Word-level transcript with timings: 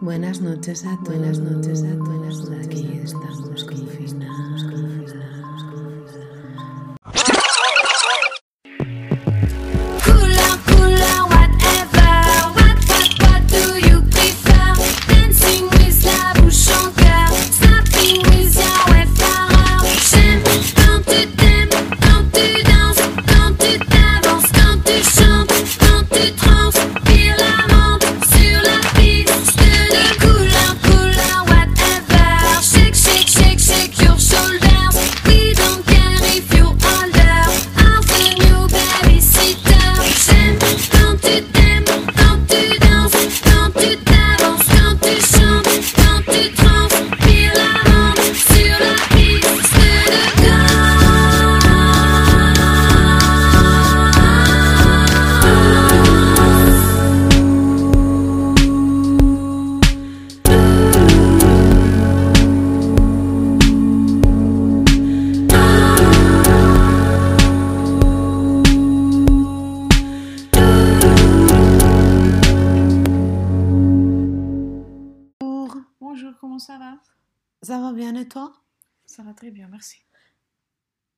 Buenas 0.00 0.40
noches 0.40 0.84
a 0.84 0.96
todos. 1.04 1.08
Buenas 1.08 1.38
noches 1.38 1.84
a 1.84 1.96
todos. 1.96 2.50
Aquí 2.50 3.00
estamos 3.02 3.64
confinados. 3.64 4.93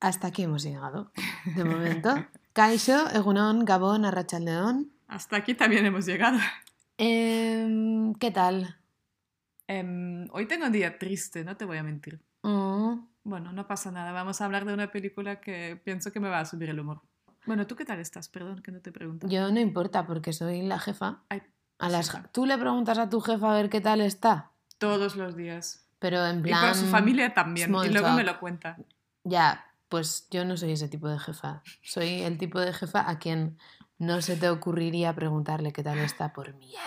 Hasta 0.07 0.29
aquí 0.29 0.45
hemos 0.45 0.63
llegado. 0.63 1.11
De 1.57 1.65
momento. 1.65 2.15
Kaisho, 2.53 3.11
Egunon, 3.11 3.65
Gabón, 3.65 4.05
Arrachaldeón. 4.05 4.93
Hasta 5.09 5.37
aquí 5.37 5.55
también 5.55 5.85
hemos 5.85 6.07
llegado. 6.07 6.39
Em, 6.97 8.15
¿Qué 8.15 8.31
tal? 8.31 8.77
Em, 9.67 10.29
hoy 10.31 10.47
tengo 10.47 10.67
un 10.67 10.73
día 10.73 10.97
triste, 10.97 11.45
no 11.45 11.57
te 11.57 11.65
voy 11.65 11.79
a 11.79 11.83
mentir. 11.83 12.21
Mm, 12.43 13.01
Bueno, 13.25 13.51
no 13.53 13.67
pasa 13.67 13.91
nada. 13.91 14.13
Vamos 14.13 14.41
a 14.41 14.45
hablar 14.45 14.65
de 14.65 14.75
una 14.75 14.93
película 14.93 15.41
que 15.41 15.81
pienso 15.85 16.13
que 16.13 16.21
me 16.21 16.29
va 16.29 16.39
a 16.39 16.45
subir 16.45 16.71
el 16.71 16.79
humor. 16.79 17.03
Bueno, 17.45 17.67
¿tú 17.67 17.75
qué 17.75 17.85
tal 17.85 17.99
estás? 17.99 18.29
Perdón 18.29 18.63
que 18.63 18.71
no 18.71 18.81
te 18.81 18.93
pregunto. 18.93 19.27
yo 19.27 19.51
no 19.51 19.59
importa 19.59 20.07
porque 20.07 20.33
soy 20.33 20.63
la 20.63 20.79
jefa. 20.79 21.23
Ay, 21.29 21.43
A 21.81 21.89
las, 21.89 22.11
jefa. 22.13 22.29
tú 22.33 22.47
le 22.47 22.57
preguntas 22.57 22.97
a 22.99 23.09
tu 23.09 23.21
jefa 23.21 23.51
a 23.51 23.55
ver 23.57 23.69
qué 23.71 23.81
tal 23.81 24.01
está. 24.01 24.53
todos 24.79 25.17
los 25.17 25.35
días. 25.37 25.89
Pero 25.99 26.25
en 26.27 26.39
Y 26.39 26.43
plan. 26.43 26.67
por 26.69 26.75
su 26.77 26.87
familia 26.87 27.35
también. 27.35 27.75
Y 27.85 27.89
luego 27.89 28.13
me 28.13 28.23
lo 28.23 28.39
cuenta. 28.39 28.77
Ya, 29.25 29.65
pues 29.89 30.29
yo 30.31 30.45
no 30.45 30.57
soy 30.57 30.73
ese 30.73 30.89
tipo 30.89 31.09
de 31.09 31.19
jefa. 31.19 31.63
Soy 31.83 32.23
el 32.23 32.39
tipo 32.39 32.61
de 32.61 32.73
jefa 32.73 33.09
a 33.09 33.19
quien 33.19 33.59
no 33.99 34.21
se 34.23 34.37
te 34.37 34.49
ocurriría 34.51 35.15
preguntarle 35.15 35.73
qué 35.73 35.83
tal 35.83 35.99
está 35.99 36.33
por 36.33 36.55
miedo. 36.55 36.81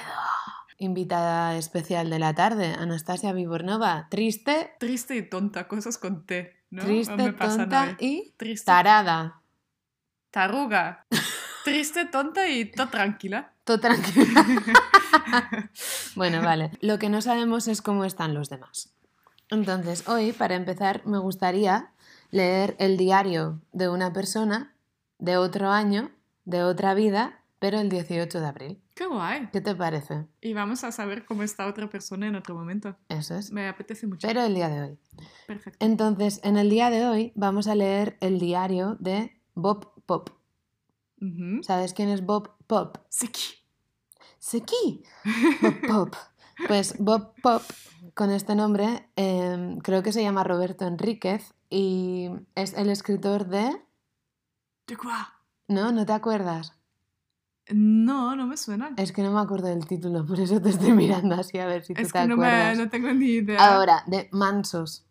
Invitada 0.78 1.56
especial 1.58 2.10
de 2.10 2.20
la 2.20 2.34
tarde, 2.34 2.74
Anastasia 2.78 3.34
Vibornova. 3.34 4.08
Triste, 4.10 4.72
Triste 4.80 5.16
y 5.16 5.24
tonta, 5.28 5.68
cosas 5.68 5.98
con 5.98 6.26
T. 6.26 6.56
¿no? 6.70 6.84
triste, 6.84 7.16
Me 7.16 7.34
tonta 7.34 7.98
y 8.00 8.34
Triste. 8.38 8.66
tarada. 8.66 9.42
Taruga. 10.32 11.06
Triste, 11.66 12.06
tonta 12.06 12.48
y 12.48 12.66
todo 12.66 12.88
tranquila. 12.90 13.54
Todo 13.64 13.80
tranquila. 13.80 14.46
bueno, 16.16 16.42
vale. 16.42 16.72
Lo 16.82 16.98
que 17.00 17.10
no 17.10 17.22
sabemos 17.22 17.68
es 17.68 17.82
cómo 17.82 18.06
están 18.06 18.34
los 18.34 18.50
demás. 18.50 18.94
Entonces, 19.50 20.08
hoy, 20.08 20.32
para 20.32 20.56
empezar, 20.56 21.06
me 21.06 21.18
gustaría 21.18 21.92
leer 22.32 22.76
el 22.80 22.98
diario 22.98 23.62
de 23.72 23.90
una 23.90 24.14
persona 24.14 24.76
de 25.18 25.38
otro 25.38 25.70
año, 25.70 26.12
de 26.46 26.64
otra 26.64 26.94
vida, 26.94 27.44
pero 27.60 27.80
el 27.80 27.90
18 27.90 28.40
de 28.40 28.48
abril. 28.48 28.82
Qué 28.96 29.06
guay. 29.06 29.50
¿Qué 29.52 29.62
te 29.62 29.76
parece? 29.76 30.28
Y 30.42 30.54
vamos 30.54 30.84
a 30.84 30.92
saber 30.92 31.26
cómo 31.26 31.44
está 31.44 31.68
otra 31.68 31.90
persona 31.90 32.28
en 32.28 32.36
otro 32.36 32.56
momento. 32.56 32.96
Eso 33.10 33.36
es. 33.36 33.52
Me 33.52 33.68
apetece 33.68 34.08
mucho. 34.08 34.28
Pero 34.28 34.42
el 34.44 34.56
día 34.56 34.70
de 34.70 34.82
hoy. 34.82 35.00
Perfecto. 35.48 35.86
Entonces, 35.86 36.40
en 36.44 36.58
el 36.58 36.70
día 36.70 36.90
de 36.90 37.06
hoy 37.06 37.32
vamos 37.36 37.68
a 37.68 37.76
leer 37.76 38.18
el 38.22 38.40
diario 38.40 38.96
de 39.00 39.42
Bob 39.56 39.94
Pop. 40.06 40.30
¿Sabes 41.64 41.94
quién 41.94 42.10
es 42.10 42.26
Bob 42.26 42.56
Pop? 42.66 42.98
Seki. 43.10 43.56
Seki. 44.38 45.04
Bob 45.62 45.88
Pop. 45.88 46.16
Pues 46.68 46.98
Bob 46.98 47.34
Pop, 47.42 47.62
con 48.14 48.32
este 48.32 48.56
nombre, 48.56 49.10
eh, 49.18 49.78
creo 49.84 50.02
que 50.02 50.14
se 50.14 50.22
llama 50.22 50.46
Roberto 50.46 50.86
Enríquez 50.86 51.54
y 51.70 52.30
es 52.56 52.74
el 52.74 52.90
escritor 52.90 53.48
de... 53.48 53.82
¿De 54.88 54.98
quoi? 54.98 55.12
¿No? 55.68 55.92
¿No 55.92 56.06
te 56.06 56.14
acuerdas? 56.14 56.74
No, 57.70 58.36
no 58.36 58.48
me 58.48 58.58
suena. 58.58 58.92
Es 58.98 59.12
que 59.12 59.22
no 59.22 59.32
me 59.32 59.40
acuerdo 59.40 59.68
del 59.68 59.86
título, 59.86 60.26
por 60.26 60.40
eso 60.40 60.60
te 60.60 60.70
estoy 60.70 60.92
mirando 60.96 61.36
así 61.36 61.60
a 61.60 61.68
ver 61.68 61.84
si 61.84 61.94
tú 61.94 62.02
Es 62.02 62.12
te 62.12 62.20
que 62.20 62.28
no, 62.28 62.38
me, 62.38 62.76
no 62.76 62.90
tengo 62.90 63.14
ni 63.14 63.28
idea. 63.28 63.60
Ahora, 63.60 64.04
de 64.08 64.28
Mansos. 64.32 65.06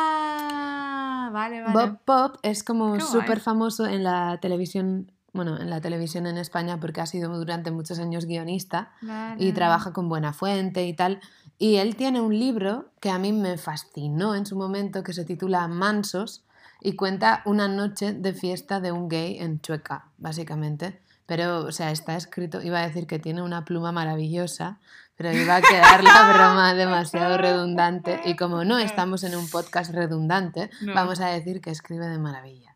Ah, 0.00 1.30
vale, 1.32 1.62
vale. 1.62 1.74
Bob 1.74 1.98
Pop 2.04 2.36
es 2.42 2.64
como 2.64 2.94
Qué 2.94 3.00
súper 3.00 3.40
famoso 3.40 3.86
en 3.86 4.02
la 4.04 4.38
televisión, 4.40 5.12
bueno, 5.32 5.58
en 5.58 5.68
la 5.70 5.80
televisión 5.80 6.26
en 6.26 6.38
España 6.38 6.80
porque 6.80 7.00
ha 7.00 7.06
sido 7.06 7.36
durante 7.36 7.70
muchos 7.70 7.98
años 7.98 8.26
guionista 8.26 8.92
Vale. 9.02 9.42
y 9.44 9.52
trabaja 9.52 9.92
con 9.92 10.08
Buena 10.08 10.32
Fuente 10.32 10.86
y 10.86 10.94
tal. 10.94 11.20
Y 11.62 11.76
él 11.76 11.94
tiene 11.94 12.22
un 12.22 12.36
libro 12.38 12.86
que 13.00 13.10
a 13.10 13.18
mí 13.18 13.32
me 13.34 13.58
fascinó 13.58 14.34
en 14.34 14.46
su 14.46 14.56
momento 14.56 15.02
que 15.02 15.12
se 15.12 15.26
titula 15.26 15.68
Mansos 15.68 16.42
y 16.80 16.96
cuenta 16.96 17.42
una 17.44 17.68
noche 17.68 18.14
de 18.14 18.32
fiesta 18.32 18.80
de 18.80 18.92
un 18.92 19.10
gay 19.10 19.36
en 19.38 19.60
Chueca, 19.60 20.06
básicamente. 20.16 21.02
Pero, 21.26 21.58
o 21.66 21.70
sea, 21.70 21.90
está 21.90 22.16
escrito, 22.16 22.62
iba 22.62 22.78
a 22.80 22.86
decir 22.88 23.06
que 23.06 23.18
tiene 23.18 23.42
una 23.42 23.66
pluma 23.66 23.92
maravillosa, 23.92 24.78
pero 25.16 25.32
iba 25.34 25.56
a 25.56 25.60
quedar 25.60 26.02
la 26.02 26.32
broma 26.32 26.72
demasiado 26.84 27.36
redundante. 27.36 28.22
Y 28.24 28.36
como 28.36 28.64
no 28.64 28.78
estamos 28.78 29.22
en 29.22 29.36
un 29.36 29.46
podcast 29.50 29.92
redundante, 29.92 30.70
No. 30.80 30.94
vamos 30.94 31.20
a 31.20 31.26
decir 31.26 31.60
que 31.60 31.70
escribe 31.70 32.06
de 32.08 32.18
maravilla. 32.18 32.74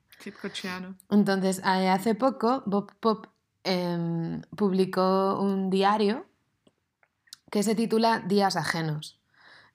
Entonces, 1.11 1.63
hace 1.65 2.15
poco 2.15 2.63
Bob 2.67 2.93
Pop 3.01 3.29
em, 3.65 4.43
publicó 4.57 5.41
un 5.41 5.71
diario 5.71 6.27
que 7.55 7.63
se 7.63 7.77
titula 7.77 8.19
Días 8.19 8.57
ajenos. 8.57 9.21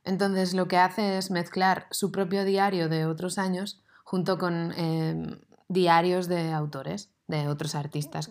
Entonces, 0.03 0.53
lo 0.53 0.67
que 0.67 0.75
hace 0.75 1.17
es 1.17 1.31
mezclar 1.31 1.87
su 1.91 2.11
propio 2.11 2.43
diario 2.43 2.89
de 2.89 3.05
otros 3.05 3.37
años 3.37 3.81
junto 4.03 4.37
con 4.37 4.73
em, 4.73 5.39
diarios 5.69 6.27
de 6.27 6.51
autores, 6.51 7.09
de 7.27 7.47
otros 7.47 7.75
artistas. 7.75 8.29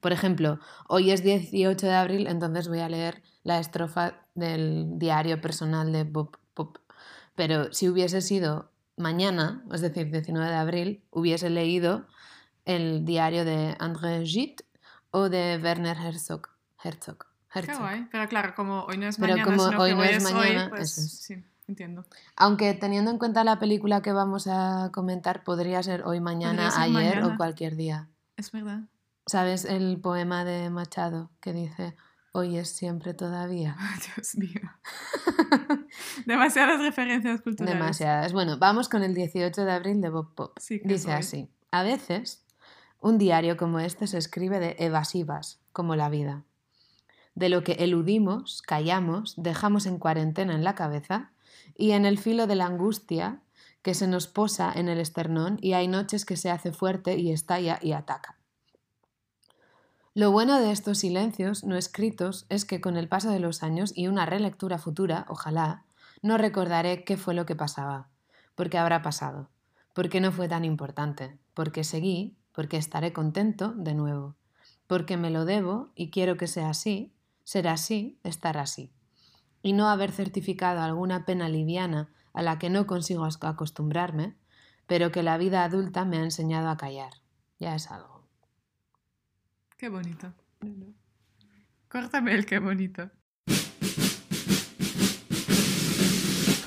Por 0.00 0.10
ejemplo, 0.10 0.58
hoy 0.88 1.12
es 1.12 1.22
18 1.22 1.86
de 1.86 1.94
abril, 1.94 2.26
entonces 2.26 2.66
voy 2.66 2.80
a 2.80 2.88
leer 2.88 3.22
la 3.44 3.60
estrofa 3.60 4.26
del 4.34 4.98
diario 4.98 5.40
personal 5.40 5.92
de 5.92 6.02
Bob 6.02 6.36
Pop. 6.52 6.78
Pero 7.36 7.72
si 7.72 7.88
hubiese 7.88 8.20
sido 8.20 8.72
mañana, 8.96 9.62
es 9.72 9.82
decir, 9.82 10.10
19 10.10 10.50
de 10.50 10.56
abril, 10.56 11.04
hubiese 11.10 11.48
leído 11.48 12.08
el 12.64 13.04
diario 13.04 13.44
de 13.44 13.76
André 13.78 14.26
Gide 14.26 14.64
o 15.12 15.28
de 15.28 15.60
Werner 15.62 15.96
Herzog. 15.96 16.48
Herzog. 16.82 17.29
Qué 17.52 17.58
Herzog. 17.60 17.78
guay. 17.78 18.08
Pero 18.10 18.28
claro, 18.28 18.54
como 18.54 18.84
hoy 18.84 18.98
no 18.98 19.06
es 19.06 19.16
Pero 19.16 19.32
mañana, 19.32 19.44
como 19.44 19.68
sino 19.68 19.80
hoy 19.80 19.90
que 19.90 19.96
no 19.96 20.02
hoy 20.02 20.08
es 20.08 20.16
es 20.16 20.22
mañana, 20.22 20.64
hoy, 20.64 20.70
pues 20.70 20.98
eso 20.98 21.00
es. 21.02 21.12
sí, 21.12 21.44
entiendo. 21.66 22.04
Aunque 22.36 22.74
teniendo 22.74 23.10
en 23.10 23.18
cuenta 23.18 23.44
la 23.44 23.58
película 23.58 24.02
que 24.02 24.12
vamos 24.12 24.46
a 24.46 24.90
comentar, 24.92 25.42
podría 25.44 25.82
ser 25.82 26.02
hoy, 26.04 26.20
mañana, 26.20 26.70
ser 26.70 26.82
ayer 26.82 27.16
mañana. 27.16 27.26
o 27.26 27.36
cualquier 27.36 27.76
día. 27.76 28.08
Es 28.36 28.52
verdad. 28.52 28.80
¿Sabes 29.26 29.64
el 29.64 30.00
poema 30.00 30.44
de 30.44 30.70
Machado 30.70 31.30
que 31.40 31.52
dice 31.52 31.96
hoy 32.32 32.56
es 32.56 32.70
siempre 32.70 33.14
todavía? 33.14 33.76
Dios 34.16 34.36
mío. 34.36 34.60
Demasiadas 36.26 36.80
referencias 36.80 37.40
culturales. 37.40 37.74
Demasiadas. 37.78 38.32
Bueno, 38.32 38.58
vamos 38.58 38.88
con 38.88 39.02
el 39.02 39.14
18 39.14 39.64
de 39.64 39.72
abril 39.72 40.00
de 40.00 40.08
Bob 40.08 40.34
Pop. 40.34 40.56
Sí, 40.58 40.80
Dice 40.84 41.12
así, 41.12 41.50
a 41.70 41.82
veces 41.82 42.44
un 43.00 43.18
diario 43.18 43.56
como 43.56 43.80
este 43.80 44.06
se 44.06 44.18
escribe 44.18 44.60
de 44.60 44.76
evasivas, 44.78 45.60
como 45.72 45.96
la 45.96 46.08
vida. 46.08 46.44
De 47.40 47.48
lo 47.48 47.64
que 47.64 47.72
eludimos, 47.78 48.60
callamos, 48.60 49.32
dejamos 49.38 49.86
en 49.86 49.98
cuarentena 49.98 50.54
en 50.54 50.62
la 50.62 50.74
cabeza 50.74 51.32
y 51.74 51.92
en 51.92 52.04
el 52.04 52.18
filo 52.18 52.46
de 52.46 52.54
la 52.54 52.66
angustia 52.66 53.40
que 53.80 53.94
se 53.94 54.06
nos 54.06 54.26
posa 54.26 54.70
en 54.76 54.90
el 54.90 55.00
esternón 55.00 55.56
y 55.62 55.72
hay 55.72 55.88
noches 55.88 56.26
que 56.26 56.36
se 56.36 56.50
hace 56.50 56.70
fuerte 56.70 57.16
y 57.16 57.32
estalla 57.32 57.78
y 57.80 57.92
ataca. 57.92 58.36
Lo 60.12 60.32
bueno 60.32 60.60
de 60.60 60.70
estos 60.70 60.98
silencios 60.98 61.64
no 61.64 61.76
escritos 61.76 62.44
es 62.50 62.66
que 62.66 62.82
con 62.82 62.98
el 62.98 63.08
paso 63.08 63.30
de 63.30 63.40
los 63.40 63.62
años 63.62 63.94
y 63.96 64.08
una 64.08 64.26
relectura 64.26 64.76
futura, 64.76 65.24
ojalá, 65.30 65.86
no 66.20 66.36
recordaré 66.36 67.04
qué 67.04 67.16
fue 67.16 67.32
lo 67.32 67.46
que 67.46 67.56
pasaba, 67.56 68.10
porque 68.54 68.76
habrá 68.76 69.00
pasado, 69.00 69.48
porque 69.94 70.20
no 70.20 70.30
fue 70.30 70.46
tan 70.46 70.66
importante, 70.66 71.38
porque 71.54 71.84
seguí, 71.84 72.36
porque 72.52 72.76
estaré 72.76 73.14
contento 73.14 73.72
de 73.72 73.94
nuevo, 73.94 74.34
porque 74.86 75.16
me 75.16 75.30
lo 75.30 75.46
debo 75.46 75.88
y 75.94 76.10
quiero 76.10 76.36
que 76.36 76.46
sea 76.46 76.68
así, 76.68 77.14
ser 77.50 77.66
así, 77.66 78.16
estar 78.22 78.58
así, 78.58 78.92
y 79.60 79.72
no 79.72 79.88
haber 79.88 80.12
certificado 80.12 80.82
alguna 80.82 81.24
pena 81.24 81.48
liviana 81.48 82.08
a 82.32 82.42
la 82.42 82.60
que 82.60 82.70
no 82.70 82.86
consigo 82.86 83.24
acostumbrarme, 83.24 84.36
pero 84.86 85.10
que 85.10 85.24
la 85.24 85.36
vida 85.36 85.64
adulta 85.64 86.04
me 86.04 86.18
ha 86.18 86.22
enseñado 86.22 86.68
a 86.68 86.76
callar. 86.76 87.12
Ya 87.58 87.74
es 87.74 87.90
algo. 87.90 88.22
Qué 89.76 89.88
bonito. 89.88 90.32
Córtame 91.88 92.34
el 92.34 92.46
qué 92.46 92.60
bonito. 92.60 93.10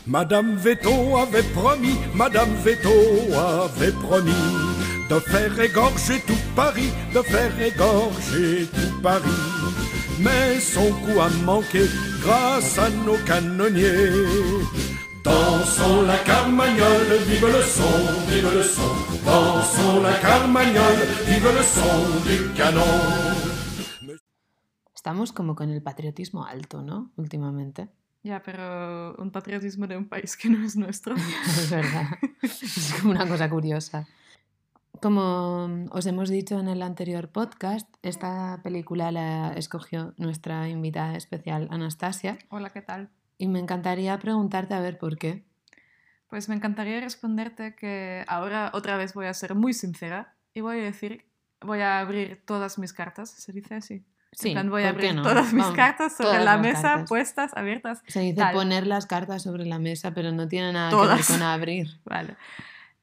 Madame 0.05 0.57
Veto 0.57 1.17
avait 1.17 1.49
promis, 1.53 1.97
Madame 2.13 2.53
Veto 2.61 2.89
avait 3.33 3.93
promis 3.93 5.07
de 5.09 5.17
faire 5.21 5.57
égorger 5.61 6.19
tout 6.27 6.43
Paris, 6.57 6.91
de 7.13 7.21
faire 7.21 7.57
égorger 7.61 8.67
tout 8.67 9.01
Paris. 9.01 9.82
Mais 10.19 10.59
son 10.59 10.91
coup 11.01 11.19
a 11.19 11.29
manqué 11.43 11.85
grâce 12.21 12.77
à 12.77 12.89
nos 12.89 13.17
canonniers. 13.25 14.63
Dansons 15.23 16.01
la 16.03 16.17
carmagnole, 16.19 17.17
vive 17.27 17.47
le 17.47 17.61
son, 17.63 18.27
vive 18.27 18.53
le 18.53 18.63
son. 18.63 18.93
Dansons 19.25 20.01
la 20.01 20.13
carmagnole, 20.19 21.03
vive 21.25 21.51
le 21.53 21.63
son 21.63 22.03
du 22.25 22.53
canon. 22.57 24.17
Estamos 24.93 25.31
como 25.31 25.55
con 25.55 25.69
el 25.69 25.81
patriotismo 25.81 26.45
alto, 26.45 26.81
¿no? 26.81 27.11
Últimamente. 27.17 27.89
Ya, 28.23 28.41
pero 28.41 29.15
un 29.17 29.31
patriotismo 29.31 29.87
de 29.87 29.97
un 29.97 30.07
país 30.07 30.37
que 30.37 30.49
no 30.49 30.65
es 30.65 30.75
nuestro. 30.75 31.15
Es 31.45 31.69
verdad. 31.69 32.07
Es 32.41 32.95
como 32.99 33.11
una 33.11 33.27
cosa 33.27 33.49
curiosa. 33.49 34.07
Como 35.03 35.89
os 35.91 36.05
hemos 36.05 36.29
dicho 36.29 36.57
en 36.61 36.69
el 36.69 36.81
anterior 36.81 37.27
podcast, 37.27 37.93
esta 38.03 38.61
película 38.63 39.11
la 39.11 39.51
escogió 39.51 40.13
nuestra 40.15 40.69
invitada 40.69 41.17
especial 41.17 41.67
Anastasia 41.71 42.37
Hola, 42.47 42.69
¿qué 42.69 42.81
tal? 42.81 43.09
y 43.37 43.49
me 43.49 43.59
encantaría 43.59 44.17
preguntarte 44.17 44.75
a 44.75 44.79
ver 44.79 44.97
por 44.97 45.17
qué. 45.17 45.43
Pues 46.29 46.47
me 46.47 46.55
encantaría 46.55 47.01
responderte 47.01 47.75
que 47.75 48.23
ahora 48.29 48.71
otra 48.73 48.95
vez 48.95 49.13
voy 49.13 49.25
a 49.25 49.33
ser 49.33 49.55
muy 49.55 49.73
sincera 49.73 50.35
y 50.53 50.61
voy 50.61 50.79
a 50.79 50.83
decir, 50.83 51.25
voy 51.59 51.81
a 51.81 51.99
abrir 51.99 52.41
todas 52.45 52.79
mis 52.79 52.93
cartas, 52.93 53.29
¿se 53.29 53.51
dice 53.51 53.75
así? 53.75 54.05
Sí, 54.31 54.47
en 54.47 54.53
plan, 54.53 54.69
voy 54.69 54.83
a 54.83 54.93
¿por 54.93 55.01
qué 55.01 55.07
abrir 55.09 55.21
no? 55.21 55.23
todas 55.23 55.51
mis 55.51 55.63
Vamos, 55.63 55.75
cartas 55.75 56.15
sobre 56.15 56.45
la 56.45 56.57
mesa, 56.57 56.81
cartas. 56.81 57.09
puestas, 57.09 57.51
abiertas. 57.57 58.01
Se 58.07 58.21
dice 58.21 58.37
Tal. 58.37 58.53
poner 58.55 58.87
las 58.87 59.05
cartas 59.05 59.43
sobre 59.43 59.65
la 59.65 59.79
mesa, 59.79 60.13
pero 60.13 60.31
no 60.31 60.47
tiene 60.47 60.71
nada 60.71 60.91
que 60.91 60.95
ver 60.95 61.25
con 61.27 61.41
abrir. 61.41 61.87
Vale. 62.05 62.37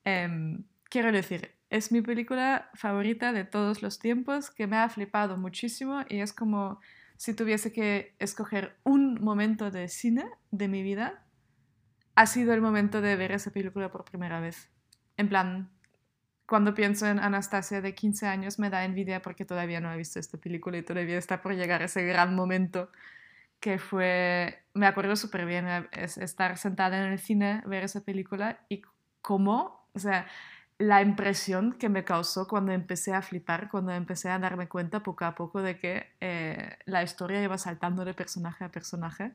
Em, 0.05 0.65
quiero 0.89 1.13
decir, 1.13 1.60
es 1.71 1.93
mi 1.93 2.03
película 2.03 2.69
favorita 2.75 3.33
de 3.33 3.45
todos 3.45 3.81
los 3.83 3.99
tiempos, 3.99 4.51
que 4.51 4.67
me 4.67 4.77
ha 4.77 4.89
flipado 4.89 5.37
muchísimo 5.37 6.05
y 6.09 6.21
es 6.21 6.33
como 6.33 6.81
si 7.17 7.35
tuviese 7.35 7.73
que 7.73 8.15
escoger 8.19 8.77
un 8.83 9.23
momento 9.23 9.71
de 9.71 9.89
cine 9.89 10.25
de 10.51 10.69
mi 10.69 10.83
vida, 10.83 11.25
ha 12.17 12.27
sido 12.27 12.53
el 12.53 12.61
momento 12.61 13.01
de 13.01 13.15
ver 13.15 13.33
esa 13.33 13.53
película 13.53 13.91
por 13.91 14.05
primera 14.05 14.41
vez. 14.41 14.69
En 15.17 15.29
plan, 15.29 15.71
cuando 16.47 16.75
pienso 16.75 17.07
en 17.07 17.21
Anastasia 17.21 17.81
de 17.81 17.95
15 17.95 18.27
años 18.27 18.59
me 18.59 18.71
da 18.71 18.85
envidia 18.85 19.23
porque 19.23 19.45
todavía 19.45 19.81
no 19.81 19.93
he 19.93 19.97
visto 19.97 20.19
esta 20.19 20.39
película 20.39 20.79
y 20.79 20.83
todavía 20.83 21.19
está 21.19 21.41
por 21.41 21.55
llegar 21.55 21.83
ese 21.83 22.03
gran 22.05 22.35
momento 22.35 22.91
que 23.61 23.79
fue, 23.79 24.65
me 24.75 24.87
acuerdo 24.87 25.15
súper 25.15 25.47
bien, 25.47 25.67
es 25.93 26.19
estar 26.19 26.57
sentada 26.57 27.07
en 27.07 27.13
el 27.13 27.19
cine, 27.21 27.63
ver 27.67 27.85
esa 27.85 28.01
película 28.01 28.65
y 28.69 28.83
cómo, 29.21 29.87
o 29.93 29.99
sea, 29.99 30.27
la 30.81 31.03
impresión 31.03 31.75
que 31.75 31.91
me 31.91 32.05
causó 32.05 32.49
cuando 32.49 32.73
empecé 32.73 33.13
a 33.13 33.21
flipar, 33.21 33.69
cuando 33.71 33.93
empecé 33.93 34.31
a 34.31 34.39
darme 34.39 34.67
cuenta 34.67 35.03
poco 35.03 35.27
a 35.27 35.35
poco 35.35 35.61
de 35.61 35.77
que 35.77 36.07
eh, 36.21 36.79
la 36.87 37.03
historia 37.03 37.43
iba 37.43 37.59
saltando 37.59 38.07
de 38.07 38.15
personaje 38.15 38.65
a 38.65 38.71
personaje 38.71 39.35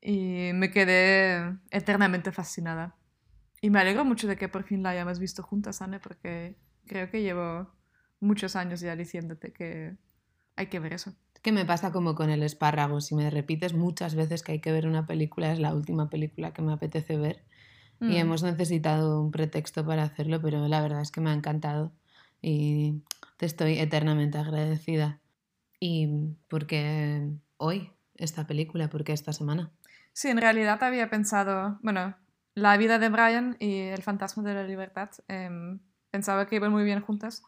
y 0.00 0.50
me 0.54 0.70
quedé 0.70 1.58
eternamente 1.70 2.32
fascinada. 2.32 2.96
Y 3.60 3.68
me 3.68 3.80
alegro 3.80 4.02
mucho 4.06 4.26
de 4.26 4.38
que 4.38 4.48
por 4.48 4.64
fin 4.64 4.82
la 4.82 4.90
hayamos 4.90 5.18
visto 5.18 5.42
juntas, 5.42 5.82
Anne, 5.82 6.00
porque 6.00 6.56
creo 6.86 7.10
que 7.10 7.20
llevo 7.20 7.70
muchos 8.18 8.56
años 8.56 8.80
ya 8.80 8.96
diciéndote 8.96 9.52
que 9.52 9.94
hay 10.56 10.68
que 10.68 10.80
ver 10.80 10.94
eso. 10.94 11.12
¿Qué 11.42 11.52
me 11.52 11.66
pasa 11.66 11.92
como 11.92 12.14
con 12.14 12.30
el 12.30 12.42
espárrago? 12.42 13.02
Si 13.02 13.14
me 13.14 13.28
repites 13.28 13.74
muchas 13.74 14.14
veces 14.14 14.42
que 14.42 14.52
hay 14.52 14.60
que 14.62 14.72
ver 14.72 14.86
una 14.86 15.06
película, 15.06 15.52
es 15.52 15.58
la 15.58 15.74
última 15.74 16.08
película 16.08 16.54
que 16.54 16.62
me 16.62 16.72
apetece 16.72 17.18
ver. 17.18 17.44
Y 18.00 18.04
Mm. 18.04 18.16
hemos 18.16 18.42
necesitado 18.42 19.20
un 19.20 19.30
pretexto 19.30 19.84
para 19.84 20.04
hacerlo, 20.04 20.40
pero 20.40 20.66
la 20.68 20.80
verdad 20.80 21.00
es 21.00 21.10
que 21.10 21.20
me 21.20 21.30
ha 21.30 21.34
encantado 21.34 21.92
y 22.40 23.02
te 23.36 23.46
estoy 23.46 23.78
eternamente 23.78 24.38
agradecida. 24.38 25.20
¿Y 25.80 26.08
por 26.48 26.66
qué 26.66 27.28
hoy 27.56 27.92
esta 28.16 28.46
película? 28.46 28.88
¿Por 28.88 29.04
qué 29.04 29.12
esta 29.12 29.32
semana? 29.32 29.70
Sí, 30.12 30.28
en 30.28 30.38
realidad 30.38 30.82
había 30.82 31.10
pensado, 31.10 31.78
bueno, 31.82 32.16
la 32.54 32.76
vida 32.76 32.98
de 32.98 33.08
Brian 33.08 33.56
y 33.60 33.80
el 33.80 34.02
fantasma 34.02 34.42
de 34.42 34.54
la 34.54 34.64
libertad, 34.64 35.10
em, 35.28 35.78
pensaba 36.10 36.46
que 36.46 36.56
iban 36.56 36.72
muy 36.72 36.84
bien 36.84 37.00
juntas, 37.00 37.42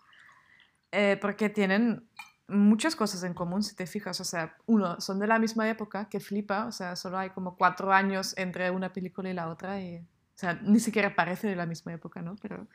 eh, 0.93 1.19
porque 1.21 1.49
tienen 1.49 2.09
muchas 2.47 2.97
cosas 2.97 3.23
en 3.25 3.35
común, 3.35 3.63
si 3.63 3.75
te 3.75 3.87
fijas. 3.87 4.21
O 4.21 4.25
sea, 4.25 4.57
uno, 4.67 5.01
son 5.01 5.19
de 5.19 5.27
la 5.27 5.39
misma 5.39 5.69
época, 5.69 6.09
que 6.09 6.21
flipa, 6.21 6.67
o 6.67 6.73
sea, 6.73 6.97
solo 6.97 7.19
hay 7.19 7.31
como 7.31 7.57
cuatro 7.57 7.93
años 7.93 8.35
entre 8.37 8.71
una 8.71 8.93
película 8.93 9.31
y 9.31 9.35
la 9.35 9.49
otra, 9.49 9.81
y, 9.81 10.05
sea, 10.41 10.55
ni 10.63 10.81
siquiera 10.81 11.15
parece 11.15 11.49
de 11.49 11.57
la 11.57 11.67
misma 11.67 11.93
época, 11.93 12.23
¿no? 12.23 12.37
Pero, 12.41 12.67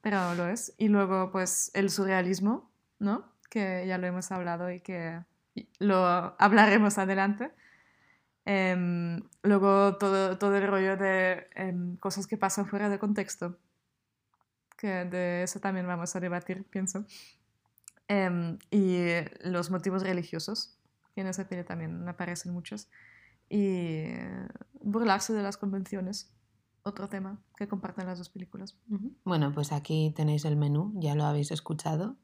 pero 0.00 0.34
lo 0.34 0.48
es. 0.48 0.74
Y 0.78 0.88
luego, 0.88 1.30
pues, 1.30 1.70
el 1.74 1.90
surrealismo, 1.90 2.70
¿no? 2.98 3.32
Que 3.50 3.84
ya 3.86 3.98
lo 3.98 4.06
hemos 4.06 4.30
hablado 4.32 4.70
y 4.70 4.80
que 4.80 5.20
lo 5.78 6.04
hablaremos 6.38 6.98
adelante. 6.98 7.52
Em, 8.44 9.22
luego 9.42 9.96
todo, 9.98 10.38
todo 10.38 10.56
el 10.56 10.66
rollo 10.68 10.96
de 10.96 11.48
em, 11.54 11.96
cosas 11.96 12.26
que 12.26 12.36
pasan 12.36 12.66
fuera 12.66 12.88
de 12.88 12.98
contexto, 12.98 13.58
que 14.76 15.04
de 15.04 15.42
eso 15.42 15.58
también 15.60 15.86
vamos 15.86 16.14
a 16.14 16.20
debatir, 16.20 16.64
pienso. 16.64 17.04
Em, 18.08 18.58
y 18.70 19.06
los 19.42 19.70
motivos 19.70 20.02
religiosos, 20.02 20.78
que 21.14 21.22
en 21.22 21.26
esa 21.26 21.48
peli 21.48 21.64
también 21.64 22.08
aparecen 22.08 22.52
muchos. 22.52 22.88
Y 23.48 23.58
eh, 23.58 24.48
burlarse 24.80 25.32
de 25.32 25.42
las 25.42 25.56
convenciones, 25.56 26.32
otro 26.86 27.08
tema 27.08 27.38
que 27.56 27.66
comparten 27.66 28.06
las 28.06 28.18
dos 28.18 28.28
películas. 28.28 28.76
Bueno, 29.24 29.52
pues 29.52 29.72
aquí 29.72 30.12
tenéis 30.14 30.44
el 30.44 30.56
menú, 30.56 30.92
ya 30.94 31.14
lo 31.16 31.24
habéis 31.24 31.50
escuchado 31.50 32.16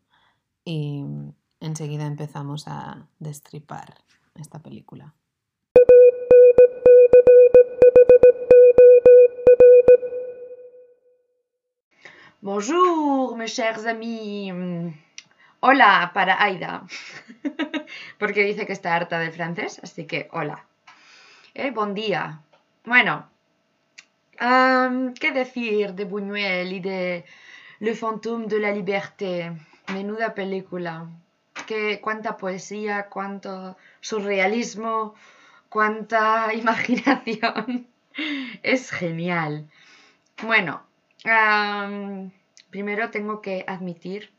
y 0.64 1.04
enseguida 1.59 2.07
empezamos 2.07 2.69
a 2.69 3.09
destripar 3.19 4.04
esta 4.37 4.62
película. 4.62 5.14
Bonjour, 12.40 13.37
mes 13.37 13.54
chers 13.54 13.85
amis. 13.87 14.52
Hola 15.61 16.11
para 16.14 16.42
Aida. 16.42 16.87
Porque 18.19 18.45
dice 18.45 18.66
que 18.66 18.73
está 18.73 18.95
harta 18.95 19.19
del 19.19 19.33
francés, 19.33 19.81
así 19.83 20.07
que 20.07 20.28
hola. 20.33 20.66
Eh, 21.54 21.71
buen 21.71 21.95
día. 21.95 22.40
Bueno, 22.85 23.32
am, 24.42 25.14
¿qué 25.14 25.30
decir 25.32 25.94
de 25.94 26.04
Buñuel 26.04 26.72
y 26.72 26.80
de 26.80 27.25
Le 27.78 27.94
fantôme 27.94 28.46
de 28.46 28.58
la 28.58 28.72
liberté? 28.72 29.52
Menuda 29.94 30.34
película. 30.34 31.08
Qué, 31.66 32.00
cuánta 32.00 32.37
poesía, 32.37 33.08
cuánto 33.08 33.76
surrealismo, 34.00 35.14
cuánta 35.68 36.52
imaginación. 36.62 37.87
Es 38.62 38.90
genial. 38.90 39.68
Bueno, 40.42 40.82
primero 42.70 43.11
tengo 43.11 43.40
que 43.40 43.64
admitir 43.66 44.30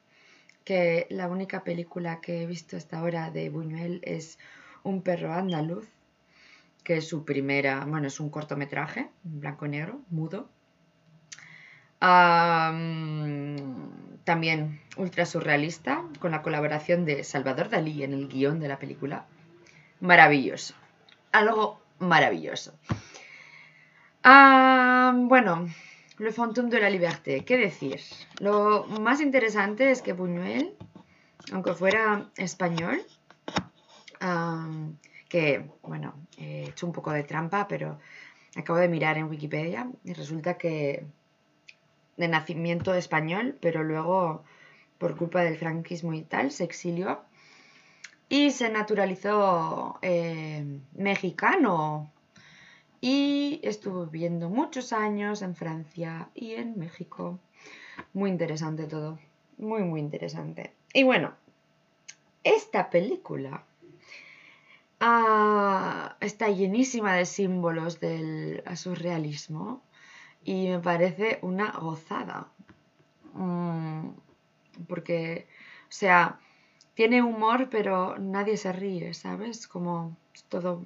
que 0.65 1.07
la 1.09 1.27
única 1.27 1.63
película 1.63 2.21
que 2.21 2.43
he 2.43 2.45
visto 2.45 2.77
hasta 2.77 2.99
ahora 2.99 3.31
de 3.31 3.49
Buñuel 3.49 4.01
es 4.03 4.37
Un 4.83 5.01
perro 5.01 5.33
andaluz, 5.33 5.87
que 6.83 6.97
es 6.97 7.07
su 7.07 7.25
primera, 7.25 7.85
bueno, 7.85 8.07
es 8.07 8.19
un 8.19 8.29
cortometraje, 8.29 9.09
blanco 9.23 9.65
y 9.65 9.69
negro, 9.69 10.01
mudo. 10.09 10.49
Am, 11.99 13.55
también 14.23 14.81
ultra 14.97 15.25
surrealista, 15.25 16.03
con 16.19 16.31
la 16.31 16.41
colaboración 16.41 17.05
de 17.05 17.23
Salvador 17.23 17.69
Dalí 17.69 18.03
en 18.03 18.13
el 18.13 18.27
guion 18.27 18.59
de 18.59 18.67
la 18.67 18.79
película. 18.79 19.25
Maravilloso. 20.01 20.75
Algo 21.31 21.79
maravilloso. 21.99 22.73
Bueno, 24.23 25.67
Le 26.19 26.31
Fantôme 26.31 26.69
de 26.69 26.79
la 26.79 26.89
Liberté, 26.89 27.43
¿qué 27.43 27.57
decir? 27.57 27.99
Lo 28.39 28.85
más 28.85 29.21
interesante 29.21 29.91
es 29.91 30.01
que 30.01 30.13
Buñuel 30.13 30.75
aunque 31.51 31.73
fuera 31.73 32.29
español, 32.37 33.01
que, 35.27 35.69
bueno, 35.81 36.13
he 36.37 36.69
hecho 36.69 36.85
un 36.85 36.93
poco 36.93 37.11
de 37.11 37.23
trampa, 37.23 37.67
pero 37.67 37.99
acabo 38.55 38.79
de 38.79 38.87
mirar 38.87 39.17
en 39.17 39.29
Wikipedia 39.29 39.89
y 40.03 40.13
resulta 40.13 40.57
que 40.57 41.05
de 42.17 42.27
nacimiento 42.27 42.93
español, 42.93 43.57
pero 43.59 43.83
luego, 43.83 44.43
por 44.97 45.15
culpa 45.17 45.41
del 45.41 45.57
franquismo 45.57 46.13
y 46.13 46.21
tal, 46.21 46.51
se 46.51 46.63
exilió 46.63 47.21
y 48.29 48.51
se 48.51 48.69
naturalizó 48.69 49.97
eh, 50.01 50.79
mexicano. 50.93 52.11
Y 53.01 53.59
estuvo 53.63 54.05
viviendo 54.05 54.49
muchos 54.49 54.93
años 54.93 55.41
en 55.41 55.55
Francia 55.55 56.29
y 56.33 56.53
en 56.53 56.79
México. 56.79 57.37
Muy 58.13 58.29
interesante 58.29 58.85
todo. 58.85 59.19
Muy, 59.57 59.83
muy 59.83 59.99
interesante. 59.99 60.73
Y 60.93 61.03
bueno, 61.03 61.33
esta 62.43 62.89
película 62.89 63.65
ah, 65.05 66.15
está 66.21 66.47
llenísima 66.49 67.13
de 67.15 67.25
símbolos 67.25 67.99
del 67.99 68.63
surrealismo 68.75 69.83
y 70.45 70.67
me 70.69 70.79
parece 70.79 71.39
una 71.41 71.71
gozada. 71.71 72.47
Mm, 73.33 74.09
porque, 74.87 75.47
o 75.83 75.91
sea, 75.91 76.39
tiene 76.95 77.21
humor, 77.21 77.69
pero 77.69 78.17
nadie 78.19 78.55
se 78.57 78.71
ríe, 78.71 79.13
¿sabes? 79.13 79.67
Como 79.67 80.15
todo 80.49 80.81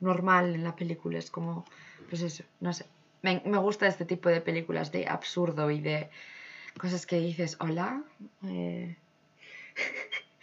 normal 0.00 0.54
en 0.54 0.64
la 0.64 0.74
película, 0.76 1.18
es 1.18 1.30
como, 1.30 1.64
pues 2.08 2.22
eso, 2.22 2.44
no 2.60 2.72
sé. 2.72 2.86
Me, 3.22 3.42
me 3.44 3.58
gusta 3.58 3.86
este 3.86 4.04
tipo 4.06 4.28
de 4.30 4.40
películas 4.40 4.90
de 4.92 5.06
absurdo 5.06 5.70
y 5.70 5.80
de 5.80 6.10
cosas 6.78 7.06
que 7.06 7.18
dices, 7.20 7.56
hola. 7.60 8.02
eh, 8.44 8.96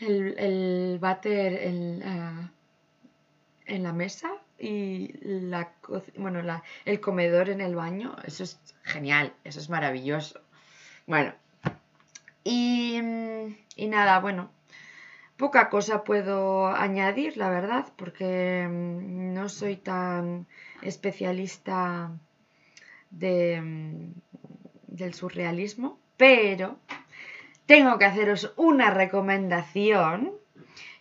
el, 0.00 0.38
el 0.38 0.98
váter 0.98 1.54
en, 1.54 2.02
ah, 2.04 2.50
en 3.66 3.82
la 3.82 3.92
mesa 3.92 4.30
y 4.58 5.12
la, 5.22 5.72
bueno, 6.16 6.42
la, 6.42 6.62
el 6.84 7.00
comedor 7.00 7.50
en 7.50 7.60
el 7.60 7.74
baño, 7.74 8.16
eso 8.24 8.44
es 8.44 8.60
genial, 8.82 9.32
eso 9.44 9.58
es 9.58 9.68
maravilloso. 9.68 10.40
Bueno, 11.06 11.34
y, 12.44 13.00
mm, 13.02 13.56
y 13.76 13.88
nada, 13.88 14.20
bueno, 14.20 14.50
poca 15.36 15.68
cosa 15.68 16.04
puedo 16.04 16.68
añadir, 16.68 17.36
la 17.36 17.50
verdad, 17.50 17.86
porque 17.96 18.66
mm, 18.68 19.34
no 19.34 19.48
soy 19.48 19.76
tan 19.76 20.46
especialista 20.82 22.12
de, 23.10 23.60
mm, 23.60 24.12
del 24.88 25.14
surrealismo, 25.14 25.98
pero 26.16 26.78
tengo 27.72 27.98
que 27.98 28.04
haceros 28.04 28.52
una 28.56 28.90
recomendación, 28.90 30.32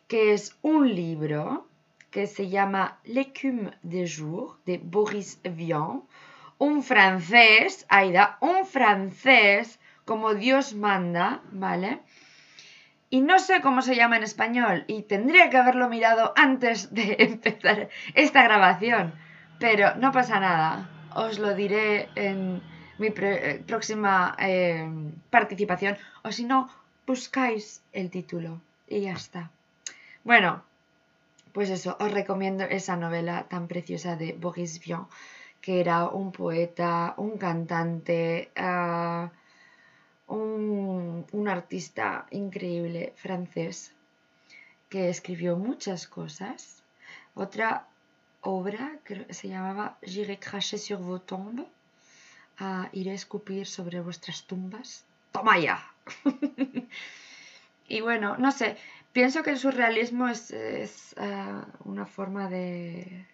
que 0.08 0.32
es 0.32 0.58
un 0.62 0.96
libro 0.96 1.68
que 2.12 2.28
se 2.28 2.48
llama 2.48 2.98
L'écume 3.04 3.72
des 3.84 4.08
jours 4.08 4.56
de 4.66 4.80
Boris 4.82 5.42
Vian, 5.44 6.04
un 6.60 6.82
francés, 6.82 7.86
Aida, 7.90 8.38
un 8.40 8.66
francés 8.66 9.82
como 10.06 10.34
Dios 10.34 10.74
manda, 10.74 11.42
¿vale? 11.51 12.00
Y 13.10 13.20
no 13.20 13.38
sé 13.40 13.60
cómo 13.60 13.82
se 13.82 13.98
llama 13.98 14.16
en 14.16 14.24
español 14.24 14.86
y 14.88 15.01
tendría 15.01 15.50
que 15.50 15.58
haberlo 15.58 15.90
mirado 15.90 16.32
antes 16.38 16.94
de 16.94 17.18
empezar 17.20 17.90
esta 18.13 18.44
grabación, 18.44 19.13
pero 19.60 19.96
no 19.96 20.13
pasa 20.13 20.40
nada, 20.40 20.90
os 21.16 21.38
lo 21.38 21.54
diré 21.54 22.08
en 22.16 22.63
mi 23.01 23.10
eh, 23.15 23.63
próxima 23.65 24.36
eh, 24.39 24.88
participación, 25.29 25.98
o 26.24 26.31
si 26.31 26.43
no, 26.46 26.70
buscáis 27.08 27.81
el 27.91 28.08
título 28.10 28.62
y 28.88 29.01
ya 29.01 29.13
está. 29.13 29.50
Bueno, 30.24 30.63
pues 31.51 31.70
eso, 31.70 31.98
os 32.00 32.12
recomiendo 32.12 32.63
esa 32.63 32.96
novela 32.96 33.36
tan 33.50 33.67
preciosa 33.67 34.15
de 34.15 34.34
Boris 34.34 34.79
Vian, 34.84 35.08
que 35.62 35.81
era 35.81 36.08
un 36.08 36.31
poeta, 36.31 37.15
un 37.17 37.38
cantante, 37.38 38.51
ah, 38.55 39.31
un, 40.27 41.25
un 41.31 41.48
artista 41.48 42.27
increíble 42.29 43.13
francés 43.15 43.93
que 44.89 45.10
escribió 45.10 45.58
muchas 45.58 46.08
cosas. 46.08 46.84
Otra 47.34 47.88
obra 48.41 49.00
que 49.05 49.34
se 49.34 49.48
llamaba 49.48 49.98
J'irai 50.01 50.38
cracher 50.38 50.79
sur 50.79 51.00
vos 51.00 51.25
tombes, 51.25 51.65
ah, 52.62 52.89
iré 52.94 53.12
a 53.12 53.22
escupir 53.22 53.65
sobre 53.65 54.00
vuestras 54.01 54.44
tumbas. 54.44 55.03
¡Toma 55.32 55.58
ya! 55.58 55.84
y 57.88 58.01
bueno, 58.01 58.38
no 58.38 58.51
sé, 58.51 58.77
pienso 59.12 59.41
que 59.44 59.50
el 59.50 59.58
surrealismo 59.58 60.27
es, 60.27 60.51
es, 60.51 61.15
ah, 61.18 61.65
una 61.86 62.06
forma 62.06 62.50
de, 62.50 63.25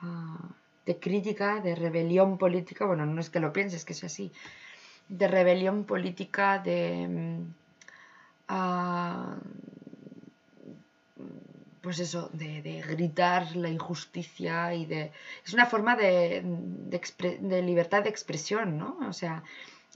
ah, 0.00 0.48
de 0.86 0.98
crítica, 0.98 1.60
de 1.60 1.74
rebelión 1.74 2.38
política. 2.38 2.86
Bueno, 2.86 3.04
no 3.04 3.20
es 3.20 3.30
que 3.30 3.40
lo 3.40 3.52
pienses, 3.52 3.84
que 3.84 3.94
es 3.94 4.04
así. 4.04 4.32
De 5.08 5.26
rebelión 5.26 5.84
política, 5.84 6.58
de. 6.58 7.08
mm, 7.08 7.54
ah, 8.48 9.36
pues 11.88 12.00
eso, 12.00 12.28
de, 12.34 12.84
gritar 12.86 13.56
la 13.56 13.70
injusticia 13.70 14.74
y 14.74 14.84
de... 14.84 15.10
Es 15.42 15.54
una 15.54 15.64
forma 15.64 15.96
de 15.96 16.42
libertad 17.64 18.02
de 18.02 18.10
expresión, 18.10 18.76
¿no? 18.76 18.98
O 19.08 19.14
sea, 19.14 19.42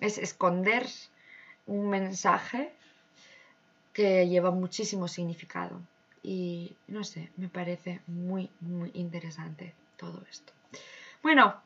es 0.01 0.17
esconder 0.17 0.87
un 1.67 1.91
mensaje 1.91 2.73
que 3.93 4.27
lleva 4.27 4.51
muchísimo 4.51 5.07
significado. 5.07 5.83
Y 6.23 6.75
no 6.89 7.05
sé, 7.05 7.31
me 7.37 7.51
parece 7.51 8.01
muy, 8.07 8.49
muy 8.61 8.91
interesante 8.95 9.75
todo 9.99 10.25
esto. 10.31 10.55
Bueno, 11.23 11.61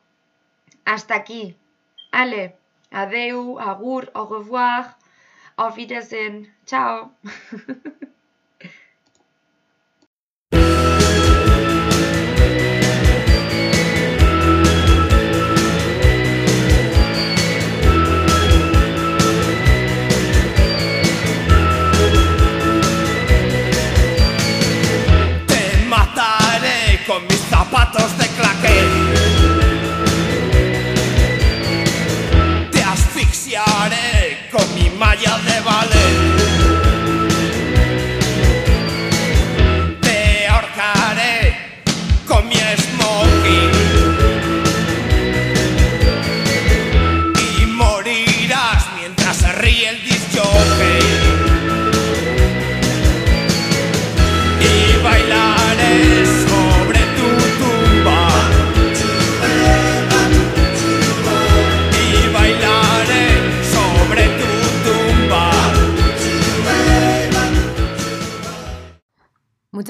hasta 0.83 1.15
aquí. 1.15 1.55
Ale, 2.11 2.57
adeu, 2.91 3.61
agur, 3.61 4.11
au 4.13 4.27
revoir, 4.27 4.97
auf 5.55 5.77
Wiedersehen, 5.77 6.53
chao. 6.65 7.13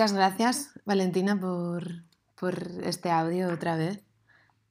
Muchas 0.07 0.19
gracias, 0.19 0.69
Valentina, 0.85 1.37
por, 1.37 2.05
por 2.39 2.63
este 2.85 3.11
audio 3.11 3.49
otra 3.51 3.75
vez. 3.75 4.05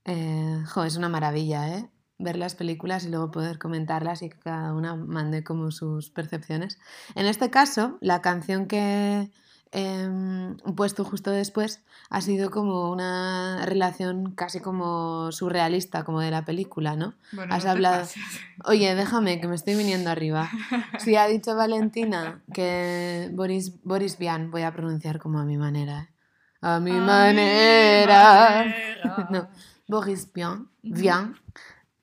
Eh, 0.06 0.62
jo, 0.66 0.84
es 0.84 0.96
una 0.96 1.10
maravilla, 1.10 1.76
¿eh? 1.76 1.90
Ver 2.16 2.38
las 2.38 2.54
películas 2.54 3.04
y 3.04 3.10
luego 3.10 3.30
poder 3.32 3.58
comentarlas 3.58 4.22
y 4.22 4.30
que 4.30 4.38
cada 4.38 4.72
una 4.72 4.96
mande 4.96 5.44
como 5.44 5.70
sus 5.72 6.08
percepciones. 6.08 6.78
En 7.14 7.26
este 7.26 7.50
caso, 7.50 7.98
la 8.00 8.22
canción 8.22 8.66
que 8.66 9.30
he 9.78 10.72
puesto 10.74 11.04
justo 11.04 11.30
después 11.30 11.82
ha 12.08 12.20
sido 12.22 12.50
como 12.50 12.90
una 12.90 13.64
relación 13.66 14.32
casi 14.34 14.60
como 14.60 15.30
surrealista, 15.32 16.02
como 16.04 16.20
de 16.20 16.30
la 16.30 16.44
película, 16.44 16.96
¿no? 16.96 17.14
Bueno, 17.32 17.54
Has 17.54 17.64
no 17.64 17.72
hablado- 17.72 18.00
pases. 18.00 18.22
Oye, 18.64 18.94
déjame, 18.94 19.40
que 19.40 19.48
me 19.48 19.54
estoy 19.54 19.74
viniendo 19.74 20.10
arriba. 20.10 20.48
Si 20.98 21.14
ha 21.16 21.26
dicho 21.26 21.54
Valentina 21.54 22.42
que 22.54 23.28
Boris, 23.34 23.82
Boris 23.82 24.16
Vian, 24.18 24.50
voy 24.50 24.62
a 24.62 24.72
pronunciar 24.72 25.18
como 25.18 25.38
a 25.40 25.44
mi 25.44 25.56
manera. 25.58 26.00
¿eh? 26.02 26.08
A 26.62 26.80
mi 26.80 26.90
A 26.92 26.94
mi 26.94 27.00
manera. 27.00 28.64
no, 29.30 29.48
Boris 29.88 30.32
Vian, 30.32 30.68
Vian 30.82 31.36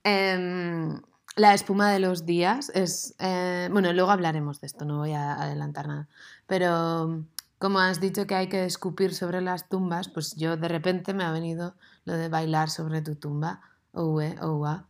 em, 0.04 1.02
la 1.36 1.54
espuma 1.56 1.90
de 1.92 2.00
los 2.00 2.26
días 2.26 2.70
es... 2.76 3.16
eh, 3.20 3.68
bueno, 3.72 3.92
luego 3.94 4.12
hablaremos 4.12 4.62
de 4.62 4.68
esto, 4.68 4.86
no 4.86 5.00
voy 5.00 5.14
a 5.14 5.34
adelantar 5.34 5.88
nada. 5.88 6.08
Pero 6.46 7.24
como 7.64 7.80
has 7.80 8.02
dicho 8.02 8.28
que 8.28 8.36
hay 8.36 8.50
que 8.50 8.66
escupir 8.66 9.16
sobre 9.16 9.40
las 9.40 9.70
tumbas, 9.70 10.10
pues 10.10 10.36
yo 10.36 10.58
de 10.58 10.68
repente 10.68 11.14
me 11.14 11.24
ha 11.24 11.32
venido 11.32 11.76
lo 12.04 12.12
de 12.12 12.28
bailar 12.28 12.70
sobre 12.70 13.02
tu 13.02 13.16
tumba, 13.16 13.62
oue, 13.94 14.36
oua. 14.42 14.86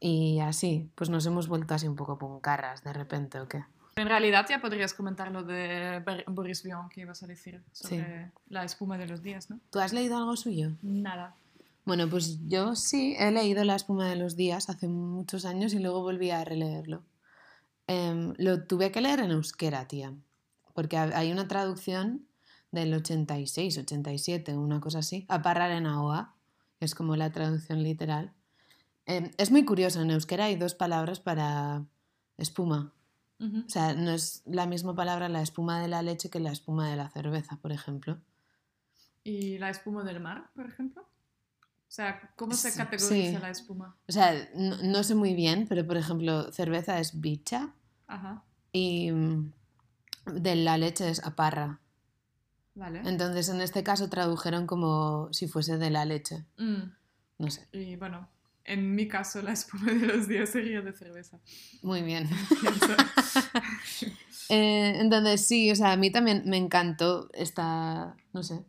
Y 0.00 0.40
así, 0.40 0.88
pues 0.94 1.10
nos 1.10 1.26
hemos 1.26 1.46
vuelto 1.46 1.74
así 1.74 1.86
un 1.86 1.94
poco 1.94 2.16
puncarras 2.16 2.82
de 2.82 2.94
repente, 2.94 3.38
¿o 3.38 3.46
qué? 3.46 3.66
En 3.96 4.08
realidad 4.08 4.46
ya 4.48 4.62
podrías 4.62 4.94
comentar 4.94 5.30
lo 5.30 5.42
de 5.42 6.02
Boris 6.28 6.62
Vian 6.62 6.88
que 6.88 7.02
ibas 7.02 7.22
a 7.22 7.26
decir 7.26 7.62
sobre 7.72 8.32
la 8.48 8.64
espuma 8.64 8.96
de 8.96 9.08
los 9.08 9.22
días, 9.22 9.50
¿no? 9.50 9.60
¿Tú 9.68 9.78
has 9.78 9.92
leído 9.92 10.16
algo 10.16 10.36
suyo? 10.36 10.70
Nada. 10.80 11.34
Bueno, 11.84 12.08
pues 12.08 12.38
yo 12.48 12.76
sí 12.76 13.14
he 13.18 13.30
leído 13.30 13.62
La 13.64 13.76
espuma 13.76 14.08
de 14.08 14.16
los 14.16 14.36
días 14.36 14.70
hace 14.70 14.88
muchos 14.88 15.44
años 15.44 15.74
y 15.74 15.80
luego 15.80 16.00
volví 16.00 16.30
a 16.30 16.42
releerlo. 16.46 17.02
Em, 17.86 18.32
lo 18.38 18.62
tuve 18.62 18.90
que 18.90 19.02
leer 19.02 19.20
en 19.20 19.32
euskera, 19.32 19.86
tía, 19.86 20.14
porque 20.76 20.96
ha- 20.98 21.18
hay 21.18 21.32
una 21.32 21.48
traducción 21.48 22.28
del 22.70 22.92
86, 22.94 23.78
87, 23.78 24.56
una 24.56 24.78
cosa 24.80 24.98
así, 25.00 25.24
a 25.28 25.40
parrar 25.42 25.70
en 25.72 25.86
ahoa, 25.86 26.34
es 26.78 26.94
como 26.94 27.16
la 27.16 27.32
traducción 27.32 27.82
literal. 27.82 28.34
Em, 29.06 29.30
es 29.38 29.50
muy 29.50 29.64
curioso, 29.64 30.02
en 30.02 30.10
euskera 30.10 30.44
hay 30.44 30.56
dos 30.56 30.74
palabras 30.74 31.18
para 31.18 31.84
espuma. 32.36 32.92
Ujú. 33.40 33.64
O 33.66 33.68
sea, 33.68 33.94
no 33.94 34.10
es 34.10 34.42
la 34.44 34.66
misma 34.66 34.94
palabra 34.94 35.28
la 35.28 35.42
espuma 35.42 35.80
de 35.80 35.88
la 35.88 36.02
leche 36.02 36.28
que 36.28 36.40
la 36.40 36.52
espuma 36.52 36.90
de 36.90 36.96
la 36.96 37.08
cerveza, 37.08 37.56
por 37.56 37.72
ejemplo. 37.72 38.18
¿Y 39.24 39.58
la 39.58 39.70
espuma 39.70 40.04
del 40.04 40.20
mar, 40.20 40.50
por 40.54 40.66
ejemplo? 40.66 41.02
O 41.02 41.90
sea, 41.96 42.30
¿cómo 42.36 42.52
se 42.52 42.74
categoriza 42.74 43.38
sí. 43.38 43.42
la 43.42 43.50
espuma? 43.50 43.96
O 44.08 44.12
sea, 44.12 44.34
no, 44.54 44.76
no 44.82 45.02
sé 45.02 45.14
muy 45.14 45.34
bien, 45.34 45.66
pero 45.68 45.86
por 45.86 45.96
ejemplo, 45.96 46.52
cerveza 46.52 46.98
es 47.00 47.20
bicha 47.20 47.72
Ajá, 48.06 48.42
y 48.72 49.10
mm, 49.10 49.52
de 50.26 50.56
la 50.56 50.76
leche 50.78 51.08
es 51.08 51.24
aparra. 51.24 51.80
vale. 52.74 53.00
Entonces, 53.04 53.48
en 53.48 53.60
este 53.60 53.82
caso 53.82 54.08
tradujeron 54.10 54.66
como 54.66 55.28
si 55.32 55.48
fuese 55.48 55.78
de 55.78 55.90
la 55.90 56.04
leche. 56.04 56.44
Mm, 56.58 56.82
No 57.38 57.50
sé. 57.50 57.66
Y 57.72 57.96
bueno, 57.96 58.28
en 58.64 58.94
mi 58.94 59.06
caso 59.08 59.40
la 59.42 59.52
espuma 59.52 59.92
de 59.92 60.06
los 60.06 60.26
días 60.28 60.50
sería 60.50 60.80
de 60.82 60.92
cerveza. 60.92 61.38
Muy 61.82 62.02
bien. 62.02 62.28
Eh, 64.48 64.98
entonces, 65.00 65.44
sí, 65.44 65.72
o 65.72 65.74
sea, 65.74 65.90
a 65.92 65.96
mí 65.96 66.12
también 66.12 66.44
me 66.46 66.56
encantó 66.56 67.28
esta, 67.32 68.14
no 68.32 68.44
sé, 68.44 68.64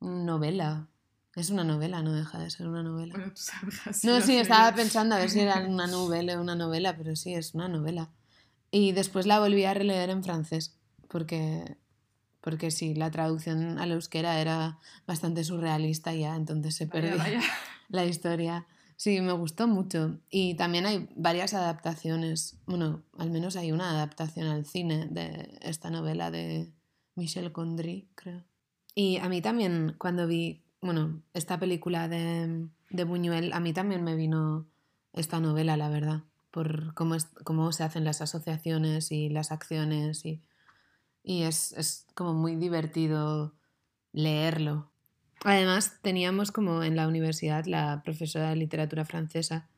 novela. 0.00 0.88
Es 1.34 1.50
una 1.50 1.64
novela, 1.64 2.00
no 2.02 2.12
deja 2.14 2.38
de 2.38 2.48
ser 2.48 2.66
una 2.66 2.82
novela. 2.82 3.14
bueno, 3.16 3.32
tú 3.34 3.42
sabrás. 3.42 4.04
No, 4.04 4.20
sí, 4.22 4.36
estaba 4.38 4.74
pensando 4.74 5.14
a 5.14 5.18
ver 5.18 5.28
si 5.28 5.40
era 5.40 5.60
una 5.68 5.86
novela 5.86 6.38
o 6.38 6.40
una 6.40 6.54
novela, 6.54 6.96
pero 6.96 7.14
sí, 7.14 7.34
es 7.34 7.52
una 7.54 7.68
novela. 7.68 8.10
Y 8.70 8.92
después 8.92 9.26
la 9.26 9.38
volví 9.38 9.64
a 9.64 9.74
releer 9.74 10.08
en 10.08 10.24
francés, 10.24 10.78
porque, 11.12 11.76
porque 12.40 12.70
sí, 12.70 12.94
la 12.94 13.10
traducción 13.10 13.78
al 13.78 13.92
euskera 13.92 14.40
era 14.40 14.78
bastante 15.06 15.44
surrealista 15.44 16.14
ya, 16.14 16.34
entonces 16.34 16.74
se 16.74 16.86
vaya. 16.86 17.40
la 17.90 18.06
historia. 18.06 18.66
Sí, 18.96 19.20
me 19.20 19.32
gustó 19.32 19.68
mucho. 19.68 20.18
Y 20.30 20.54
también 20.54 20.86
hay 20.86 21.08
varias 21.14 21.52
adaptaciones, 21.54 22.56
bueno, 22.66 23.02
al 23.18 23.30
menos 23.30 23.56
hay 23.56 23.72
una 23.72 23.90
adaptación 23.90 24.46
al 24.46 24.64
cine 24.64 25.06
de 25.10 25.58
esta 25.60 25.90
novela 25.90 26.30
de 26.30 26.72
Michel 27.14 27.50
Gondry, 27.50 28.08
creo. 28.14 28.42
Y 28.94 29.18
a 29.18 29.28
mí 29.28 29.42
también, 29.42 29.94
cuando 29.98 30.26
vi, 30.26 30.62
bueno, 30.80 31.22
esta 31.34 31.58
película 31.58 32.08
de, 32.08 32.68
de 32.90 33.04
Buñuel, 33.04 33.52
a 33.52 33.60
mí 33.60 33.72
también 33.72 34.02
me 34.02 34.16
vino 34.16 34.66
esta 35.12 35.40
novela, 35.40 35.76
la 35.76 35.88
verdad, 35.90 36.22
por 36.50 36.94
cómo, 36.94 37.14
es, 37.14 37.26
cómo 37.44 37.70
se 37.72 37.84
hacen 37.84 38.04
las 38.04 38.22
asociaciones 38.22 39.12
y 39.12 39.28
las 39.28 39.52
acciones 39.52 40.24
y, 40.24 40.40
y 41.22 41.42
es, 41.42 41.72
es 41.72 42.06
como 42.14 42.34
muy 42.34 42.56
divertido 42.56 43.54
leerlo. 44.12 44.92
Además, 45.44 45.98
teníamos 46.02 46.52
como 46.52 46.82
en 46.82 46.96
la 46.96 47.08
universidad 47.08 47.64
la 47.66 48.02
profesora 48.02 48.50
de 48.50 48.56
literatura 48.56 49.04
francesa, 49.04 49.68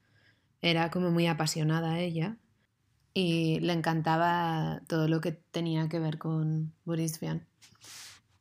era 0.60 0.90
como 0.90 1.10
muy 1.10 1.26
apasionada 1.26 2.00
ella 2.00 2.38
y 3.12 3.60
le 3.60 3.72
encantaba 3.72 4.80
todo 4.88 5.08
lo 5.08 5.20
que 5.20 5.32
tenía 5.32 5.88
que 5.88 6.00
ver 6.00 6.18
con 6.18 6.74
Boris 6.84 7.20
Vian. 7.20 7.46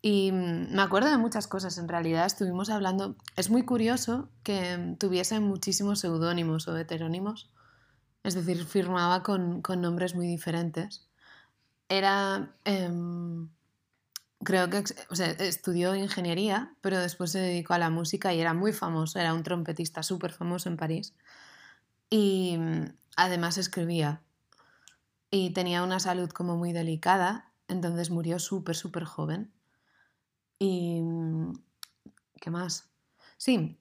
Y 0.01 0.31
me 0.33 0.81
acuerdo 0.81 1.09
de 1.09 1.17
muchas 1.17 1.47
cosas, 1.47 1.77
en 1.77 1.87
realidad 1.87 2.25
estuvimos 2.25 2.69
hablando, 2.69 3.15
es 3.37 3.49
muy 3.49 3.63
curioso 3.63 4.29
que 4.43 4.95
tuviese 4.99 5.39
muchísimos 5.39 5.99
seudónimos 5.99 6.67
o 6.67 6.77
heterónimos, 6.77 7.51
es 8.23 8.33
decir, 8.33 8.65
firmaba 8.65 9.23
con, 9.23 9.61
con 9.61 9.79
nombres 9.79 10.15
muy 10.15 10.27
diferentes. 10.27 11.07
Era, 11.89 12.55
em, 12.65 13.49
creo 14.43 14.69
que 14.69 14.83
o 15.09 15.15
sea, 15.15 15.31
estudió 15.31 15.95
ingeniería, 15.95 16.75
pero 16.81 16.99
después 16.99 17.31
se 17.31 17.39
dedicó 17.39 17.73
a 17.73 17.79
la 17.79 17.89
música 17.89 18.33
y 18.33 18.41
era 18.41 18.53
muy 18.53 18.73
famoso, 18.73 19.19
era 19.19 19.33
un 19.33 19.43
trompetista 19.43 20.03
súper 20.03 20.31
famoso 20.33 20.69
en 20.69 20.77
París. 20.77 21.13
Y 22.09 22.57
mm, 22.57 22.85
además 23.17 23.57
escribía. 23.57 24.21
Y 25.31 25.51
tenía 25.51 25.83
una 25.83 25.99
salud 25.99 26.29
como 26.29 26.55
muy 26.57 26.71
delicada, 26.73 27.51
entonces 27.67 28.09
murió 28.11 28.39
súper, 28.39 28.75
súper 28.75 29.03
joven. 29.05 29.51
Y... 30.59 31.01
mm, 31.01 31.53
¿Qué 32.41 32.49
más? 32.51 32.89
Sí, 33.37 33.77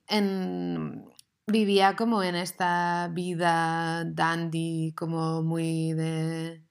vivía 1.46 1.96
como 1.96 2.22
en 2.22 2.34
esta 2.36 3.08
vida 3.12 4.04
dandy, 4.04 4.92
como 4.96 5.42
muy 5.42 5.92
de 5.92 6.61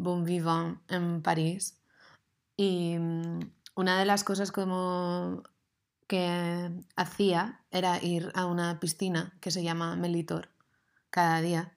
bon 0.00 0.24
vivant 0.24 0.80
en 0.88 1.22
París. 1.22 1.78
Y 2.56 2.96
mm, 2.98 3.40
una 3.76 3.98
de 3.98 4.04
las 4.04 4.24
cosas 4.24 4.52
como 4.52 5.42
que 6.06 6.70
hacía 6.96 7.60
era 7.70 8.02
ir 8.02 8.32
a 8.34 8.46
una 8.46 8.80
piscina 8.80 9.32
que 9.40 9.50
se 9.50 9.62
llama 9.62 9.96
Melitor 9.96 10.48
cada 11.10 11.40
día. 11.40 11.72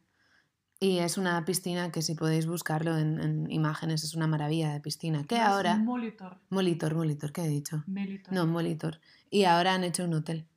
Y 0.80 1.00
es 1.00 1.18
una 1.18 1.46
piscina 1.46 1.92
que 1.92 2.02
si 2.02 2.16
podéis 2.16 2.46
buscarlo 2.46 2.98
en, 2.98 3.20
en 3.20 3.52
imágenes 3.52 4.04
es 4.04 4.16
una 4.16 4.28
maravilla 4.28 4.74
de 4.74 4.82
piscina. 4.82 5.24
Que 5.24 5.38
ahora... 5.38 5.78
Molitor, 5.78 6.42
Molitor, 6.50 6.96
Molitor, 6.96 7.32
¿qué 7.32 7.46
he 7.46 7.48
dicho? 7.48 7.84
Melitor. 7.88 8.34
No, 8.34 8.46
Molitor. 8.48 9.00
Y 9.30 9.46
ahora 9.46 9.76
han 9.76 9.84
hecho 9.84 10.04
un 10.04 10.16
hotel 10.16 10.48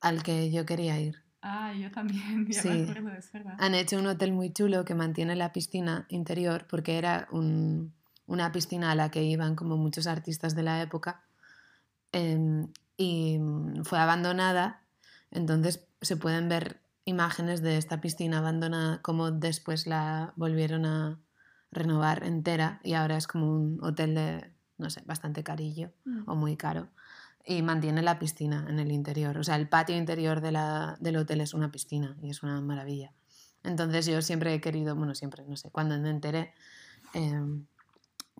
al 0.00 0.22
que 0.22 0.50
yo 0.50 0.64
quería 0.64 1.00
ir. 1.00 1.25
Ah, 1.48 1.72
yo 1.74 1.90
también, 1.92 2.46
ya 2.50 2.60
Sí. 2.62 2.68
me 2.68 2.82
acuerdo, 2.82 3.12
es 3.12 3.30
verdad. 3.32 3.54
Han 3.58 3.74
hecho 3.74 3.98
un 3.98 4.06
hotel 4.06 4.32
muy 4.32 4.52
chulo 4.52 4.84
que 4.84 4.94
mantiene 4.94 5.36
la 5.36 5.52
piscina 5.52 6.06
interior 6.08 6.66
porque 6.68 6.98
era 6.98 7.28
un- 7.30 7.92
una 8.26 8.50
piscina 8.50 8.90
a 8.90 8.94
la 8.96 9.10
que 9.10 9.22
iban 9.22 9.54
como 9.54 9.76
muchos 9.76 10.06
artistas 10.08 10.54
de 10.56 10.62
la 10.64 10.82
época 10.82 11.22
em, 12.12 12.68
y 12.96 13.38
mm, 13.38 13.84
fue 13.84 13.98
abandonada. 13.98 14.82
Entonces 15.30 15.86
se 16.00 16.16
pueden 16.16 16.48
ver 16.48 16.80
imágenes 17.04 17.62
de 17.62 17.76
esta 17.78 18.00
piscina 18.00 18.38
abandonada, 18.38 19.00
como 19.02 19.30
después 19.30 19.86
la 19.86 20.32
volvieron 20.36 20.84
a 20.86 21.20
renovar 21.70 22.24
entera 22.24 22.80
y 22.82 22.94
ahora 22.94 23.16
es 23.16 23.26
como 23.26 23.50
un 23.52 23.78
hotel 23.82 24.14
de, 24.14 24.50
no 24.78 24.88
sé, 24.90 25.02
bastante 25.06 25.42
carillo 25.44 25.92
Mm. 26.04 26.28
o 26.28 26.34
muy 26.36 26.56
caro. 26.56 26.88
Y 27.48 27.62
mantiene 27.62 28.02
la 28.02 28.18
piscina 28.18 28.66
en 28.68 28.80
el 28.80 28.90
interior. 28.90 29.38
O 29.38 29.44
sea, 29.44 29.54
el 29.56 29.68
patio 29.68 29.96
interior 29.96 30.40
de 30.40 30.50
la- 30.52 30.96
del 30.98 31.16
hotel 31.16 31.40
es 31.40 31.54
una 31.54 31.70
piscina 31.70 32.16
y 32.20 32.30
es 32.30 32.42
una 32.42 32.60
maravilla. 32.60 33.12
Entonces 33.62 34.06
yo 34.06 34.20
siempre 34.20 34.52
he 34.52 34.60
querido, 34.60 34.94
bueno, 34.96 35.14
siempre, 35.14 35.44
no 35.46 35.56
sé, 35.56 35.70
cuando 35.70 35.96
me 35.98 36.10
enteré, 36.10 36.52
em, 37.14 37.66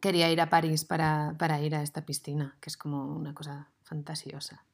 quería 0.01 0.31
ir 0.31 0.41
a 0.41 0.51
París 0.51 0.85
para, 0.85 1.35
para 1.39 1.61
ir 1.61 1.75
a 1.77 1.83
esta 1.83 2.05
piscina, 2.05 2.57
que 2.61 2.69
es 2.71 2.77
como 2.77 3.07
una 3.15 3.33
cosa 3.33 3.69
fantasiosa. 3.85 4.65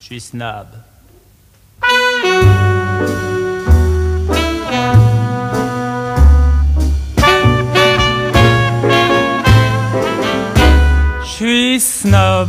Suis 0.00 0.24
snob. 0.30 0.66
Suis 11.24 11.82
snob. 12.02 12.48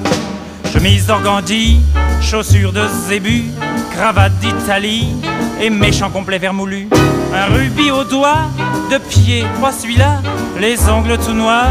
Chemise 0.71 1.05
d'organdi, 1.05 1.81
chaussures 2.21 2.71
de 2.71 2.83
zébu, 3.07 3.43
cravate 3.91 4.31
d'Italie 4.39 5.09
et 5.61 5.69
méchant 5.69 6.09
complet 6.09 6.37
vermoulu. 6.37 6.87
Un 7.33 7.53
rubis 7.53 7.91
au 7.91 8.05
doigt, 8.05 8.45
de 8.89 8.97
pied, 8.97 9.45
pas 9.61 9.73
celui-là, 9.73 10.21
les 10.61 10.87
ongles 10.87 11.17
tout 11.17 11.33
noirs 11.33 11.67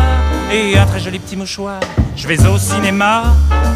et 0.53 0.77
un 0.77 0.85
très 0.85 1.01
joli 1.01 1.19
petit 1.19 1.37
mouchoir. 1.37 1.81
Je 2.15 2.29
vais 2.29 2.47
au 2.47 2.59
cinéma, 2.59 3.23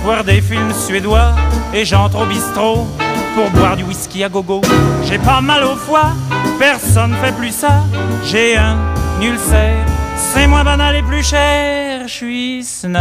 voir 0.02 0.24
des 0.24 0.42
films 0.42 0.74
suédois 0.74 1.32
et 1.72 1.86
j'entre 1.86 2.20
au 2.20 2.26
bistrot 2.26 2.86
pour 3.34 3.50
boire 3.50 3.76
du 3.78 3.84
whisky 3.84 4.24
à 4.24 4.28
gogo. 4.28 4.60
J'ai 5.04 5.18
pas 5.18 5.40
mal 5.40 5.64
au 5.64 5.74
foie, 5.74 6.12
personne 6.58 7.14
fait 7.22 7.32
plus 7.32 7.54
ça. 7.54 7.82
J'ai 8.24 8.58
un 8.58 8.76
ulcère, 9.22 9.86
c'est 10.16 10.46
moins 10.46 10.64
banal 10.64 10.96
et 10.96 11.02
plus 11.02 11.26
cher. 11.26 12.02
Je 12.06 12.12
suis 12.12 12.62
snob, 12.62 13.00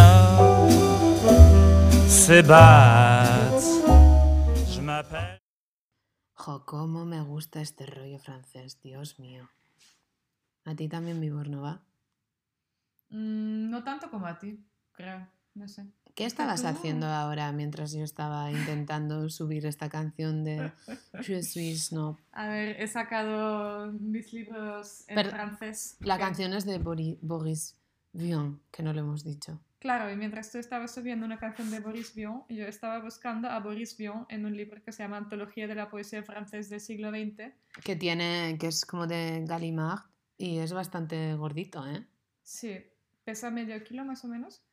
m'appelle. 4.81 5.39
Jo, 6.35 6.65
cómo 6.65 7.05
me 7.05 7.21
gusta 7.21 7.61
este 7.61 7.85
rollo 7.85 8.19
francés, 8.19 8.79
Dios 8.81 9.19
mío. 9.19 9.49
A 10.65 10.75
ti 10.75 10.87
también, 10.87 11.19
Vibor, 11.19 11.49
¿no 11.49 11.61
va? 11.61 11.81
Mm, 13.09 13.69
no 13.69 13.83
tanto 13.83 14.09
como 14.09 14.25
a 14.27 14.39
ti, 14.39 14.65
creo. 14.93 15.27
No 15.55 15.67
sé. 15.67 15.85
¿Qué 16.15 16.25
estabas 16.25 16.61
tú- 16.61 16.67
haciendo 16.67 17.07
ahora 17.07 17.51
mientras 17.51 17.91
yo 17.91 18.03
estaba 18.03 18.51
intentando 18.51 19.29
subir 19.29 19.65
esta 19.65 19.89
canción 19.89 20.43
de 20.43 20.71
Je 21.21 21.43
suis 21.43 21.87
snob? 21.87 22.17
A 22.31 22.47
ver, 22.47 22.81
he 22.81 22.87
sacado 22.87 23.91
mis 23.91 24.31
libros 24.33 25.03
en 25.07 25.15
Pero- 25.15 25.29
francés. 25.31 25.97
La 25.99 26.15
que- 26.17 26.23
canción 26.23 26.53
es 26.53 26.65
de 26.65 26.79
Bori- 26.79 27.19
Boris 27.21 27.75
Vian, 28.13 28.61
que 28.71 28.81
no 28.83 28.93
lo 28.93 29.01
hemos 29.01 29.23
dicho. 29.23 29.59
Claro, 29.83 30.09
y 30.09 30.15
mientras 30.15 30.49
tú 30.49 30.59
estabas 30.59 30.93
subiendo 30.93 31.25
una 31.25 31.37
canción 31.37 31.69
de 31.69 31.81
Boris 31.81 32.15
Vian, 32.15 32.43
yo 32.47 32.65
estaba 32.65 32.99
buscando 32.99 33.49
a 33.49 33.59
Boris 33.59 33.97
Vian 33.97 34.25
en 34.29 34.45
un 34.45 34.55
libro 34.55 34.81
que 34.81 34.93
se 34.93 35.03
llama 35.03 35.17
Antología 35.17 35.67
de 35.67 35.75
la 35.75 35.89
Poesía 35.89 36.23
Francés 36.23 36.69
del 36.69 36.79
siglo 36.79 37.09
XX. 37.09 37.51
Que 37.83 37.97
tiene, 37.97 38.55
que 38.57 38.67
es 38.67 38.85
como 38.85 39.07
de 39.07 39.43
Gallimard 39.45 40.03
y 40.37 40.59
es 40.59 40.71
bastante 40.71 41.35
gordito, 41.35 41.85
¿eh? 41.85 42.07
Sí, 42.43 42.77
pesa 43.25 43.51
medio 43.51 43.83
kilo 43.83 44.05
más 44.05 44.23
o 44.23 44.29
menos. 44.29 44.63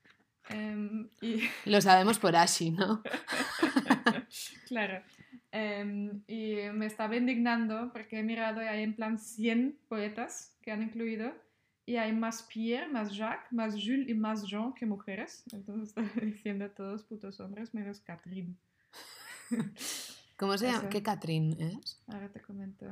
Em, 0.49 1.09
y 1.21 1.41
Lo 1.65 1.81
sabemos 1.81 2.21
por 2.21 2.37
Ashi, 2.37 2.71
¿no? 2.71 3.03
claro. 4.69 5.03
Em, 5.51 6.23
y 6.29 6.55
me 6.73 6.87
estaba 6.87 7.17
indignando 7.17 7.91
porque 7.93 8.21
he 8.21 8.23
mirado 8.23 8.63
y 8.63 8.67
hay 8.67 8.85
en 8.85 8.95
plan 8.95 9.19
100 9.19 9.77
poetas 9.89 10.57
que 10.63 10.71
han 10.71 10.85
incluido. 10.85 11.35
Y 11.91 11.97
hay 11.97 12.13
más 12.13 12.45
Pierre, 12.45 12.87
más 12.89 13.13
Jacques, 13.13 13.51
más 13.53 13.75
Jules 13.75 14.09
y 14.09 14.15
más 14.15 14.47
Jean 14.47 14.73
que 14.73 14.87
mujeres. 14.87 15.43
Entonces 15.53 15.89
estaba 15.89 16.07
diciendo 16.23 16.71
todos 16.71 17.03
putos 17.03 17.41
hombres 17.41 17.75
menos 17.75 17.99
Catherine. 17.99 18.55
¿Cómo 20.37 20.57
se 20.57 20.67
llama? 20.67 20.79
Eso. 20.83 20.89
¿Qué 20.89 21.03
Catrín 21.03 21.61
es? 21.61 22.01
Ahora 22.07 22.29
te 22.29 22.41
comento. 22.41 22.87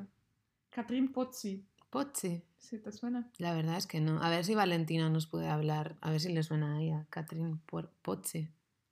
Catherine 0.71 1.11
Pozzi. 1.11 1.65
Pozzi. 1.91 2.43
¿Sí 2.59 2.81
te 2.81 2.91
suena? 2.91 3.31
La 3.39 3.55
verdad 3.55 3.77
es 3.77 3.87
que 3.87 4.01
no. 4.01 4.21
A 4.21 4.31
ver 4.31 4.45
si 4.45 4.57
Valentina 4.57 5.09
nos 5.09 5.29
puede 5.29 5.47
hablar, 5.47 5.97
a 6.01 6.11
ver 6.11 6.19
si 6.19 6.33
le 6.33 6.43
suena 6.43 6.75
a 6.75 6.81
ella. 6.81 7.07
Por- 7.67 7.93
Pozzi. 8.03 8.49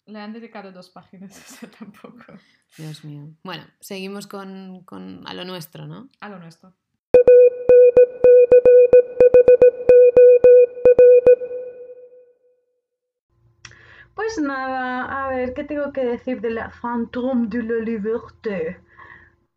Le 0.07 0.21
han 0.21 0.33
dedicado 0.33 0.71
dos 0.71 0.89
páginas, 0.89 1.37
o 1.51 1.53
sea, 1.57 1.69
tampoco. 1.69 2.33
Dios 2.79 3.05
mío. 3.05 3.29
Bueno, 3.43 3.65
seguimos 3.81 4.29
con, 4.29 4.85
con 4.85 5.27
a 5.27 5.35
lo 5.35 5.45
nuestro, 5.45 5.89
¿no? 5.89 6.09
A 6.21 6.29
lo 6.29 6.39
nuestro. 6.39 6.73
Pues 14.17 14.37
nada, 14.41 15.05
a 15.27 15.29
ver, 15.29 15.55
¿qué 15.55 15.63
tengo 15.63 15.93
que 15.93 16.05
decir 16.05 16.41
de 16.41 16.51
la 16.51 16.71
Fantôme 16.71 17.47
de 17.47 17.63
la 17.63 17.85
Liberté? 17.85 18.81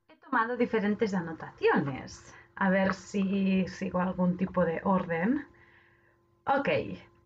He 0.09 0.15
tomado 0.17 0.57
diferentes 0.57 1.13
anotaciones, 1.13 2.35
a 2.55 2.69
ver 2.69 2.93
si 2.93 3.67
sigo 3.69 3.99
algún 4.01 4.37
tipo 4.37 4.65
de 4.65 4.81
orden. 4.83 5.47
Ok, 6.45 6.69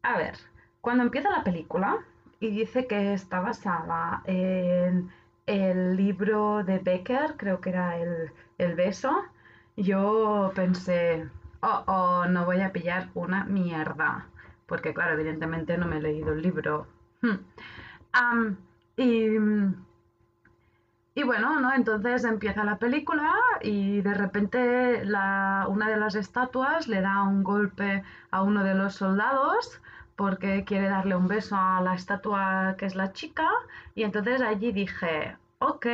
a 0.03 0.17
ver, 0.17 0.35
cuando 0.81 1.03
empieza 1.03 1.31
la 1.31 1.43
película 1.43 1.97
y 2.39 2.51
dice 2.51 2.87
que 2.87 3.13
está 3.13 3.39
basada 3.39 4.21
en 4.25 5.11
el 5.47 5.95
libro 5.97 6.63
de 6.63 6.79
Becker, 6.79 7.35
creo 7.37 7.61
que 7.61 7.69
era 7.71 7.97
el, 7.97 8.31
el 8.59 8.75
beso, 8.75 9.23
yo 9.77 10.51
pensé, 10.55 11.27
oh, 11.61 11.83
oh, 11.87 12.25
no 12.27 12.45
voy 12.45 12.61
a 12.61 12.71
pillar 12.73 13.09
una 13.15 13.45
mierda. 13.45 14.27
Porque 14.67 14.93
claro, 14.93 15.13
evidentemente 15.13 15.77
no 15.77 15.87
me 15.87 15.97
he 15.97 16.01
leído 16.01 16.33
el 16.33 16.41
libro. 16.43 16.87
Hmm. 17.23 18.53
Y 21.15 21.23
bueno, 21.23 21.59
¿no? 21.59 21.73
Entonces 21.73 22.23
empieza 22.25 22.63
la 22.63 22.77
película 22.79 23.33
y 23.61 24.01
de 24.01 24.13
repente 24.13 25.05
la, 25.05 25.67
una 25.69 25.87
de 25.87 25.97
las 25.97 26.15
estatuas 26.15 26.87
le 26.87 27.01
da 27.01 27.23
un 27.23 27.43
golpe 27.43 28.03
a 28.31 28.41
uno 28.41 28.63
de 28.63 28.73
los 28.73 28.95
soldados 28.95 29.79
porque 30.15 30.65
quiere 30.65 30.89
darle 30.89 31.15
un 31.15 31.27
beso 31.27 31.55
a 31.55 31.81
la 31.81 31.93
estatua 31.95 32.75
que 32.77 32.85
es 32.87 32.95
la 32.95 33.13
chica 33.13 33.47
y 33.95 34.03
entonces 34.03 34.41
allí 34.41 34.71
dije, 34.71 35.37
ok, 35.59 35.85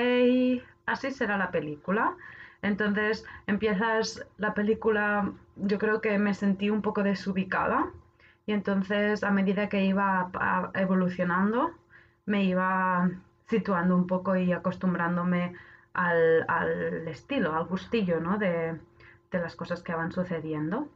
así 0.86 1.12
será 1.12 1.38
la 1.38 1.52
película. 1.52 2.16
Entonces 2.62 3.26
empiezas 3.48 4.26
la 4.38 4.54
película, 4.54 5.32
yo 5.58 5.78
creo 5.80 6.02
que 6.02 6.18
me 6.18 6.34
sentí 6.34 6.70
un 6.70 6.82
poco 6.82 7.04
desubicada 7.04 7.92
y 8.50 8.52
entonces 8.52 9.24
a 9.24 9.30
medida 9.30 9.70
que 9.70 9.86
iba 9.86 10.32
evolucionando 10.74 11.70
me 12.26 12.46
iba 12.46 13.08
situando 13.46 13.96
un 13.96 14.08
poco 14.08 14.36
y 14.36 14.52
acostumbrándome 14.52 15.54
al, 15.94 16.46
al 16.48 17.08
estilo, 17.08 17.54
al 17.54 17.66
gustillo, 17.66 18.20
¿no? 18.20 18.40
de, 18.40 18.80
de 19.30 19.40
las 19.40 19.56
cosas 19.56 19.84
que 19.84 19.94
van 19.94 20.12
sucediendo. 20.12 20.90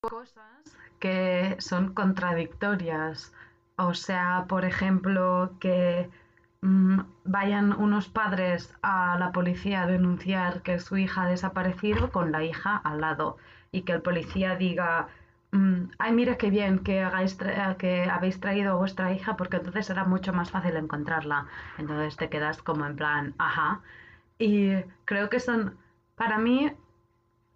Cosas 0.00 0.78
que 1.00 1.56
son 1.58 1.92
contradictorias. 1.92 3.34
O 3.76 3.94
sea, 3.94 4.44
por 4.48 4.64
ejemplo, 4.64 5.56
que 5.58 6.08
mm, 6.60 7.00
vayan 7.24 7.72
unos 7.72 8.10
padres 8.10 8.72
a 8.82 9.18
la 9.18 9.32
policía 9.32 9.82
a 9.82 9.86
denunciar 9.88 10.62
que 10.62 10.78
su 10.78 10.96
hija 10.98 11.22
ha 11.24 11.26
desaparecido 11.26 12.12
con 12.12 12.30
la 12.30 12.44
hija 12.44 12.76
al 12.76 13.00
lado 13.00 13.38
y 13.72 13.82
que 13.82 13.90
el 13.90 14.02
policía 14.02 14.54
diga, 14.54 15.08
ay, 15.98 16.12
mira 16.12 16.36
qué 16.38 16.50
bien 16.50 16.78
que, 16.80 17.00
hagáis 17.02 17.38
tra- 17.38 17.76
que 17.76 18.04
habéis 18.04 18.40
traído 18.40 18.72
a 18.72 18.76
vuestra 18.76 19.12
hija 19.12 19.36
porque 19.36 19.56
entonces 19.58 19.86
será 19.86 20.04
mucho 20.04 20.32
más 20.32 20.50
fácil 20.50 20.76
encontrarla. 20.76 21.46
Entonces 21.78 22.16
te 22.16 22.28
quedas 22.30 22.62
como 22.62 22.86
en 22.86 22.96
plan, 22.96 23.34
ajá. 23.38 23.82
Y 24.38 24.74
creo 25.04 25.30
que 25.30 25.40
son, 25.40 25.78
para 26.16 26.38
mí, 26.38 26.72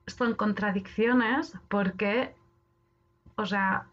son 0.07 0.35
contradicciones 0.35 1.55
porque, 1.69 2.35
o 3.37 3.47
sea, 3.47 3.87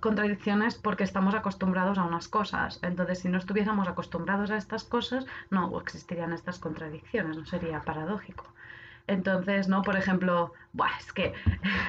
contradicciones 0.00 0.74
porque 0.76 1.04
estamos 1.04 1.34
acostumbrados 1.34 1.98
a 1.98 2.04
unas 2.04 2.28
cosas. 2.28 2.80
Entonces, 2.82 3.20
si 3.20 3.28
no 3.28 3.38
estuviésemos 3.38 3.88
acostumbrados 3.88 4.50
a 4.50 4.56
estas 4.56 4.84
cosas, 4.84 5.26
no 5.50 5.80
existirían 5.80 6.32
estas 6.32 6.58
contradicciones, 6.58 7.36
no 7.36 7.46
sería 7.46 7.80
paradójico. 7.82 8.44
Entonces, 9.06 9.68
¿no? 9.68 9.82
Por 9.82 9.96
ejemplo, 9.96 10.52
buah, 10.72 10.96
es 10.98 11.12
que 11.12 11.32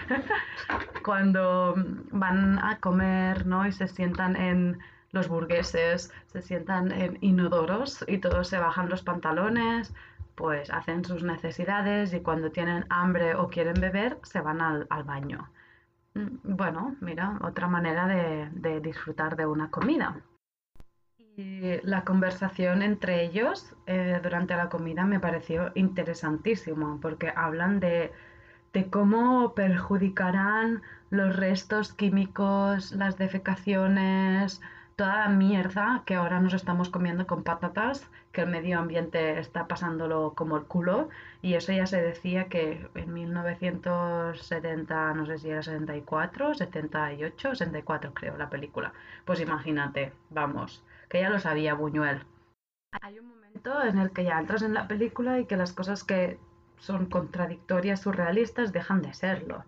cuando 1.03 1.75
van 2.11 2.59
a 2.59 2.79
comer, 2.79 3.45
¿no? 3.45 3.65
Y 3.67 3.71
se 3.71 3.87
sientan 3.87 4.35
en 4.35 4.79
los 5.11 5.27
burgueses, 5.29 6.11
se 6.27 6.41
sientan 6.41 6.91
en 6.91 7.17
inodoros 7.21 8.03
y 8.07 8.17
todos 8.19 8.49
se 8.49 8.59
bajan 8.59 8.89
los 8.89 9.03
pantalones, 9.03 9.93
pues 10.35 10.69
hacen 10.71 11.05
sus 11.05 11.23
necesidades 11.23 12.13
y 12.13 12.21
cuando 12.21 12.51
tienen 12.51 12.85
hambre 12.89 13.35
o 13.35 13.47
quieren 13.49 13.79
beber, 13.79 14.19
se 14.23 14.41
van 14.41 14.61
al, 14.61 14.87
al 14.89 15.03
baño. 15.03 15.49
Mm, 16.15 16.55
Bueno, 16.57 16.95
mira, 17.01 17.39
otra 17.43 17.67
manera 17.67 18.07
de, 18.07 18.49
de 18.51 18.81
disfrutar 18.81 19.35
de 19.37 19.45
una 19.47 19.69
comida. 19.71 20.21
Y 21.37 21.81
la 21.83 22.03
conversación 22.05 22.81
entre 22.81 23.23
ellos 23.23 23.75
eh, 23.87 24.19
durante 24.23 24.55
la 24.55 24.69
comida 24.69 25.05
me 25.05 25.19
pareció 25.19 25.71
interesantísimo 25.75 26.99
porque 27.01 27.33
hablan 27.35 27.79
de, 27.81 28.13
de 28.73 28.89
cómo 28.89 29.53
perjudicarán 29.53 30.81
los 31.09 31.35
restos 31.35 31.93
químicos, 31.93 32.93
las 32.93 33.17
defecaciones, 33.17 34.61
toda 34.95 35.27
la 35.27 35.29
mierda 35.29 36.03
que 36.05 36.15
ahora 36.15 36.39
nos 36.39 36.53
estamos 36.53 36.89
comiendo 36.89 37.27
con 37.27 37.43
patatas, 37.43 38.09
que 38.31 38.41
el 38.41 38.49
medio 38.49 38.79
ambiente 38.79 39.39
está 39.39 39.67
pasándolo 39.67 40.33
como 40.35 40.57
el 40.57 40.63
culo. 40.65 41.09
Y 41.41 41.55
eso 41.55 41.71
ya 41.73 41.85
se 41.85 42.01
decía 42.01 42.47
que 42.47 42.87
en 42.95 43.13
1970, 43.13 45.13
no 45.13 45.25
sé 45.25 45.37
si 45.37 45.49
era 45.49 45.61
74, 45.63 46.53
78, 46.55 47.55
74 47.55 48.13
creo 48.13 48.37
la 48.37 48.49
película. 48.49 48.93
Pues 49.25 49.39
imagínate, 49.41 50.13
vamos, 50.29 50.83
que 51.09 51.21
ya 51.21 51.29
lo 51.29 51.39
sabía 51.39 51.73
Buñuel. 51.73 52.23
Hay 53.01 53.19
un 53.19 53.27
momento 53.27 53.83
en 53.83 53.97
el 53.97 54.11
que 54.11 54.23
ya 54.23 54.39
entras 54.39 54.61
en 54.61 54.73
la 54.73 54.87
película 54.87 55.39
y 55.39 55.45
que 55.45 55.57
las 55.57 55.73
cosas 55.73 56.03
que 56.03 56.39
son 56.77 57.05
contradictorias, 57.07 58.01
surrealistas, 58.01 58.73
dejan 58.73 59.01
de 59.01 59.13
serlo. 59.13 59.63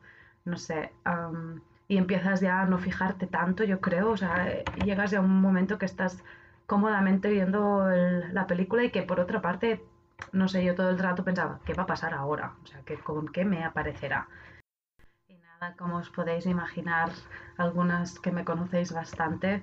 No 0.46 0.58
sé, 0.58 0.92
am, 1.04 1.62
y 1.88 1.98
empiezas 1.98 2.42
ya 2.42 2.62
a 2.62 2.66
no 2.66 2.78
fijarte 2.78 3.28
tanto, 3.28 3.64
yo 3.64 3.80
creo, 3.82 4.12
o 4.12 4.18
sea, 4.18 4.64
llegas 4.84 5.12
ya 5.12 5.20
a 5.20 5.22
un 5.22 5.42
momento 5.42 5.78
que 5.78 5.86
estás 5.86 6.24
cómodamente 6.66 7.30
viendo 7.30 7.90
el- 7.90 8.34
la 8.34 8.46
película 8.48 8.84
y 8.84 8.92
que 8.92 9.04
por 9.04 9.20
otra 9.20 9.42
parte, 9.42 9.82
no 10.34 10.48
sé, 10.48 10.64
yo 10.66 10.76
todo 10.76 10.90
el 10.90 11.00
rato 11.00 11.24
pensaba, 11.24 11.60
¿qué 11.66 11.74
va 11.74 11.84
a 11.84 11.86
pasar 11.88 12.14
ahora? 12.14 12.54
O 12.64 12.68
sea, 12.68 12.82
¿qué, 12.86 12.96
¿con 12.98 13.28
qué 13.30 13.46
me 13.46 13.64
aparecerá? 13.64 14.28
Y 15.28 15.38
nada, 15.38 15.76
como 15.78 15.98
os 15.98 16.10
podéis 16.10 16.46
imaginar, 16.46 17.10
algunas 17.58 18.20
que 18.20 18.32
me 18.32 18.44
conocéis 18.46 18.92
bastante, 18.94 19.62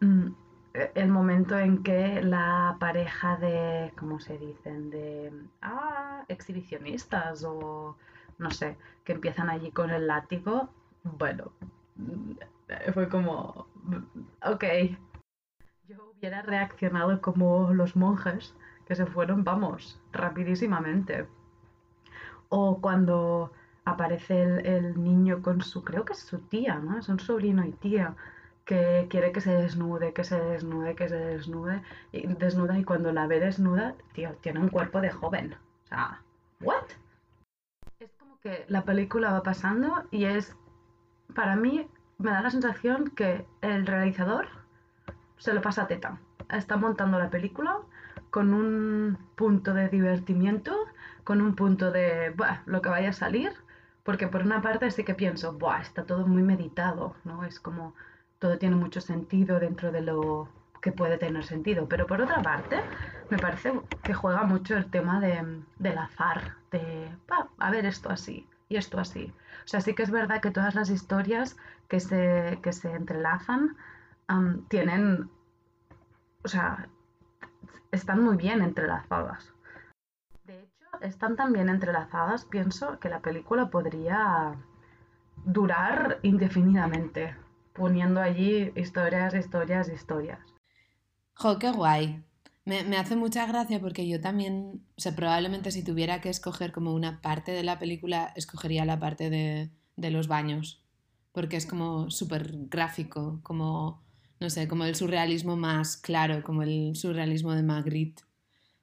mm, 0.00 0.28
el 0.72 1.08
momento 1.08 1.58
en 1.58 1.82
que 1.82 2.22
la 2.22 2.76
pareja 2.78 3.36
de, 3.36 3.92
¿cómo 3.98 4.20
se 4.20 4.38
dicen? 4.38 4.90
De 4.90 5.32
ah, 5.62 6.24
exhibicionistas 6.28 7.44
o 7.44 7.96
no 8.38 8.50
sé, 8.50 8.76
que 9.04 9.12
empiezan 9.12 9.50
allí 9.50 9.70
con 9.70 9.90
el 9.90 10.06
látigo, 10.06 10.70
bueno, 11.02 11.52
mm, 11.96 12.32
fue 12.94 13.08
como, 13.08 13.66
mm, 13.82 13.96
ok. 14.46 14.64
Yo 15.88 16.12
hubiera 16.16 16.42
reaccionado 16.42 17.20
como 17.20 17.72
los 17.74 17.96
monjes 17.96 18.54
que 18.86 18.94
se 18.94 19.06
fueron, 19.06 19.44
vamos, 19.44 20.00
rapidísimamente. 20.12 21.26
O 22.48 22.80
cuando 22.80 23.52
aparece 23.84 24.42
el, 24.42 24.66
el 24.66 25.02
niño 25.02 25.42
con 25.42 25.62
su, 25.62 25.84
creo 25.84 26.04
que 26.04 26.12
es 26.12 26.20
su 26.20 26.38
tía, 26.38 26.76
¿no? 26.78 26.98
Es 26.98 27.08
un 27.08 27.20
sobrino 27.20 27.64
y 27.64 27.72
tía 27.72 28.16
que 28.70 29.08
quiere 29.10 29.32
que 29.32 29.40
se 29.40 29.50
desnude, 29.50 30.12
que 30.12 30.22
se 30.22 30.38
desnude, 30.38 30.94
que 30.94 31.08
se 31.08 31.16
desnude, 31.16 31.82
y 32.12 32.24
desnuda 32.28 32.78
y 32.78 32.84
cuando 32.84 33.10
la 33.10 33.26
ve 33.26 33.40
desnuda, 33.40 33.96
tío, 34.12 34.30
tiene 34.42 34.60
un 34.60 34.68
cuerpo 34.68 35.00
de 35.00 35.10
joven. 35.10 35.54
O 35.54 35.88
sea, 35.88 36.22
¿what? 36.60 36.84
Es 37.98 38.12
como 38.12 38.38
que 38.38 38.64
la 38.68 38.84
película 38.84 39.32
va 39.32 39.42
pasando 39.42 40.04
y 40.12 40.26
es, 40.26 40.54
para 41.34 41.56
mí, 41.56 41.88
me 42.18 42.30
da 42.30 42.42
la 42.42 42.50
sensación 42.50 43.10
que 43.10 43.44
el 43.60 43.88
realizador 43.88 44.46
se 45.38 45.52
lo 45.52 45.62
pasa 45.62 45.88
teta. 45.88 46.20
Está 46.48 46.76
montando 46.76 47.18
la 47.18 47.28
película 47.28 47.78
con 48.30 48.54
un 48.54 49.18
punto 49.34 49.74
de 49.74 49.88
divertimiento, 49.88 50.76
con 51.24 51.40
un 51.40 51.56
punto 51.56 51.90
de, 51.90 52.30
"Buah, 52.36 52.62
lo 52.66 52.80
que 52.82 52.88
vaya 52.88 53.08
a 53.08 53.12
salir, 53.24 53.52
porque 54.04 54.28
por 54.28 54.42
una 54.42 54.62
parte 54.62 54.92
sí 54.92 55.02
que 55.02 55.14
pienso, 55.14 55.54
Buah, 55.54 55.80
está 55.80 56.04
todo 56.04 56.24
muy 56.28 56.44
meditado, 56.44 57.16
¿no? 57.24 57.44
Es 57.44 57.58
como 57.58 57.94
todo 58.40 58.58
tiene 58.58 58.74
mucho 58.74 59.00
sentido 59.00 59.60
dentro 59.60 59.92
de 59.92 60.00
lo 60.00 60.48
que 60.80 60.90
puede 60.90 61.18
tener 61.18 61.44
sentido. 61.44 61.86
Pero 61.86 62.06
por 62.06 62.20
otra 62.20 62.42
parte, 62.42 62.80
me 63.28 63.38
parece 63.38 63.72
que 64.02 64.14
juega 64.14 64.42
mucho 64.42 64.76
el 64.76 64.86
tema 64.90 65.20
de, 65.20 65.62
del 65.78 65.98
azar, 65.98 66.54
de, 66.72 67.14
"Va, 67.30 67.46
a 67.58 67.70
ver 67.70 67.84
esto 67.86 68.10
así 68.10 68.46
y 68.68 68.76
esto 68.76 68.98
así. 68.98 69.32
O 69.64 69.68
sea, 69.68 69.80
sí 69.80 69.94
que 69.94 70.02
es 70.02 70.10
verdad 70.10 70.40
que 70.40 70.50
todas 70.50 70.74
las 70.74 70.88
historias 70.88 71.56
que 71.86 72.00
se, 72.00 72.58
que 72.62 72.72
se 72.72 72.90
entrelazan 72.94 73.76
am, 74.26 74.62
tienen, 74.68 75.28
o 76.42 76.48
sea, 76.48 76.88
están 77.92 78.22
muy 78.24 78.36
bien 78.36 78.62
entrelazadas. 78.62 79.52
De 80.44 80.62
hecho, 80.62 80.86
están 81.02 81.36
tan 81.36 81.52
bien 81.52 81.68
entrelazadas, 81.68 82.46
pienso 82.46 82.98
que 83.00 83.10
la 83.10 83.18
película 83.18 83.66
podría 83.66 84.54
durar 85.44 86.18
indefinidamente, 86.22 87.34
poniendo 87.74 88.20
allí 88.20 88.72
historias, 88.76 89.34
historias, 89.34 89.88
historias. 89.88 90.40
Jo, 91.34 91.58
qué 91.58 91.70
guay. 91.70 92.22
Me, 92.64 92.84
me 92.84 92.98
hace 92.98 93.16
mucha 93.16 93.46
gracia 93.46 93.80
porque 93.80 94.06
yo 94.06 94.20
también, 94.20 94.84
o 94.96 95.00
sea, 95.00 95.16
probablemente 95.16 95.70
si 95.70 95.82
tuviera 95.82 96.20
que 96.20 96.28
escoger 96.28 96.72
como 96.72 96.94
una 96.94 97.20
parte 97.20 97.52
de 97.52 97.62
la 97.62 97.78
película, 97.78 98.32
escogería 98.36 98.84
la 98.84 99.00
parte 99.00 99.30
de, 99.30 99.70
de 99.96 100.10
los 100.10 100.28
baños, 100.28 100.84
porque 101.32 101.56
es 101.56 101.66
como 101.66 102.10
súper 102.10 102.50
gráfico, 102.68 103.40
como, 103.42 104.02
no 104.40 104.50
sé, 104.50 104.68
como 104.68 104.84
el 104.84 104.94
surrealismo 104.94 105.56
más 105.56 105.96
claro, 105.96 106.42
como 106.42 106.62
el 106.62 106.96
surrealismo 106.96 107.54
de 107.54 107.62
Magritte, 107.62 108.22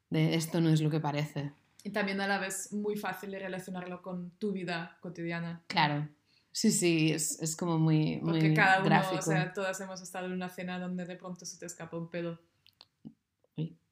de 0.10 0.36
esto 0.36 0.62
no 0.62 0.70
es 0.70 0.82
lo 0.82 0.90
que 0.90 1.00
parece. 1.00 1.52
Y 1.84 1.92
también 1.92 2.20
a 2.22 2.28
la 2.28 2.40
vez 2.40 2.74
muy 2.74 2.98
fácil 2.98 3.32
de 3.32 3.40
relacionarlo 3.40 4.02
con 4.02 4.32
tu 4.32 4.52
vida 4.52 4.98
cotidiana. 5.02 5.64
Claro, 5.68 6.10
sí, 6.58 6.72
sí, 6.72 7.12
es, 7.12 7.40
es 7.40 7.56
como 7.56 7.78
muy, 7.78 8.18
muy 8.20 8.32
Porque 8.40 8.54
cada 8.56 8.80
uno, 8.80 8.90
gráfico. 8.90 9.20
o 9.20 9.22
sea, 9.22 9.54
todas 9.54 9.80
hemos 9.80 10.02
estado 10.02 10.26
en 10.26 10.32
una 10.32 10.50
cena 10.50 10.80
donde 10.80 11.06
de 11.06 11.16
pronto 11.16 11.46
se 11.46 11.60
te 11.60 11.68
escapa 11.68 11.96
un 11.98 12.10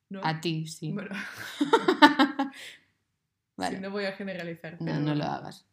¿no? 0.10 0.21
A 0.23 0.41
ti, 0.41 0.65
sí. 0.65 0.91
Bueno, 0.91 1.10
Vale. 3.58 3.78
sí, 3.78 3.82
no 3.84 3.91
voy 3.91 4.06
a 4.06 4.13
generalizar. 4.13 4.73
No, 4.73 4.86
pero- 4.86 4.99
no 4.99 5.13
lo 5.13 5.25
hagas. 5.25 5.65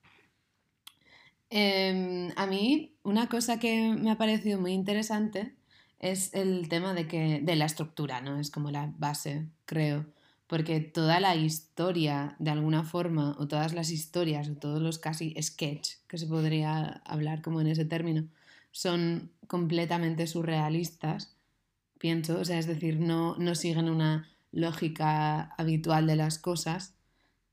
Em, 1.48 2.30
a 2.36 2.46
mí, 2.46 2.94
una 3.02 3.28
cosa 3.28 3.58
que 3.58 3.94
me 3.98 4.10
ha 4.10 4.18
parecido 4.18 4.60
muy 4.60 4.72
interesante 4.72 5.54
es 5.98 6.34
el 6.34 6.68
tema 6.68 6.92
de 6.92 7.06
que, 7.06 7.40
de 7.42 7.56
la 7.56 7.64
estructura, 7.64 8.20
¿no? 8.20 8.38
Es 8.38 8.50
como 8.50 8.70
la 8.70 8.92
base, 8.98 9.46
creo. 9.64 10.06
Porque 10.52 10.80
toda 10.80 11.18
la 11.18 11.34
historia, 11.34 12.36
de 12.38 12.50
alguna 12.50 12.84
forma, 12.84 13.34
o 13.38 13.48
todas 13.48 13.72
las 13.72 13.88
historias, 13.88 14.50
o 14.50 14.54
todos 14.54 14.82
los 14.82 14.98
casi 14.98 15.34
sketch, 15.40 15.92
que 16.06 16.18
se 16.18 16.26
podría 16.26 17.00
hablar 17.06 17.40
como 17.40 17.62
en 17.62 17.68
ese 17.68 17.86
término, 17.86 18.28
son 18.70 19.30
completamente 19.46 20.26
surrealistas, 20.26 21.34
pienso. 21.96 22.38
O 22.38 22.44
sea, 22.44 22.58
es 22.58 22.66
decir, 22.66 23.00
no, 23.00 23.34
no 23.38 23.54
siguen 23.54 23.88
una 23.88 24.28
lógica 24.50 25.54
habitual 25.56 26.06
de 26.06 26.16
las 26.16 26.38
cosas. 26.38 26.92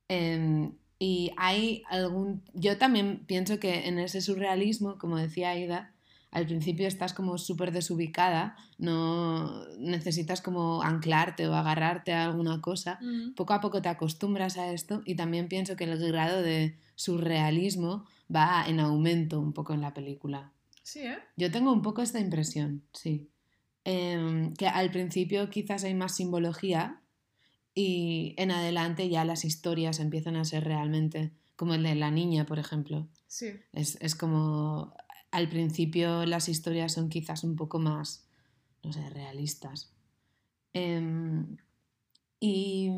Em, 0.09 0.73
y 0.99 1.31
hay 1.37 1.83
algún... 1.89 2.43
Yo 2.53 2.77
también 2.77 3.23
pienso 3.25 3.61
que 3.61 3.87
en 3.87 3.97
ese 3.97 4.19
surrealismo, 4.19 4.97
como 4.97 5.15
decía 5.15 5.51
Aida, 5.51 5.93
al 6.31 6.45
principio 6.45 6.87
estás 6.87 7.13
como 7.13 7.37
súper 7.37 7.71
desubicada, 7.71 8.55
no 8.77 9.65
necesitas 9.77 10.41
como 10.41 10.83
anclarte 10.83 11.47
o 11.47 11.55
agarrarte 11.55 12.13
a 12.13 12.25
alguna 12.25 12.61
cosa. 12.61 12.99
Mm. 13.01 13.33
Poco 13.33 13.53
a 13.53 13.61
poco 13.61 13.81
te 13.81 13.89
acostumbras 13.89 14.57
a 14.57 14.71
esto 14.71 15.01
y 15.05 15.15
también 15.15 15.47
pienso 15.47 15.75
que 15.75 15.85
el 15.85 15.97
grado 16.11 16.41
de 16.41 16.77
surrealismo 16.95 18.05
va 18.33 18.65
en 18.67 18.79
aumento 18.79 19.39
un 19.39 19.53
poco 19.53 19.73
en 19.73 19.81
la 19.81 19.93
película. 19.93 20.51
Sí, 20.83 20.99
¿eh? 20.99 21.17
Yo 21.35 21.51
tengo 21.51 21.73
un 21.73 21.81
poco 21.81 22.01
esta 22.01 22.19
impresión, 22.19 22.83
sí. 22.93 23.29
Em, 23.83 24.53
que 24.53 24.67
al 24.67 24.91
principio 24.91 25.49
quizás 25.49 25.83
hay 25.83 25.95
más 25.95 26.15
simbología 26.15 27.01
y 27.73 28.35
en 28.37 28.51
adelante 28.51 29.09
ya 29.09 29.25
las 29.25 29.45
historias 29.45 29.99
empiezan 29.99 30.35
a 30.35 30.45
ser 30.45 30.63
realmente 30.63 31.31
como 31.55 31.73
el 31.73 31.83
de 31.83 31.95
la 31.95 32.11
niña, 32.11 32.45
por 32.45 32.59
ejemplo. 32.59 33.07
Sí. 33.27 33.47
Es, 33.73 33.97
es 34.01 34.15
como 34.15 34.93
al 35.31 35.49
principio 35.49 36.25
las 36.25 36.49
historias 36.49 36.93
son 36.93 37.09
quizás 37.09 37.43
un 37.43 37.55
poco 37.55 37.79
más, 37.79 38.25
no 38.83 38.93
sé, 38.93 39.09
realistas. 39.09 39.91
Em, 40.73 41.57
y 42.39 42.91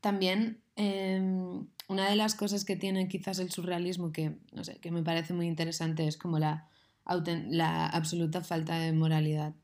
también 0.00 0.62
em, 0.76 1.66
una 1.88 2.08
de 2.08 2.16
las 2.16 2.34
cosas 2.34 2.64
que 2.64 2.76
tiene 2.76 3.08
quizás 3.08 3.38
el 3.38 3.50
surrealismo 3.50 4.12
que, 4.12 4.38
no 4.52 4.64
sé, 4.64 4.78
que 4.78 4.90
me 4.90 5.02
parece 5.02 5.34
muy 5.34 5.46
interesante 5.46 6.06
es 6.06 6.16
como 6.16 6.38
la, 6.38 6.68
absoluta 7.04 8.42
falta 8.42 8.78
de 8.78 8.92
moralidad. 8.92 9.54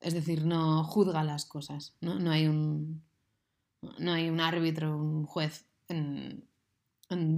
Es 0.00 0.14
decir, 0.14 0.44
no 0.44 0.84
juzga 0.84 1.24
las 1.24 1.44
cosas, 1.44 1.94
¿no? 2.00 2.18
No 2.18 2.30
hay 2.30 2.46
un, 2.46 3.02
no 3.98 4.12
hay 4.12 4.28
un 4.30 4.40
árbitro, 4.40 4.96
un 4.96 5.24
juez 5.24 5.66
en 5.88 6.46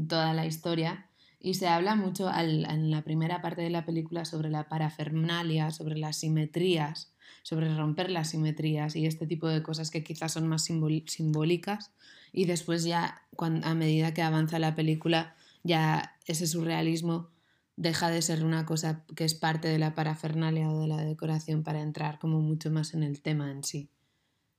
toda 0.08 0.34
la 0.34 0.46
historia. 0.46 1.09
Y 1.40 1.54
se 1.54 1.68
habla 1.68 1.94
mucho 1.96 2.28
al- 2.28 2.66
en 2.70 2.90
la 2.90 3.02
primera 3.02 3.40
parte 3.40 3.62
de 3.62 3.70
la 3.70 3.84
película 3.86 4.24
sobre 4.24 4.50
la 4.50 4.68
parafernalia, 4.68 5.70
sobre 5.70 5.96
las 5.98 6.18
simetrías, 6.18 7.12
sobre 7.42 7.74
romper 7.74 8.10
las 8.10 8.30
simetrías 8.30 8.94
y 8.94 9.06
este 9.06 9.26
tipo 9.26 9.48
de 9.48 9.62
cosas 9.62 9.90
que 9.90 10.04
quizás 10.04 10.32
son 10.32 10.46
más 10.46 10.64
simbólicas. 10.64 11.92
Y 12.32 12.44
después 12.44 12.84
ya, 12.84 13.22
cuan- 13.36 13.64
a 13.64 13.74
medida 13.74 14.12
que 14.14 14.22
avanza 14.22 14.58
la 14.58 14.74
película, 14.74 15.34
ya 15.64 16.16
ese 16.26 16.46
surrealismo 16.46 17.30
deja 17.76 18.10
de 18.10 18.20
ser 18.20 18.44
una 18.44 18.66
cosa 18.66 19.04
que 19.16 19.24
es 19.24 19.34
parte 19.34 19.68
de 19.68 19.78
la 19.78 19.94
parafernalia 19.94 20.68
o 20.70 20.80
de 20.82 20.88
la 20.88 20.98
decoración 21.02 21.62
para 21.62 21.80
entrar 21.80 22.18
como 22.18 22.40
mucho 22.40 22.70
más 22.70 22.92
en 22.92 23.02
el 23.02 23.22
tema 23.22 23.50
en 23.50 23.64
sí. 23.64 23.88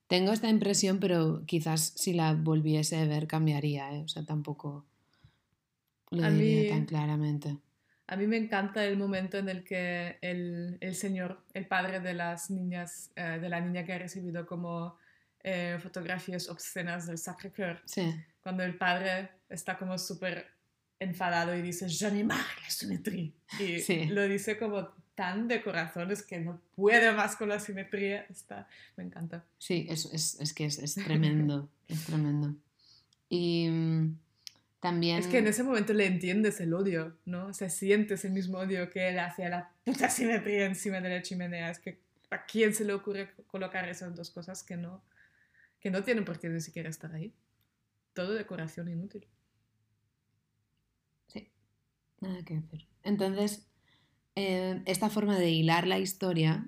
Tengo 0.08 0.32
esta 0.34 0.50
impresión, 0.50 1.00
pero 1.00 1.46
quizás 1.46 1.94
si 1.96 2.14
la 2.14 2.34
volviese 2.34 2.98
a 2.98 3.06
ver 3.06 3.28
cambiaría, 3.28 3.94
¿eh? 3.96 4.02
O 4.04 4.08
sea, 4.08 4.26
tampoco 4.26 4.86
lo 6.12 6.24
A 6.26 6.30
diría 6.30 6.62
mí- 6.64 6.70
tan 6.70 6.86
claramente. 6.86 7.58
A 8.08 8.18
mí 8.18 8.28
me 8.28 8.36
encanta 8.38 8.84
el 8.86 8.98
momento 8.98 9.38
en 9.38 9.48
el 9.48 9.64
que 9.64 10.18
el, 10.22 10.78
el 10.82 10.96
señor, 10.96 11.44
el 11.54 11.66
padre 11.66 12.02
de 12.02 12.14
las 12.14 12.50
niñas, 12.50 13.10
eh, 13.16 13.40
de 13.42 13.48
la 13.48 13.62
niña 13.62 13.86
que 13.86 13.94
ha 13.94 13.98
recibido 14.00 14.46
como 14.46 14.98
eh, 15.44 15.78
fotografías 15.82 16.50
obscenas 16.50 17.08
del 17.08 17.18
Sacré-Cœur, 17.18 17.80
Sí, 17.86 18.14
cuando 18.44 18.64
el 18.64 18.78
padre 18.78 19.30
está 19.50 19.78
como 19.78 19.98
súper 19.98 20.46
enfadado 21.00 21.56
y 21.56 21.62
dice, 21.62 21.88
je 21.88 22.12
n'ai 22.12 22.24
marre 22.24 22.62
la 22.62 22.70
simetría. 22.70 23.32
Y 23.60 23.80
Sí. 23.80 24.06
lo 24.08 24.28
dice 24.28 24.58
como 24.58 24.90
tan 25.16 25.48
de 25.48 25.62
corazón, 25.64 26.12
es 26.12 26.22
que 26.22 26.40
no 26.40 26.60
puede 26.76 27.12
más 27.14 27.36
con 27.38 27.48
la 27.50 27.60
simetría. 27.60 28.26
Está, 28.30 28.68
me 28.98 29.04
encanta. 29.06 29.46
sí, 29.58 29.88
es, 29.90 30.06
es, 30.14 30.38
es 30.42 30.54
que 30.54 30.66
es, 30.66 30.80
es 30.80 30.96
tremendo, 31.08 31.70
es 31.88 32.04
tremendo. 32.06 32.56
Y 33.30 33.70
mm, 33.70 34.18
también... 34.82 35.20
Es 35.20 35.28
que 35.28 35.38
en 35.38 35.48
ese 35.48 35.64
momento 35.64 35.94
le 35.94 36.08
entiendes 36.08 36.60
el 36.60 36.74
odio, 36.74 37.16
¿no? 37.26 37.48
O 37.48 37.54
sea, 37.54 37.70
sientes 37.70 38.26
el 38.26 38.34
mismo 38.34 38.58
odio 38.58 38.90
que 38.90 39.08
él 39.08 39.20
hacia 39.20 39.48
la 39.48 39.72
puta 39.86 40.10
simetría 40.10 40.66
encima 40.66 41.00
de 41.00 41.10
la 41.10 41.22
chimenea. 41.22 41.70
Es 41.70 41.80
que 41.80 42.02
¿a 42.32 42.46
quién 42.46 42.74
se 42.74 42.84
le 42.84 42.94
ocurre 42.94 43.30
colocar 43.48 43.88
esas 43.88 44.14
dos 44.16 44.32
cosas 44.32 44.64
que 44.64 44.76
no, 44.76 45.04
que 45.80 45.92
no 45.92 46.04
tienen 46.04 46.26
por 46.26 46.40
qué 46.40 46.50
ni 46.50 46.60
siquiera 46.60 46.90
estar 46.90 47.14
ahí? 47.14 47.34
Todo 48.14 48.34
decoración 48.34 48.90
inútil. 48.90 49.28
Nada 52.20 52.44
que 52.44 52.56
hacer. 52.56 52.86
Entonces, 53.04 53.68
eh, 54.36 54.82
esta 54.86 55.10
forma 55.10 55.38
de 55.40 55.50
hilar 55.50 55.88
la 55.88 55.98
historia 55.98 56.68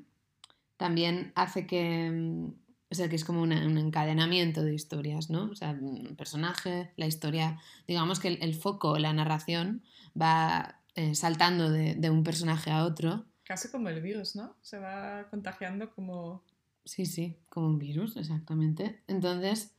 también 0.77 1.31
hace 1.35 1.67
que, 1.67 2.09
mm, 2.11 2.53
o 2.93 2.95
sea, 2.95 3.09
que 3.09 3.15
es 3.15 3.25
como 3.25 3.41
una- 3.41 3.65
un 3.65 3.77
encadenamiento 3.79 4.61
de 4.63 4.75
historias, 4.75 5.29
¿no? 5.31 5.45
O 5.51 5.55
sea, 5.55 5.71
un 5.71 6.15
personaje, 6.15 6.91
la 6.95 7.07
historia, 7.07 7.59
digamos 7.87 8.19
que 8.19 8.27
el, 8.27 8.37
el 8.43 8.53
foco, 8.53 8.99
la 8.99 9.11
narración 9.13 9.81
va 10.19 10.79
eh, 10.95 11.15
saltando 11.15 11.71
de, 11.71 11.95
de 11.95 12.09
un 12.11 12.23
personaje 12.23 12.69
a 12.69 12.85
otro. 12.85 13.25
Casi 13.43 13.69
como 13.71 13.89
el 13.89 13.99
virus, 14.01 14.35
¿no? 14.35 14.55
Se 14.61 14.77
va 14.77 15.27
contagiando 15.31 15.89
como... 15.95 16.43
Sí, 16.85 17.05
sí, 17.07 17.35
como 17.49 17.67
un 17.67 17.79
virus, 17.79 18.15
exactamente. 18.15 19.01
Entonces, 19.07 19.73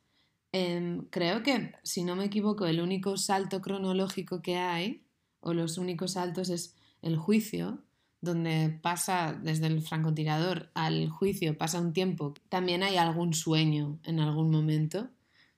em, 0.52 1.06
creo 1.10 1.42
que, 1.44 1.72
si 1.84 2.02
no 2.02 2.16
me 2.16 2.24
equivoco, 2.24 2.66
el 2.66 2.80
único 2.80 3.16
salto 3.16 3.60
cronológico 3.60 4.42
que 4.42 4.56
hay, 4.56 5.04
o 5.40 5.54
los 5.54 5.78
únicos 5.78 6.12
saltos, 6.12 6.48
es 6.50 6.74
el 7.00 7.16
juicio, 7.16 7.84
donde 8.24 8.78
pasa 8.82 9.38
desde 9.42 9.66
el 9.66 9.82
francotirador 9.82 10.70
al 10.74 11.08
juicio, 11.08 11.56
pasa 11.56 11.80
un 11.80 11.92
tiempo. 11.92 12.34
También 12.48 12.82
hay 12.82 12.96
algún 12.96 13.34
sueño 13.34 13.98
en 14.04 14.20
algún 14.20 14.50
momento, 14.50 15.10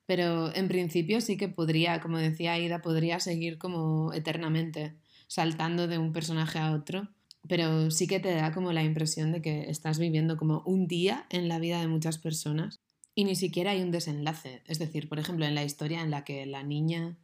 pero 0.07 0.55
en 0.55 0.69
principio 0.69 1.21
sí 1.21 1.37
que 1.37 1.49
podría, 1.49 2.01
como 2.01 2.19
decía 2.19 2.53
Aida, 2.53 2.83
podría 2.83 3.21
seguir 3.21 3.59
como 3.59 4.13
eternamente, 4.13 4.97
saltando 5.27 5.87
de 5.89 5.99
un 5.99 6.13
personaje 6.13 6.59
a 6.59 6.73
otro 6.73 7.09
pero 7.49 7.91
sí 7.91 8.07
que 8.07 8.21
te 8.21 8.35
da 8.35 8.53
como 8.53 8.73
la 8.73 8.83
impresión 8.83 9.33
de 9.33 9.43
que 9.43 9.71
estás 9.71 9.99
viviendo 9.99 10.37
como 10.37 10.63
un 10.67 10.87
día 10.87 11.27
en 11.31 11.49
la 11.49 11.59
vida 11.59 11.81
de 11.81 11.89
muchas 11.89 12.19
personas 12.19 12.81
y 13.15 13.25
ni 13.25 13.37
siquiera 13.37 13.71
hay 13.71 13.83
un 13.83 13.91
desenlace. 13.91 14.63
Es 14.67 14.79
decir, 14.79 15.09
por 15.09 15.19
ejemplo, 15.19 15.47
en 15.47 15.55
la 15.55 15.65
historia 15.65 16.03
en 16.03 16.11
la 16.11 16.25
que 16.25 16.45
la 16.47 16.63
niña 16.63 17.17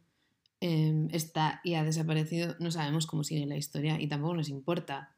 eh, 0.61 1.07
está 1.11 1.61
y 1.63 1.75
ha 1.75 1.83
desaparecido, 1.83 2.55
no 2.59 2.71
sabemos 2.71 3.05
cómo 3.05 3.23
sigue 3.23 3.45
la 3.45 3.57
historia 3.57 3.99
y 3.99 4.07
tampoco 4.07 4.35
nos 4.35 4.49
importa, 4.49 5.12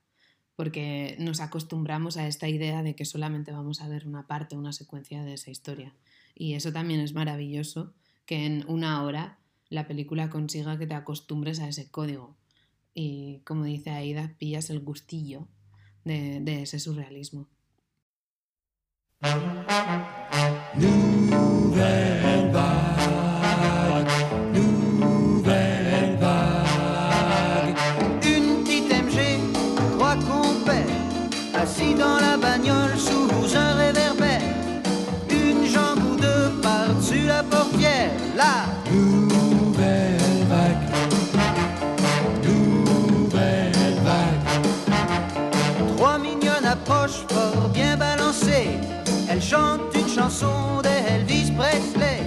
porque 0.55 1.15
nos 1.19 1.41
acostumbramos 1.41 2.17
a 2.17 2.27
esta 2.27 2.47
idea 2.47 2.83
de 2.83 2.95
que 2.95 3.05
solamente 3.05 3.51
vamos 3.51 3.81
a 3.81 3.87
ver 3.87 4.07
una 4.07 4.27
parte, 4.27 4.55
una 4.55 4.73
secuencia 4.73 5.23
de 5.23 5.33
esa 5.33 5.51
historia. 5.51 5.93
Y 6.33 6.53
eso 6.53 6.71
también 6.71 6.99
es 6.99 7.13
maravilloso, 7.13 7.93
que 8.25 8.45
en 8.45 8.65
una 8.67 9.03
hora 9.03 9.37
la 9.69 9.87
película 9.87 10.29
consiga 10.29 10.77
que 10.77 10.87
te 10.87 10.95
acostumbres 10.95 11.59
a 11.59 11.67
ese 11.67 11.89
código 11.89 12.35
y 12.97 13.41
como 13.43 13.65
dice 13.65 13.89
Aida, 13.91 14.33
pillas 14.39 14.69
el 14.69 14.79
gustillo 14.79 15.49
de, 16.05 16.61
ese 16.61 16.79
surrealismo. 16.79 17.49
Chantent 50.29 50.41
une 50.41 50.45
chanson 50.45 50.81
d'Elvis 50.81 51.51
Presley. 51.51 52.21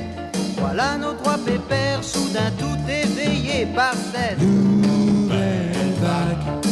Voilà 0.59 0.97
nos 0.97 1.13
trois 1.15 1.39
pépères, 1.39 2.03
soudain 2.03 2.51
tout 2.59 2.79
éveillés 2.89 3.67
par 3.75 3.95
cette 3.95 4.41
Nouvelle 4.41 5.93
vague. 6.01 6.63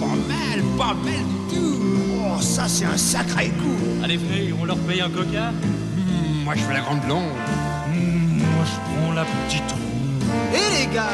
Pas 0.00 0.06
mal, 0.06 0.62
pas 0.76 0.94
mal 0.94 1.24
du 1.48 1.54
tout. 1.54 1.80
Oh, 2.24 2.40
ça 2.40 2.64
c'est 2.68 2.84
un 2.84 2.96
sacré 2.96 3.48
coup. 3.48 4.02
Allez, 4.02 4.16
venez, 4.16 4.54
on 4.60 4.64
leur 4.64 4.78
paye 4.78 5.00
un 5.00 5.10
coca 5.10 5.50
Hmm, 5.50 6.44
moi 6.44 6.54
je 6.56 6.64
veux 6.64 6.72
la 6.72 6.80
grande 6.80 7.00
blonde. 7.00 7.22
Hmm, 7.88 8.38
moi 8.38 8.64
je 8.64 9.02
prends 9.02 9.12
la 9.12 9.24
petite 9.24 9.70
ronde. 9.70 10.54
Et 10.54 10.78
les 10.78 10.94
gars, 10.94 11.04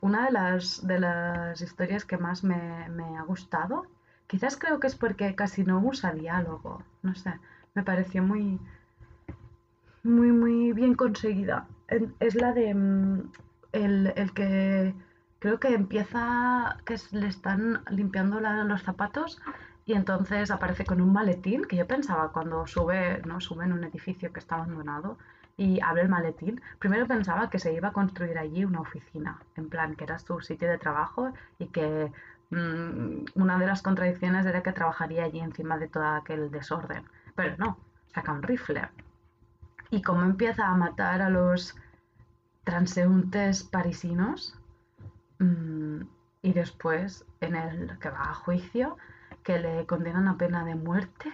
una 0.00 0.26
de 0.26 0.32
las, 0.32 0.86
de 0.86 0.98
las 0.98 1.60
historias 1.60 2.04
que 2.04 2.18
más 2.18 2.44
me, 2.44 2.88
me 2.90 3.18
ha 3.18 3.22
gustado, 3.22 3.86
quizás 4.26 4.56
creo 4.56 4.80
que 4.80 4.86
es 4.86 4.96
porque 4.96 5.34
casi 5.34 5.64
no 5.64 5.78
usa 5.80 6.12
diálogo, 6.12 6.82
no 7.02 7.14
sé, 7.14 7.34
me 7.74 7.82
pareció 7.82 8.22
muy, 8.22 8.58
muy, 10.02 10.32
muy 10.32 10.72
bien 10.72 10.94
conseguida. 10.94 11.66
Es 12.20 12.34
la 12.34 12.52
de 12.52 12.74
mm, 12.74 13.30
el, 13.72 14.12
el 14.16 14.32
que 14.32 14.94
creo 15.38 15.58
que 15.58 15.72
empieza, 15.74 16.76
que 16.84 16.96
le 17.12 17.28
están 17.28 17.82
limpiando 17.90 18.40
los 18.40 18.82
zapatos 18.82 19.38
y 19.86 19.94
entonces 19.94 20.50
aparece 20.50 20.84
con 20.84 21.00
un 21.00 21.12
maletín, 21.12 21.64
que 21.64 21.76
yo 21.76 21.86
pensaba 21.86 22.30
cuando 22.32 22.66
sube, 22.66 23.22
¿no? 23.26 23.40
Sube 23.40 23.64
en 23.64 23.72
un 23.72 23.84
edificio 23.84 24.32
que 24.32 24.40
está 24.40 24.56
abandonado 24.56 25.16
y 25.58 25.80
abre 25.80 26.02
el 26.02 26.08
maletín, 26.08 26.62
primero 26.78 27.06
pensaba 27.06 27.50
que 27.50 27.58
se 27.58 27.74
iba 27.74 27.88
a 27.88 27.92
construir 27.92 28.38
allí 28.38 28.64
una 28.64 28.80
oficina, 28.80 29.42
en 29.56 29.68
plan 29.68 29.96
que 29.96 30.04
era 30.04 30.18
su 30.20 30.40
sitio 30.40 30.70
de 30.70 30.78
trabajo 30.78 31.34
y 31.58 31.66
que 31.66 32.12
mm, 32.50 33.24
una 33.34 33.58
de 33.58 33.66
las 33.66 33.82
contradicciones 33.82 34.46
era 34.46 34.62
que 34.62 34.72
trabajaría 34.72 35.24
allí 35.24 35.40
encima 35.40 35.76
de 35.76 35.88
todo 35.88 36.06
aquel 36.06 36.52
desorden. 36.52 37.04
Pero 37.34 37.56
no, 37.58 37.76
saca 38.14 38.32
un 38.32 38.44
rifle. 38.44 38.88
Y 39.90 40.00
como 40.00 40.22
empieza 40.22 40.68
a 40.68 40.76
matar 40.76 41.22
a 41.22 41.28
los 41.28 41.76
transeúntes 42.62 43.64
parisinos 43.64 44.56
mm, 45.40 46.02
y 46.42 46.52
después 46.52 47.24
en 47.40 47.56
el 47.56 47.98
que 47.98 48.10
va 48.10 48.30
a 48.30 48.34
juicio 48.34 48.96
que 49.42 49.58
le 49.58 49.86
condenan 49.86 50.28
a 50.28 50.36
pena 50.36 50.64
de 50.64 50.76
muerte 50.76 51.32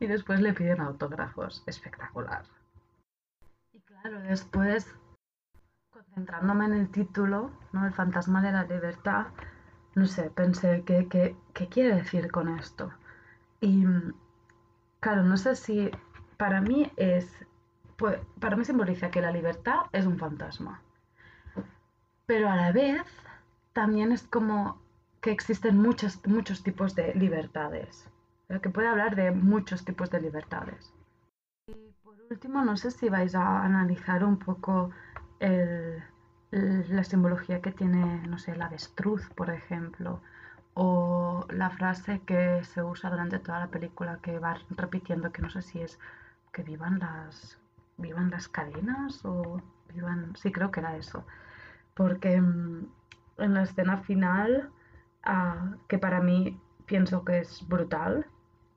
y 0.00 0.06
después 0.06 0.40
le 0.40 0.54
piden 0.54 0.80
autógrafos. 0.80 1.62
Espectacular. 1.66 2.44
Claro, 4.06 4.22
después, 4.22 4.94
concentrándome 5.90 6.66
en 6.66 6.74
el 6.74 6.90
título, 6.90 7.50
¿no? 7.72 7.84
El 7.84 7.92
fantasma 7.92 8.40
de 8.40 8.52
la 8.52 8.62
libertad, 8.62 9.26
no 9.96 10.06
sé, 10.06 10.30
pensé, 10.30 10.84
¿qué, 10.86 11.08
qué, 11.08 11.34
qué 11.52 11.66
quiere 11.66 11.96
decir 11.96 12.30
con 12.30 12.56
esto? 12.56 12.92
Y 13.60 13.84
claro, 15.00 15.24
no 15.24 15.36
sé 15.36 15.56
si 15.56 15.90
para 16.36 16.60
mí 16.60 16.92
es, 16.94 17.28
pues, 17.96 18.20
para 18.38 18.54
mí 18.54 18.64
simboliza 18.64 19.10
que 19.10 19.20
la 19.20 19.32
libertad 19.32 19.86
es 19.90 20.06
un 20.06 20.18
fantasma. 20.20 20.80
Pero 22.26 22.48
a 22.48 22.54
la 22.54 22.70
vez 22.70 23.02
también 23.72 24.12
es 24.12 24.22
como 24.22 24.80
que 25.20 25.32
existen 25.32 25.78
muchos, 25.78 26.24
muchos 26.28 26.62
tipos 26.62 26.94
de 26.94 27.12
libertades. 27.16 28.08
Que 28.62 28.70
puede 28.70 28.86
hablar 28.86 29.16
de 29.16 29.32
muchos 29.32 29.84
tipos 29.84 30.10
de 30.10 30.20
libertades. 30.20 30.95
Último, 32.28 32.64
no 32.64 32.76
sé 32.76 32.90
si 32.90 33.08
vais 33.08 33.34
a 33.34 33.62
analizar 33.64 34.24
un 34.24 34.36
poco 34.38 34.90
la 36.50 37.04
simbología 37.04 37.60
que 37.60 37.70
tiene, 37.70 38.26
no 38.26 38.38
sé, 38.38 38.52
el 38.52 38.62
avestruz, 38.62 39.28
por 39.30 39.50
ejemplo, 39.50 40.20
o 40.74 41.46
la 41.50 41.70
frase 41.70 42.20
que 42.26 42.64
se 42.64 42.82
usa 42.82 43.10
durante 43.10 43.38
toda 43.38 43.60
la 43.60 43.68
película 43.68 44.18
que 44.22 44.38
va 44.38 44.58
repitiendo, 44.70 45.30
que 45.30 45.42
no 45.42 45.50
sé 45.50 45.62
si 45.62 45.80
es 45.80 45.98
que 46.52 46.62
vivan 46.62 46.98
las, 46.98 47.58
vivan 47.96 48.30
las 48.30 48.48
cadenas 48.48 49.24
o 49.24 49.62
vivan, 49.94 50.34
sí 50.36 50.50
creo 50.50 50.70
que 50.70 50.80
era 50.80 50.96
eso, 50.96 51.24
porque 51.94 52.40
mm, 52.40 52.88
en 53.38 53.54
la 53.54 53.62
escena 53.62 53.98
final, 53.98 54.70
ah, 55.24 55.76
que 55.88 55.98
para 55.98 56.20
mí 56.20 56.58
pienso 56.86 57.24
que 57.24 57.40
es 57.40 57.66
brutal, 57.68 58.26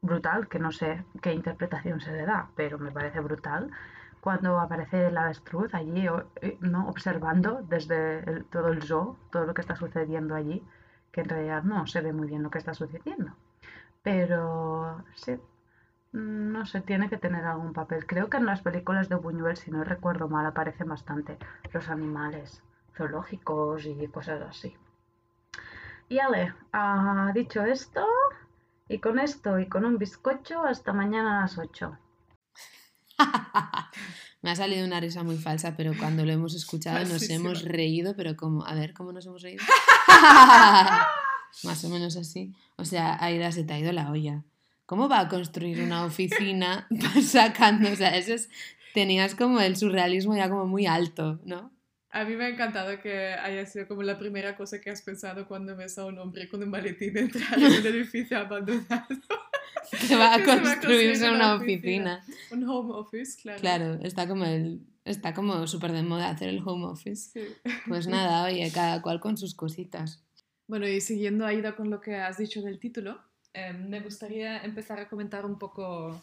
brutal, 0.01 0.47
que 0.47 0.59
no 0.59 0.71
sé 0.71 1.03
qué 1.21 1.33
interpretación 1.33 1.99
se 2.01 2.11
le 2.11 2.25
da, 2.25 2.49
pero 2.55 2.77
me 2.77 2.91
parece 2.91 3.19
brutal, 3.19 3.71
cuando 4.21 4.59
aparece 4.59 5.07
el 5.07 5.17
avestruz 5.17 5.73
allí, 5.73 6.07
eh, 6.41 6.57
¿no? 6.61 6.89
observando 6.89 7.61
desde 7.63 8.43
todo 8.45 8.69
el 8.69 8.83
zoo, 8.83 9.17
todo 9.31 9.45
lo 9.45 9.53
que 9.53 9.61
está 9.61 9.75
sucediendo 9.75 10.35
allí, 10.35 10.63
que 11.11 11.21
en 11.21 11.29
realidad 11.29 11.63
no 11.63 11.87
se 11.87 12.01
ve 12.01 12.13
muy 12.13 12.27
bien 12.27 12.43
lo 12.43 12.49
que 12.51 12.57
está 12.57 12.73
sucediendo. 12.73 13.33
Pero 14.03 15.03
sí, 15.15 15.33
mm, 16.13 16.51
no 16.51 16.65
sé, 16.65 16.81
tiene 16.81 17.09
que 17.09 17.17
tener 17.17 17.45
algún 17.45 17.73
papel. 17.73 18.05
Creo 18.05 18.29
que 18.29 18.37
en 18.37 18.45
las 18.45 18.61
películas 18.61 19.09
de 19.09 19.15
Buñuel, 19.15 19.57
si 19.57 19.71
no 19.71 19.83
recuerdo 19.83 20.27
mal, 20.29 20.45
aparecen 20.45 20.89
bastante 20.89 21.37
los 21.73 21.89
animales 21.89 22.61
zoológicos 22.95 23.85
y 23.85 24.07
cosas 24.07 24.41
así. 24.41 24.75
Y 26.09 26.19
Ale, 26.19 26.53
ah, 26.73 27.31
dicho 27.33 27.63
esto, 27.63 28.05
y 28.89 28.97
con 28.97 29.19
esto 29.19 29.59
y 29.59 29.67
con 29.67 29.85
un 29.85 29.97
bizcocho, 29.97 30.63
hasta 30.63 30.91
mañana 30.93 31.37
a 31.37 31.41
las 31.43 31.57
8. 31.57 31.97
Me 34.41 34.51
ha 34.51 34.55
salido 34.55 34.85
una 34.85 34.99
risa 34.99 35.23
muy 35.23 35.37
falsa, 35.37 35.75
pero 35.77 35.93
cuando 35.97 36.25
lo 36.25 36.31
hemos 36.31 36.55
escuchado 36.55 37.05
nos 37.05 37.29
hemos 37.29 37.63
reído, 37.63 38.15
pero 38.15 38.35
como, 38.35 38.65
a 38.65 38.73
ver, 38.73 38.93
¿cómo 38.93 39.11
nos 39.11 39.25
hemos 39.27 39.43
reído? 39.43 39.63
Más 41.63 41.83
o 41.83 41.89
menos 41.89 42.15
así. 42.17 42.55
O 42.77 42.85
sea, 42.85 43.23
Aida 43.23 43.51
se 43.51 43.63
te 43.63 43.73
ha 43.73 43.79
ido 43.79 43.91
la 43.91 44.09
olla. 44.09 44.43
¿Cómo 44.85 45.07
va 45.07 45.19
a 45.19 45.27
construir 45.27 45.81
una 45.81 46.05
oficina 46.05 46.87
sacando? 47.23 47.91
O 47.91 47.95
sea, 47.95 48.17
eso 48.17 48.33
es... 48.33 48.49
Tenías 48.93 49.35
como 49.35 49.59
el 49.59 49.77
surrealismo 49.77 50.35
ya 50.35 50.49
como 50.49 50.65
muy 50.65 50.87
alto, 50.87 51.39
¿no? 51.45 51.71
A 52.11 52.23
mí 52.25 52.35
me 52.35 52.45
ha 52.45 52.49
encantado 52.49 52.99
que 53.01 53.33
haya 53.33 53.65
sido 53.65 53.87
como 53.87 54.01
la 54.01 54.17
primera 54.17 54.57
cosa 54.57 54.81
que 54.81 54.89
has 54.89 55.01
pensado 55.01 55.47
cuando 55.47 55.75
ves 55.75 55.97
a 55.99 56.05
un 56.05 56.17
hombre 56.17 56.49
con 56.49 56.63
un 56.63 56.69
maletín 56.69 57.15
entrar 57.17 57.59
en 57.59 57.65
un 57.65 57.85
edificio 57.85 58.37
abandonado. 58.37 59.05
Que 60.07 60.15
va 60.15 60.35
a 60.35 60.37
va 60.37 60.45
construirse 60.45 60.81
construir 60.81 61.31
una 61.31 61.55
oficina. 61.55 62.23
Un 62.51 62.67
home 62.67 62.93
office, 62.93 63.41
claro. 63.41 63.59
Claro, 63.59 63.99
está 64.03 64.27
como 64.27 64.45
el... 64.45 64.81
Está 65.05 65.33
como 65.33 65.65
súper 65.65 65.91
de 65.93 66.03
moda 66.03 66.29
hacer 66.29 66.49
el 66.49 66.61
home 66.63 66.85
office. 66.85 67.31
Sí. 67.31 67.71
Pues 67.87 68.05
nada, 68.15 68.43
oye, 68.43 68.69
cada 68.71 69.01
cual 69.01 69.19
con 69.19 69.37
sus 69.37 69.55
cositas. 69.55 70.23
Bueno, 70.67 70.87
y 70.87 71.01
siguiendo, 71.01 71.45
Aida, 71.45 71.75
con 71.75 71.89
lo 71.89 71.99
que 71.99 72.15
has 72.15 72.37
dicho 72.37 72.61
del 72.61 72.77
título, 72.77 73.19
eh, 73.53 73.73
me 73.73 74.01
gustaría 74.01 74.59
empezar 74.63 74.99
a 74.99 75.09
comentar 75.09 75.45
un 75.45 75.57
poco 75.57 76.21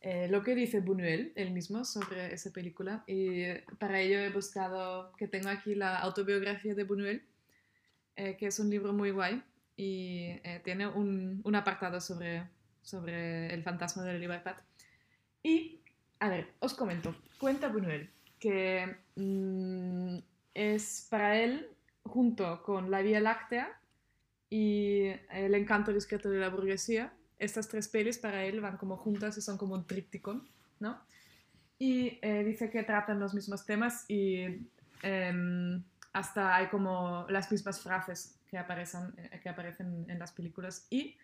eh, 0.00 0.28
lo 0.28 0.42
que 0.42 0.54
dice 0.54 0.80
Buñuel, 0.80 1.32
él 1.34 1.50
mismo, 1.50 1.84
sobre 1.84 2.32
esa 2.32 2.52
película. 2.52 3.04
Y 3.06 3.44
para 3.78 4.00
ello 4.00 4.18
he 4.18 4.30
buscado, 4.30 5.12
que 5.16 5.28
tengo 5.28 5.48
aquí 5.48 5.74
la 5.74 5.98
autobiografía 5.98 6.74
de 6.74 6.84
Buñuel, 6.84 7.22
eh, 8.16 8.36
que 8.36 8.46
es 8.46 8.58
un 8.58 8.70
libro 8.70 8.92
muy 8.92 9.10
guay 9.10 9.42
y 9.76 10.40
eh, 10.42 10.60
tiene 10.64 10.88
un, 10.88 11.40
un 11.44 11.54
apartado 11.54 12.00
sobre, 12.00 12.48
sobre 12.82 13.52
el 13.54 13.62
fantasma 13.62 14.02
de 14.04 14.12
la 14.12 14.18
libertad. 14.18 14.56
Y, 15.42 15.80
a 16.18 16.28
ver, 16.28 16.48
os 16.60 16.74
comento. 16.74 17.14
Cuenta 17.38 17.68
Buñuel 17.68 18.10
que 18.38 18.96
mm, 19.16 20.18
es 20.54 21.06
para 21.10 21.38
él, 21.38 21.68
junto 22.04 22.62
con 22.62 22.90
la 22.90 23.02
Vía 23.02 23.20
Láctea 23.20 23.74
y 24.50 25.08
El 25.30 25.54
encanto 25.54 25.92
discreto 25.92 26.30
de 26.30 26.38
la 26.38 26.48
burguesía, 26.48 27.12
estas 27.38 27.68
tres 27.68 27.88
pelis 27.88 28.18
para 28.18 28.44
él 28.44 28.60
van 28.60 28.76
como 28.76 28.96
juntas 28.96 29.36
y 29.38 29.40
son 29.40 29.56
como 29.58 29.74
un 29.74 29.86
tríptico, 29.86 30.44
¿no? 30.80 31.00
Y 31.78 32.18
eh, 32.22 32.42
dice 32.44 32.70
que 32.70 32.82
tratan 32.82 33.20
los 33.20 33.34
mismos 33.34 33.64
temas 33.64 34.04
y 34.08 34.66
em, 35.02 35.82
hasta 36.12 36.56
hay 36.56 36.66
como 36.68 37.26
las 37.28 37.50
mismas 37.52 37.80
frases 37.80 38.38
que 38.48 38.58
aparecen, 38.58 39.14
eh, 39.16 39.38
que 39.42 39.48
aparecen 39.48 40.06
en 40.08 40.18
las 40.18 40.32
películas. 40.32 40.86
Y 40.90 41.16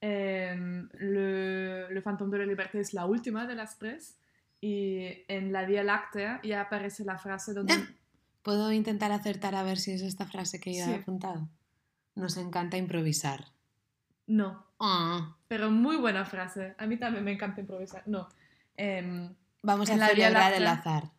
em, 0.00 0.88
le, 1.00 1.92
Le 1.92 2.02
Fantôme 2.02 2.30
de 2.32 2.38
la 2.38 2.46
Liberté 2.46 2.78
es 2.80 2.92
la 2.94 3.06
última 3.06 3.46
de 3.46 3.54
las 3.56 3.78
tres. 3.78 4.18
Y 4.60 5.24
en 5.28 5.52
la 5.52 5.64
Vía 5.64 5.82
Láctea 5.84 6.40
ya 6.42 6.62
aparece 6.62 7.04
la 7.04 7.18
frase 7.18 7.52
donde... 7.54 7.74
¿Puedo 8.42 8.72
intentar 8.72 9.12
acertar 9.12 9.54
a 9.54 9.62
ver 9.62 9.78
si 9.78 9.92
es 9.92 10.02
esta 10.02 10.26
frase 10.26 10.60
que 10.60 10.76
yo 10.76 10.84
Sí. 10.84 10.90
he 10.90 10.94
apuntado? 10.96 11.48
Nos 12.14 12.36
encanta 12.36 12.76
improvisar. 12.76 13.46
No, 14.26 14.64
Ah, 14.80 15.36
pero 15.48 15.70
muy 15.70 15.96
buena 15.96 16.24
frase. 16.24 16.74
A 16.78 16.86
mí 16.86 16.96
también 16.96 17.24
me 17.24 17.32
encanta 17.32 17.60
improvisar. 17.60 18.02
No. 18.06 18.28
em, 18.76 19.34
vamos 19.62 19.90
a 19.90 19.96
la 19.96 20.06
Vía 20.12 20.26
celebrar 20.26 20.52
el 20.54 20.66
azar. 20.66 21.10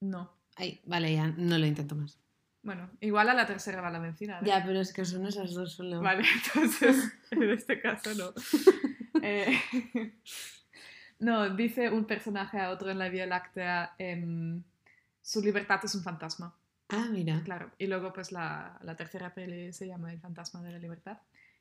no. 0.00 0.34
Ay, 0.58 0.80
vale, 0.86 1.12
ya 1.12 1.26
no 1.36 1.58
lo 1.58 1.66
intento 1.66 1.94
más. 1.94 2.18
Bueno, 2.62 2.88
igual 3.00 3.28
a 3.28 3.34
la 3.34 3.44
tercera 3.46 3.82
va 3.82 3.90
la 3.90 3.98
vencida. 3.98 4.40
ver. 4.40 4.48
Ya, 4.48 4.64
pero 4.64 4.80
es 4.80 4.92
que 4.92 5.04
son 5.04 5.26
esas 5.26 5.52
dos 5.52 5.74
solo. 5.74 6.00
Vale, 6.00 6.24
entonces 6.54 7.12
en 7.30 7.50
este 7.50 7.80
caso 7.80 8.14
no. 8.14 8.32
Eh, 9.22 9.58
no, 11.20 11.48
dice 11.50 11.90
un 11.90 12.04
personaje 12.04 12.60
a 12.60 12.70
otro 12.70 12.90
en 12.90 12.98
la 12.98 13.08
Vía 13.08 13.26
Láctea, 13.26 13.94
em, 13.98 14.62
su 15.22 15.40
libertad 15.42 15.80
es 15.84 15.94
un 15.94 16.02
fantasma. 16.02 16.54
Ah, 16.90 17.06
mira. 17.10 17.40
Claro, 17.44 17.70
y 17.78 17.86
luego 17.86 18.12
pues 18.12 18.30
la, 18.30 18.78
la 18.82 18.94
tercera 18.94 19.32
peli 19.34 19.72
se 19.72 19.86
llama 19.86 20.12
El 20.12 20.20
fantasma 20.20 20.62
de 20.62 20.72
la 20.72 20.78
libertad. 20.78 21.18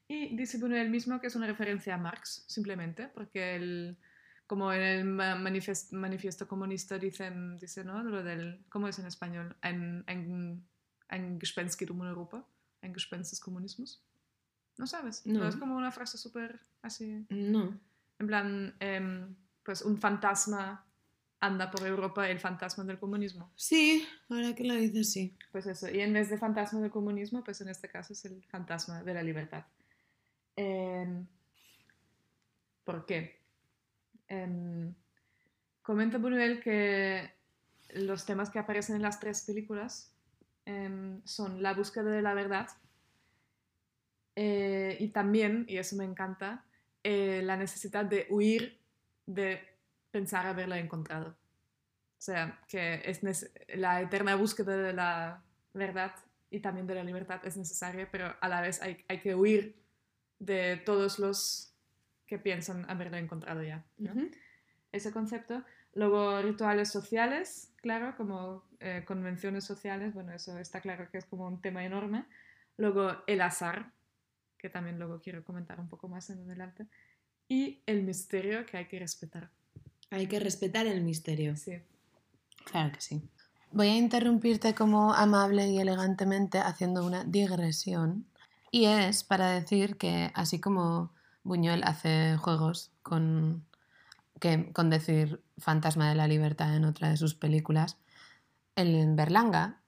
Y 0.08 0.36
dice 0.36 0.58
Buñuel 0.60 0.90
mismo 0.90 1.20
que 1.20 1.28
es 1.28 1.36
una 1.36 1.48
referencia 1.48 1.96
a 1.96 1.98
Marx, 1.98 2.44
simplemente, 2.48 3.08
porque 3.08 3.56
él, 3.56 3.98
como 4.48 4.72
en 4.72 4.82
el 4.82 5.06
ma- 5.06 5.36
manifest- 5.36 5.92
manifiesto 5.94 6.48
comunista 6.48 7.00
dicen, 7.00 7.58
dice, 7.58 7.84
¿no? 7.84 8.04
Lo 8.04 8.24
del, 8.24 8.64
¿cómo 8.70 8.88
es 8.88 9.00
en 9.00 9.08
español? 9.08 9.56
Ein, 9.62 10.04
ein, 10.08 10.64
ein 11.08 11.40
Gespenst 11.40 11.80
geht 11.80 11.90
um 11.90 12.02
Europa, 12.02 12.46
ein 12.82 12.94
Gespenst 12.94 13.32
des 13.32 13.40
Kommunismus. 13.42 14.02
¿No 14.78 14.86
sabes? 14.86 15.26
No. 15.26 15.48
es 15.48 15.56
como 15.56 15.76
una 15.78 15.92
frase 15.92 16.18
súper 16.18 16.60
así, 16.82 17.26
No. 17.30 17.80
en 18.20 18.28
plan, 18.28 18.76
em, 18.80 19.34
pues 19.64 19.82
un 19.82 19.98
fantasma 19.98 20.86
anda 21.40 21.72
por 21.72 21.86
Europa, 21.88 22.30
el 22.30 22.40
fantasma 22.40 22.84
del 22.84 23.00
comunismo. 23.00 23.52
Sí, 23.56 24.06
ahora 24.30 24.54
que 24.54 24.64
lo 24.66 24.76
dices, 24.76 25.12
sí. 25.12 25.36
Pues 25.52 25.66
eso, 25.66 25.90
y 25.90 26.00
en 26.02 26.14
vez 26.14 26.30
de 26.30 26.38
fantasma 26.38 26.82
del 26.82 26.92
comunismo, 26.92 27.44
pues 27.44 27.62
en 27.62 27.70
este 27.70 27.88
caso 27.90 28.14
es 28.14 28.26
el 28.26 28.44
fantasma 28.44 29.02
de 29.04 29.14
la 29.14 29.24
libertad. 29.24 29.66
¿Por 32.86 33.06
qué? 33.06 33.42
Em, 34.28 34.94
comenta 35.82 36.18
Buñuel 36.18 36.62
que 36.62 37.32
los 37.94 38.26
temas 38.26 38.50
que 38.50 38.60
aparecen 38.60 38.96
en 38.96 39.02
las 39.02 39.20
tres 39.20 39.44
películas 39.44 40.14
em, 40.66 41.22
son 41.26 41.62
la 41.62 41.74
búsqueda 41.74 42.10
de 42.10 42.22
la 42.22 42.34
verdad 42.34 42.68
eh, 44.36 44.98
y 45.00 45.10
también, 45.10 45.66
y 45.68 45.78
eso 45.78 45.96
me 45.96 46.04
encanta, 46.04 46.66
eh, 47.04 47.42
la 47.44 47.56
necesidad 47.56 48.06
de 48.06 48.28
huir 48.30 48.80
de 49.26 49.62
pensar 50.12 50.46
haberla 50.46 50.78
encontrado. 50.80 51.30
O 51.30 52.22
sea, 52.26 52.60
que 52.68 53.02
es 53.06 53.50
la 53.76 54.02
eterna 54.02 54.36
búsqueda 54.36 54.76
de 54.78 54.94
la 54.94 55.44
verdad 55.74 56.16
y 56.50 56.60
también 56.60 56.88
de 56.88 56.96
la 56.96 57.04
libertad 57.04 57.46
es 57.46 57.58
necesaria, 57.58 58.10
pero 58.12 58.36
a 58.40 58.50
la 58.50 58.62
vez 58.62 58.82
hay, 58.82 59.06
hay 59.08 59.20
que 59.20 59.36
huir 59.36 59.85
de 60.40 60.78
todos 60.78 61.20
los 61.20 61.74
que 62.28 62.40
piensan 62.40 62.90
haberlo 62.90 63.18
encontrado 63.18 63.64
ya. 63.64 63.86
Ese 64.92 65.12
concepto. 65.12 65.64
Luego, 65.94 66.42
rituales 66.42 66.90
sociales, 66.90 67.74
claro, 67.78 68.16
como 68.18 68.64
eh, 68.80 69.04
convenciones 69.08 69.64
sociales, 69.64 70.14
bueno, 70.14 70.34
eso 70.34 70.58
está 70.58 70.82
claro 70.82 71.10
que 71.10 71.18
es 71.18 71.26
como 71.26 71.48
un 71.48 71.62
tema 71.62 71.86
enorme. 71.86 72.26
Luego, 72.78 73.24
el 73.28 73.42
azar, 73.42 73.92
que 74.58 74.70
también 74.70 75.00
luego 75.00 75.22
quiero 75.22 75.44
comentar 75.46 75.80
un 75.80 75.88
poco 75.88 76.10
más 76.10 76.30
en 76.30 76.40
adelante. 76.40 76.88
Y 77.48 77.82
el 77.86 78.04
misterio 78.04 78.66
que 78.66 78.78
hay 78.78 78.88
que 78.88 79.00
respetar. 79.00 79.50
Hay 80.10 80.28
que 80.28 80.40
respetar 80.40 80.86
el 80.86 81.02
misterio. 81.04 81.56
Sí. 81.56 81.78
Claro 82.66 82.92
que 82.92 83.02
sí. 83.02 83.22
Voy 83.72 83.88
a 83.88 83.98
interrumpirte 83.98 84.74
como 84.74 85.14
amable 85.14 85.68
y 85.70 85.80
elegantemente 85.80 86.60
haciendo 86.60 87.06
una 87.06 87.24
digresión. 87.24 88.26
Y 88.76 88.88
es 88.88 89.24
para 89.24 89.52
decir 89.52 89.98
que 89.98 90.34
así 90.36 90.60
como 90.60 91.14
Buñuel 91.44 91.82
hace 91.86 92.36
juegos 92.36 92.92
con, 93.04 93.66
que, 94.42 94.74
con 94.74 94.90
decir 94.90 95.42
fantasma 95.58 96.10
de 96.10 96.16
la 96.16 96.28
libertad 96.28 96.76
en 96.76 96.84
otra 96.84 97.08
de 97.08 97.16
sus 97.16 97.36
películas, 97.36 97.98
en 98.76 99.16
Berlanga 99.16 99.82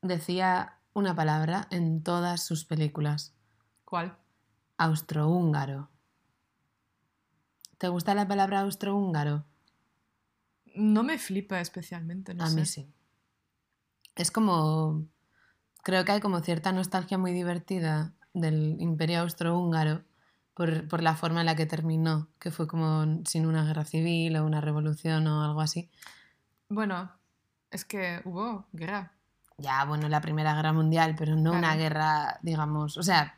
decía 0.00 0.78
una 0.94 1.14
palabra 1.14 1.68
en 1.70 2.02
todas 2.02 2.42
sus 2.42 2.64
películas. 2.64 3.34
¿Cuál? 3.84 4.16
Austrohúngaro. 4.78 5.90
¿Te 7.76 7.88
gusta 7.88 8.14
la 8.14 8.26
palabra 8.26 8.60
austrohúngaro? 8.60 9.44
No 10.74 11.02
me 11.02 11.18
flipa 11.18 11.60
especialmente, 11.60 12.32
no 12.32 12.44
A 12.44 12.46
sé. 12.46 12.56
mí 12.56 12.64
sí. 12.64 12.94
Es 14.14 14.30
como. 14.30 15.06
Creo 15.82 16.04
que 16.04 16.12
hay 16.12 16.20
como 16.20 16.40
cierta 16.40 16.72
nostalgia 16.72 17.18
muy 17.18 17.32
divertida 17.32 18.12
del 18.34 18.76
Imperio 18.80 19.20
Austrohúngaro 19.20 20.02
por, 20.54 20.88
por 20.88 21.02
la 21.02 21.14
forma 21.14 21.40
en 21.40 21.46
la 21.46 21.56
que 21.56 21.66
terminó, 21.66 22.28
que 22.38 22.50
fue 22.50 22.66
como 22.66 23.22
sin 23.24 23.46
una 23.46 23.64
guerra 23.64 23.84
civil 23.84 24.36
o 24.36 24.44
una 24.44 24.60
revolución 24.60 25.26
o 25.26 25.42
algo 25.44 25.60
así. 25.60 25.90
Bueno, 26.68 27.10
es 27.70 27.84
que 27.84 28.20
hubo 28.24 28.66
guerra. 28.72 29.12
Ya, 29.58 29.84
bueno, 29.84 30.08
la 30.08 30.20
Primera 30.20 30.54
Guerra 30.54 30.72
Mundial, 30.72 31.14
pero 31.18 31.36
no 31.36 31.52
una 31.52 31.76
guerra, 31.76 32.38
digamos. 32.42 32.96
O 32.96 33.02
sea, 33.02 33.34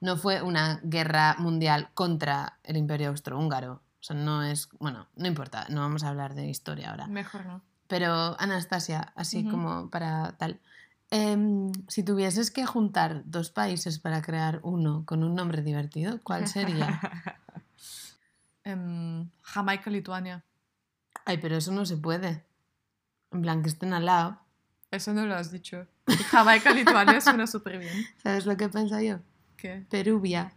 no 0.00 0.16
fue 0.16 0.40
una 0.42 0.80
guerra 0.82 1.36
mundial 1.38 1.90
contra 1.94 2.58
el 2.64 2.76
Imperio 2.76 3.10
Austrohúngaro. 3.10 3.74
O 3.74 4.02
sea, 4.02 4.16
no 4.16 4.42
es. 4.42 4.68
Bueno, 4.78 5.06
no 5.16 5.26
importa, 5.26 5.66
no 5.68 5.80
vamos 5.80 6.02
a 6.02 6.08
hablar 6.08 6.34
de 6.34 6.48
historia 6.48 6.90
ahora. 6.90 7.06
Mejor 7.06 7.44
no. 7.44 7.62
Pero 7.88 8.40
Anastasia, 8.40 9.12
así 9.16 9.44
como 9.44 9.90
para 9.90 10.32
tal. 10.38 10.60
Em, 11.10 11.72
si 11.88 12.02
tuvieses 12.02 12.50
que 12.50 12.66
juntar 12.66 13.22
dos 13.24 13.50
países 13.50 13.98
para 13.98 14.22
crear 14.22 14.60
uno 14.62 15.04
con 15.06 15.22
un 15.24 15.34
nombre 15.34 15.62
divertido, 15.62 16.20
¿cuál 16.22 16.48
sería? 16.48 17.00
Em, 18.62 19.30
Jamaica, 19.42 19.90
Lituania. 19.90 20.44
Ay, 21.24 21.38
pero 21.38 21.56
eso 21.56 21.72
no 21.72 21.86
se 21.86 21.96
puede. 21.96 22.44
En 23.32 23.40
plan, 23.40 23.62
que 23.62 23.68
estén 23.68 23.94
al 23.94 24.04
lado. 24.04 24.38
Eso 24.90 25.14
no 25.14 25.24
lo 25.24 25.34
has 25.34 25.50
dicho. 25.50 25.86
Jamaica, 26.30 26.72
Lituania 26.72 27.20
suena 27.20 27.46
súper 27.46 27.78
bien. 27.78 27.92
¿Sabes 28.22 28.46
lo 28.46 28.56
que 28.56 28.68
pienso 28.68 29.00
yo? 29.00 29.20
¿Qué? 29.56 29.86
Peruvia. 29.88 30.52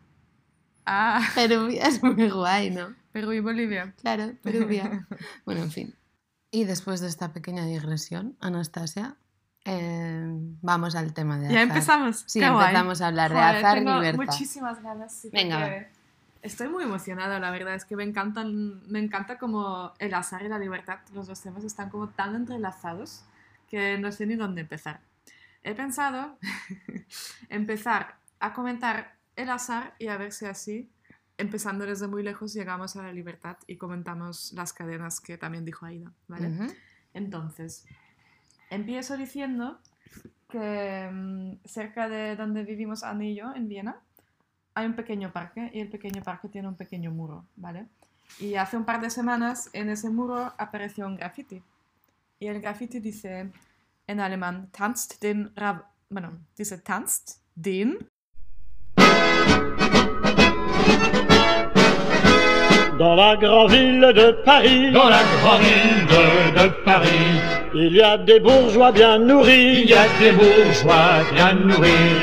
Ah, 0.85 1.21
Peruvia 1.35 1.87
es 1.87 2.03
muy 2.03 2.29
guay, 2.29 2.71
¿no? 2.71 2.93
Perú 3.11 3.31
y 3.31 3.39
Bolivia. 3.39 3.93
Claro, 4.01 4.33
Peruvia. 4.41 5.07
Bueno, 5.45 5.61
en 5.63 5.71
fin. 5.71 5.95
Y 6.51 6.65
después 6.65 6.99
de 6.99 7.07
esta 7.07 7.31
pequeña 7.31 7.65
digresión, 7.65 8.35
Anastasia, 8.39 9.17
Eh, 9.65 10.27
vamos 10.61 10.95
al 10.95 11.13
tema 11.13 11.37
de 11.39 11.45
¿Ya 11.45 11.59
azar. 11.61 11.67
empezamos? 11.69 12.23
Sí, 12.27 12.39
Qué 12.39 12.49
guay. 12.49 12.65
empezamos 12.67 13.01
a 13.01 13.07
hablar 13.07 13.31
de 13.31 13.37
Joder, 13.39 13.55
azar 13.57 13.77
y 13.77 13.79
tengo 13.85 13.95
libertad. 13.99 14.25
muchísimas 14.25 14.81
ganas. 14.83 15.13
sí, 15.13 15.29
Venga, 15.31 15.87
Estoy 16.41 16.67
muy 16.67 16.83
emocionada, 16.83 17.39
la 17.39 17.51
verdad. 17.51 17.73
Es 17.73 17.85
que 17.85 17.95
me 17.95 18.03
encantan, 18.03 18.85
me 18.91 18.99
encanta 18.99 19.37
como 19.37 19.93
el 19.97 20.13
azar 20.13 20.43
y 20.43 20.49
la 20.49 20.59
libertad. 20.59 20.99
Los 21.13 21.27
dos 21.27 21.39
temas 21.41 21.63
están 21.63 21.89
como 21.89 22.09
tan 22.09 22.35
entrelazados 22.35 23.23
que 23.69 23.97
no 23.97 24.11
sé 24.11 24.25
ni 24.25 24.35
dónde 24.35 24.59
empezar. 24.61 24.99
He 25.63 25.73
pensado 25.73 26.37
empezar 27.49 28.15
a 28.41 28.51
comentar 28.51 29.15
el 29.37 29.49
azar 29.49 29.95
y 29.99 30.07
a 30.09 30.17
ver 30.17 30.33
si 30.33 30.45
así, 30.45 30.91
empezando 31.37 31.85
desde 31.85 32.07
muy 32.07 32.23
lejos, 32.23 32.53
llegamos 32.53 32.97
a 32.97 33.03
la 33.03 33.13
libertad 33.13 33.57
y 33.65 33.77
comentamos 33.77 34.51
las 34.51 34.73
cadenas 34.73 35.21
que 35.21 35.37
también 35.37 35.63
dijo 35.63 35.85
Aida, 35.85 36.11
¿vale? 36.27 36.49
Ujú. 36.49 36.73
Entonces, 37.13 37.85
empiezo 38.69 39.17
diciendo 39.17 39.79
que 40.49 41.09
mm, 41.11 41.65
cerca 41.65 42.07
de 42.07 42.35
donde 42.35 42.63
vivimos 42.63 43.03
Anne 43.03 43.31
y 43.31 43.35
yo, 43.35 43.53
en 43.55 43.67
Viena, 43.67 43.99
hay 44.75 44.85
un 44.85 44.95
pequeño 44.95 45.31
parque 45.31 45.71
y 45.73 45.79
el 45.79 45.89
pequeño 45.89 46.23
parque 46.23 46.47
tiene 46.49 46.67
un 46.67 46.75
pequeño 46.75 47.11
muro, 47.11 47.45
¿vale? 47.55 47.87
Y 48.39 48.55
hace 48.55 48.77
un 48.77 48.85
par 48.85 49.01
de 49.01 49.09
semanas 49.09 49.69
en 49.73 49.89
ese 49.89 50.09
muro 50.09 50.53
apareció 50.57 51.05
un 51.05 51.15
graffiti. 51.15 51.61
Y 52.39 52.47
el 52.47 52.61
graffiti 52.61 52.99
dice 52.99 53.51
en 54.07 54.19
alemán, 54.19 54.69
tanzt 54.71 55.21
den 55.21 55.51
Rab... 55.55 55.83
Bueno, 56.09 56.39
dice 56.57 56.77
tanzt 56.79 57.41
den... 57.55 57.97
Dans 62.99 63.17
la 63.17 63.35
grande 63.35 63.71
ville 63.71 64.13
de 64.13 64.43
Paris, 64.45 64.93
Dans 64.93 65.09
la 65.09 65.23
grande 65.23 65.61
ville 65.63 66.05
de, 66.07 66.59
de 66.59 66.69
Paris, 66.85 67.62
il 67.75 67.93
y 67.95 68.01
a 68.01 68.17
des 68.17 68.39
bourgeois 68.39 68.91
bien 68.91 69.17
nourris, 69.19 69.81
il 69.83 69.89
y 69.89 69.93
a 69.93 70.05
des 70.19 70.31
bourgeois 70.31 71.23
bien 71.33 71.53
nourris. 71.53 72.21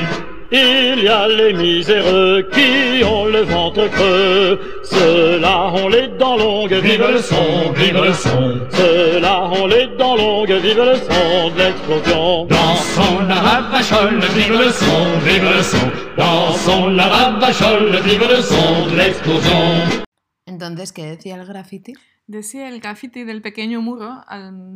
il 0.51 1.03
y 1.03 1.07
a 1.07 1.27
les 1.27 1.53
miséreux 1.53 2.47
qui 2.53 3.03
ont 3.03 3.25
le 3.25 3.41
ventre 3.41 3.87
creux, 3.89 4.59
ceux-là 4.83 5.71
ont 5.73 5.87
les 5.89 6.07
dents 6.19 6.37
longues, 6.37 6.73
Vive 6.73 7.05
le 7.13 7.19
son, 7.19 7.71
vive 7.73 8.01
le 8.01 8.13
son. 8.13 8.59
ceux-là 8.71 9.49
ont 9.49 9.67
les 9.67 9.87
dents 9.97 10.15
longues, 10.15 10.51
vive 10.51 10.83
le 10.83 10.95
son 10.95 11.49
de 11.53 11.57
l'explosion. 11.57 12.45
Dansons 12.45 13.19
la 13.27 13.35
ravachole, 13.35 14.19
vive 14.35 14.57
le 14.57 14.69
son, 14.71 15.19
vive 15.25 15.43
le 15.55 15.63
son. 15.63 15.91
Dansons 16.17 16.87
la 16.89 17.07
ravachole, 17.07 17.99
vive 18.05 18.27
le 18.29 18.41
son 18.41 18.87
de 18.89 18.95
l'explosion. 18.97 20.03
Entonces, 20.47 20.91
¿qué 20.91 21.05
decía 21.05 21.35
el 21.35 21.45
graffiti? 21.45 21.93
Decía 22.31 22.69
el 22.69 22.79
graffiti 22.79 23.25
del 23.25 23.41
pequeño 23.41 23.81
muro, 23.81 24.23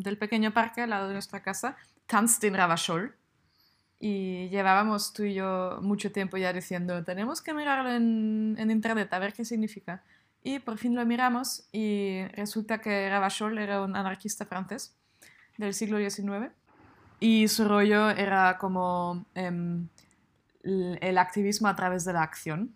del 0.04 0.18
pequeño 0.18 0.54
parque 0.54 0.82
al 0.82 0.90
lado 0.90 1.08
de 1.08 1.14
nuestra 1.14 1.42
casa, 1.42 1.78
tanzt 2.06 2.42
den 2.42 2.54
Ravachol. 2.54 3.16
Y 3.98 4.50
llevábamos 4.50 5.14
tú 5.14 5.24
y 5.24 5.36
yo 5.36 5.80
mucho 5.82 6.12
tiempo 6.12 6.36
ya 6.36 6.52
diciendo, 6.52 7.02
tenemos 7.06 7.42
que 7.42 7.54
mirarlo 7.54 7.94
en, 7.94 8.58
internet 8.70 9.14
a 9.14 9.20
ver 9.20 9.32
qué 9.32 9.46
significa. 9.46 10.04
Y 10.44 10.60
por 10.60 10.78
fin 10.78 10.96
lo 10.96 11.06
miramos 11.06 11.70
y 11.72 12.26
resulta 12.34 12.80
que 12.82 13.10
Ravachol 13.10 13.58
era 13.58 13.82
un 13.82 13.96
anarquista 13.96 14.46
francés 14.46 14.94
del 15.58 15.74
siglo 15.74 15.98
XIX 15.98 16.52
y 17.22 17.48
su 17.48 17.66
rollo 17.70 18.10
era 18.10 18.58
como 18.58 19.26
em, 19.34 19.88
el 20.62 21.18
activismo 21.18 21.70
a 21.70 21.76
través 21.78 22.04
de 22.04 22.12
la 22.12 22.24
acción 22.24 22.76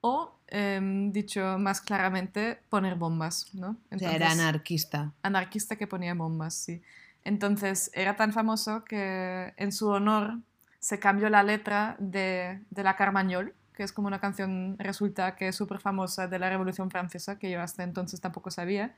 o, 0.00 0.35
em, 0.48 1.12
dicho 1.12 1.58
más 1.58 1.80
claramente, 1.80 2.58
poner 2.68 2.94
bombas, 2.94 3.52
¿no? 3.54 3.76
Sea, 3.96 4.12
era 4.12 4.26
Entonces- 4.26 4.38
anarquista. 4.40 5.12
anarquista 5.22 5.76
que 5.76 5.86
ponía 5.86 6.14
bombas, 6.14 6.54
sí. 6.54 6.82
Entonces 7.24 7.90
era 7.94 8.14
tan 8.16 8.32
famoso 8.32 8.84
que 8.84 9.52
en 9.56 9.72
su 9.72 9.88
honor 9.88 10.38
se 10.78 10.98
cambió 11.00 11.28
la 11.28 11.42
letra 11.42 11.96
de, 11.98 12.60
de 12.70 12.82
la 12.84 12.94
Carmagnol, 12.94 13.54
que 13.74 13.82
es 13.82 13.92
como 13.92 14.06
una 14.06 14.20
canción, 14.20 14.76
resulta 14.78 15.34
que 15.34 15.48
es 15.48 15.56
súper 15.56 15.80
famosa 15.80 16.28
de 16.28 16.38
la 16.38 16.48
Revolución 16.48 16.90
Francesa, 16.90 17.38
que 17.38 17.50
yo 17.50 17.60
hasta 17.60 17.82
entonces 17.82 18.20
tampoco 18.20 18.50
sabía. 18.50 18.94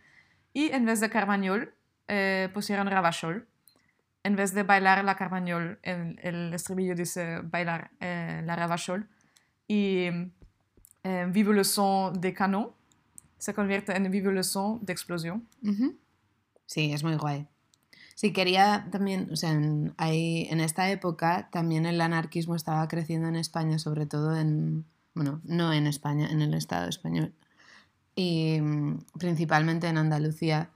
Y 0.52 0.70
en 0.72 0.84
vez 0.84 1.00
de 1.00 1.08
Carmagnol 1.10 1.72
eh, 2.08 2.48
pusieron 2.52 2.86
Ravachol. 2.88 3.48
En 4.24 4.36
vez 4.36 4.52
de 4.52 4.62
bailar 4.64 5.02
la 5.04 5.16
Carmagnol, 5.16 5.78
el, 5.82 6.18
el 6.22 6.52
estribillo 6.52 6.94
dice 6.94 7.40
bailar 7.42 7.90
eh, 8.00 8.42
la 8.44 8.54
Ravachol. 8.56 9.08
Y 9.66 10.08
eh, 11.08 11.26
Vive 11.32 11.52
le 11.54 11.64
son 11.64 12.12
des 12.20 12.34
canons 12.34 12.68
se 13.38 13.52
convierte 13.54 13.92
en 13.96 14.10
Vive 14.10 14.32
le 14.32 14.42
son 14.42 14.78
d'explosion. 14.82 15.42
Ujú. 15.62 15.94
Sí, 16.66 16.92
es 16.92 17.02
muy 17.04 17.16
guay. 17.16 17.46
Sí, 18.14 18.32
quería 18.32 18.88
también, 18.90 19.28
o 19.32 19.36
sea, 19.36 19.52
en, 19.52 19.94
hay- 19.96 20.48
en 20.50 20.60
esta 20.60 20.90
época 20.90 21.48
también 21.52 21.86
el 21.86 22.00
anarquismo 22.00 22.56
estaba 22.56 22.86
creciendo 22.88 23.28
en 23.28 23.36
España, 23.36 23.78
sobre 23.78 24.06
todo 24.06 24.36
en, 24.36 24.84
bueno, 25.14 25.40
no 25.44 25.72
en 25.72 25.86
España, 25.86 26.28
en 26.28 26.42
el 26.42 26.52
Estado 26.54 26.88
español, 26.88 27.32
y 28.16 28.60
mm, 28.60 28.98
principalmente 29.18 29.86
en 29.86 29.98
Andalucía 29.98 30.68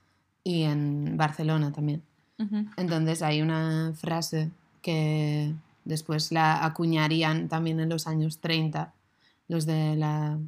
y 0.45 0.63
en 0.63 1.17
Barcelona 1.17 1.73
también. 1.73 2.03
Ujú. 2.39 2.67
Entonces 2.77 3.23
hay 3.23 3.43
una 3.43 3.93
frase 3.95 4.51
que 4.81 5.53
después 5.85 6.31
la 6.31 6.65
acuñarían 6.65 7.49
también 7.49 7.81
en 7.81 7.89
los 7.89 8.07
años 8.07 8.39
30, 8.39 8.93
los 9.49 9.67
de 9.67 9.97
la 9.97 10.39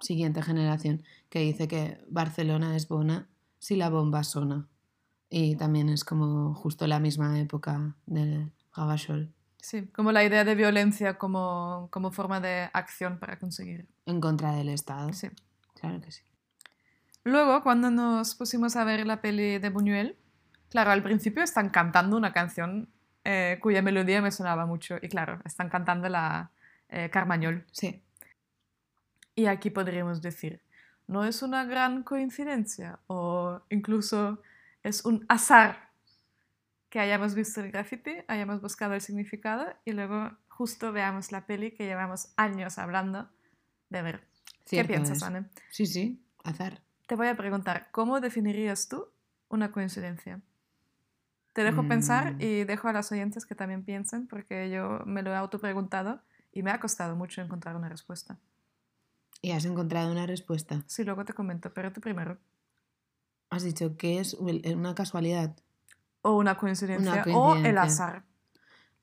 siguiente 0.00 0.42
generación, 0.42 1.02
que 1.28 1.40
dice 1.40 1.68
que 1.68 1.98
Barcelona 2.08 2.76
es 2.76 2.88
bona 2.88 3.28
si 3.58 3.76
la 3.76 3.90
bomba 3.90 4.24
sona. 4.24 4.66
Y 5.28 5.56
también 5.56 5.88
es 5.88 6.04
como 6.04 6.54
justo 6.54 6.86
la 6.86 6.98
misma 6.98 7.38
época 7.38 7.94
del 8.06 8.50
Gabachol, 8.74 9.32
Sí, 9.62 9.86
como 9.88 10.10
la 10.10 10.24
idea 10.24 10.44
de 10.44 10.54
violencia 10.54 11.18
como, 11.18 11.88
como 11.90 12.10
forma 12.12 12.40
de 12.40 12.70
acción 12.72 13.18
para 13.18 13.38
conseguir. 13.38 13.86
en 14.06 14.20
contra 14.20 14.52
del 14.52 14.70
Estado. 14.70 15.12
Sí. 15.12 15.28
Claro 15.78 16.00
que 16.00 16.10
sí. 16.10 16.22
Luego, 17.24 17.62
cuando 17.62 17.90
nos 17.90 18.34
pusimos 18.34 18.76
a 18.76 18.84
ver 18.84 19.06
la 19.06 19.20
peli 19.20 19.58
de 19.58 19.68
Buñuel, 19.68 20.16
claro, 20.70 20.90
al 20.90 21.02
principio 21.02 21.42
están 21.42 21.68
cantando 21.68 22.16
una 22.16 22.32
canción 22.32 22.88
eh, 23.24 23.58
cuya 23.60 23.82
melodía 23.82 24.22
me 24.22 24.30
sonaba 24.30 24.64
mucho. 24.66 24.96
Y 25.02 25.08
claro, 25.08 25.40
están 25.44 25.68
cantando 25.68 26.08
la 26.08 26.50
eh, 26.88 27.10
Carmañol. 27.10 27.66
Sí. 27.72 28.02
Y 29.34 29.46
aquí 29.46 29.70
podríamos 29.70 30.20
decir, 30.22 30.60
¿no 31.06 31.24
es 31.24 31.42
una 31.42 31.64
gran 31.64 32.02
coincidencia? 32.02 32.98
O 33.06 33.60
incluso 33.70 34.42
es 34.82 35.04
un 35.04 35.24
azar 35.28 35.90
que 36.88 36.98
hayamos 37.00 37.34
visto 37.34 37.60
el 37.60 37.70
graffiti, 37.70 38.12
hayamos 38.26 38.60
buscado 38.60 38.94
el 38.94 39.00
significado 39.00 39.66
y 39.84 39.92
luego 39.92 40.32
justo 40.48 40.92
veamos 40.92 41.30
la 41.32 41.46
peli 41.46 41.70
que 41.70 41.86
llevamos 41.86 42.32
años 42.36 42.78
hablando 42.78 43.28
de 43.88 44.02
ver. 44.02 44.26
¿Qué 44.68 44.84
piensas. 44.84 45.22
Anne? 45.22 45.46
Sí, 45.70 45.86
sí, 45.86 46.22
azar. 46.44 46.80
Te 47.06 47.14
voy 47.16 47.28
a 47.28 47.36
preguntar, 47.36 47.88
¿cómo 47.92 48.20
definirías 48.20 48.88
tú 48.88 49.08
una 49.48 49.72
coincidencia? 49.72 50.40
Te 51.52 51.64
dejo 51.64 51.86
pensar 51.88 52.34
Mm. 52.34 52.40
y 52.40 52.64
dejo 52.64 52.88
a 52.88 52.92
las 52.92 53.10
oyentes 53.10 53.44
que 53.44 53.56
también 53.56 53.84
piensen, 53.84 54.28
porque 54.28 54.70
yo 54.70 55.02
me 55.06 55.22
lo 55.22 55.32
he 55.32 55.36
autopreguntado 55.36 56.20
y 56.52 56.62
me 56.62 56.70
ha 56.70 56.78
costado 56.78 57.16
mucho 57.16 57.40
encontrar 57.42 57.74
una 57.74 57.88
respuesta. 57.88 58.36
¿Y 59.42 59.52
has 59.52 59.64
encontrado 59.64 60.10
una 60.12 60.26
respuesta? 60.26 60.84
Sí, 60.86 61.04
luego 61.04 61.24
te 61.24 61.32
comento, 61.32 61.72
pero 61.72 61.92
tú 61.92 62.00
primero. 62.00 62.38
Has 63.48 63.62
dicho 63.64 63.96
que 63.96 64.20
es 64.20 64.34
una 64.34 64.94
casualidad. 64.94 65.56
O 66.22 66.32
una 66.36 66.56
coincidencia, 66.56 67.24
Una 67.26 67.38
o 67.38 67.56
el 67.64 67.78
azar. 67.78 68.24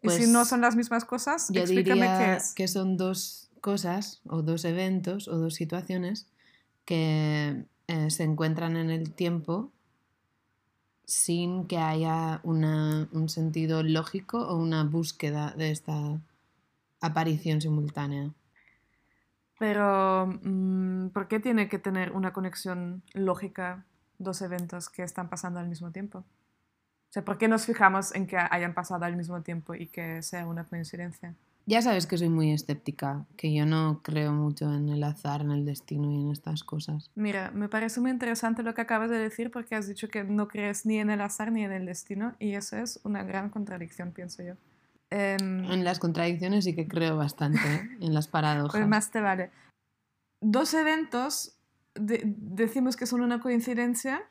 y 0.01 0.09
si 0.09 0.17
Pues, 0.23 0.29
no 0.29 0.45
son 0.45 0.61
las 0.61 0.75
mismas 0.75 1.05
cosas, 1.05 1.49
Yo 1.49 1.61
explícame 1.61 2.01
diría 2.05 2.17
qué 2.17 2.35
es. 2.35 2.53
que 2.53 2.67
son 2.67 2.97
dos 2.97 3.49
cosas 3.61 4.21
o 4.29 4.43
dos 4.43 4.63
eventos 4.65 5.27
o 5.27 5.37
dos 5.37 5.55
situaciones 5.55 6.27
que 6.85 7.65
eh, 7.87 8.09
se 8.11 8.23
encuentran 8.23 8.77
en 8.77 8.91
el 8.91 9.11
tiempo 9.13 9.71
sin 11.05 11.65
que 11.67 11.77
haya 11.77 12.41
una- 12.43 13.07
un 13.11 13.29
sentido 13.29 13.81
lógico 13.81 14.39
o 14.47 14.55
una 14.57 14.83
búsqueda 14.83 15.53
de 15.57 15.71
esta 15.71 16.21
aparición 17.01 17.61
simultánea. 17.61 18.33
Pero, 19.59 20.27
mm, 20.43 21.09
¿por 21.09 21.27
qué 21.27 21.39
tiene 21.39 21.67
que 21.67 21.79
tener 21.79 22.11
una 22.11 22.33
conexión 22.33 23.01
lógica 23.13 23.85
dos 24.19 24.41
eventos 24.41 24.89
que 24.89 25.03
están 25.03 25.29
pasando 25.29 25.59
al 25.59 25.67
mismo 25.67 25.91
tiempo? 25.91 26.19
O 26.19 27.13
sea, 27.13 27.23
¿por 27.23 27.37
qué 27.37 27.47
nos 27.47 27.65
fijamos 27.65 28.13
en 28.13 28.27
que 28.27 28.37
hayan 28.37 28.73
pasado 28.73 29.05
al 29.05 29.15
mismo 29.15 29.41
tiempo 29.41 29.73
y 29.73 29.87
que 29.87 30.21
sea 30.21 30.45
una 30.45 30.65
coincidencia? 30.65 31.33
Ya 31.65 31.81
sabes 31.81 32.07
que 32.07 32.17
soy 32.17 32.29
muy 32.29 32.53
escéptica, 32.53 33.25
que 33.35 33.53
yo 33.53 33.65
no 33.65 33.99
creo 34.01 34.31
mucho 34.31 34.73
en 34.73 34.87
el 34.87 35.03
azar, 35.03 35.41
en 35.41 35.51
el 35.51 35.65
destino 35.65 36.09
y 36.09 36.21
en 36.21 36.31
estas 36.31 36.63
cosas. 36.63 37.11
Mira, 37.13 37.51
me 37.51 37.67
parece 37.67 37.99
muy 37.99 38.11
interesante 38.11 38.63
lo 38.63 38.73
que 38.73 38.79
acabas 38.81 39.09
de 39.09 39.17
decir 39.17 39.51
porque 39.51 39.75
has 39.75 39.85
dicho 39.85 40.07
que 40.07 40.23
no 40.23 40.47
crees 40.47 40.85
ni 40.85 40.97
en 40.97 41.09
el 41.09 41.19
azar 41.19 41.51
ni 41.51 41.65
en 41.65 41.73
el 41.73 41.85
destino 41.85 42.35
y 42.39 42.53
eso 42.53 42.77
es 42.77 43.01
una 43.03 43.23
gran 43.23 43.49
contradicción, 43.49 44.13
pienso 44.13 44.43
yo. 44.43 44.53
Em, 45.09 45.63
En 45.71 45.83
las 45.83 45.99
contradicciones 45.99 46.65
sí 46.65 46.75
que 46.75 46.87
creo 46.87 47.17
bastante, 47.17 47.59
¿eh? 47.59 47.89
en 48.01 48.13
las 48.13 48.27
paradojas. 48.27 48.71
Pues 48.79 48.87
más 48.87 49.09
te 49.11 49.21
vale. 49.21 49.51
Dos 50.41 50.73
eventos 50.73 51.57
de- 51.95 52.21
decimos 52.37 52.95
que 52.95 53.05
son 53.05 53.21
una 53.21 53.39
coincidencia 53.39 54.23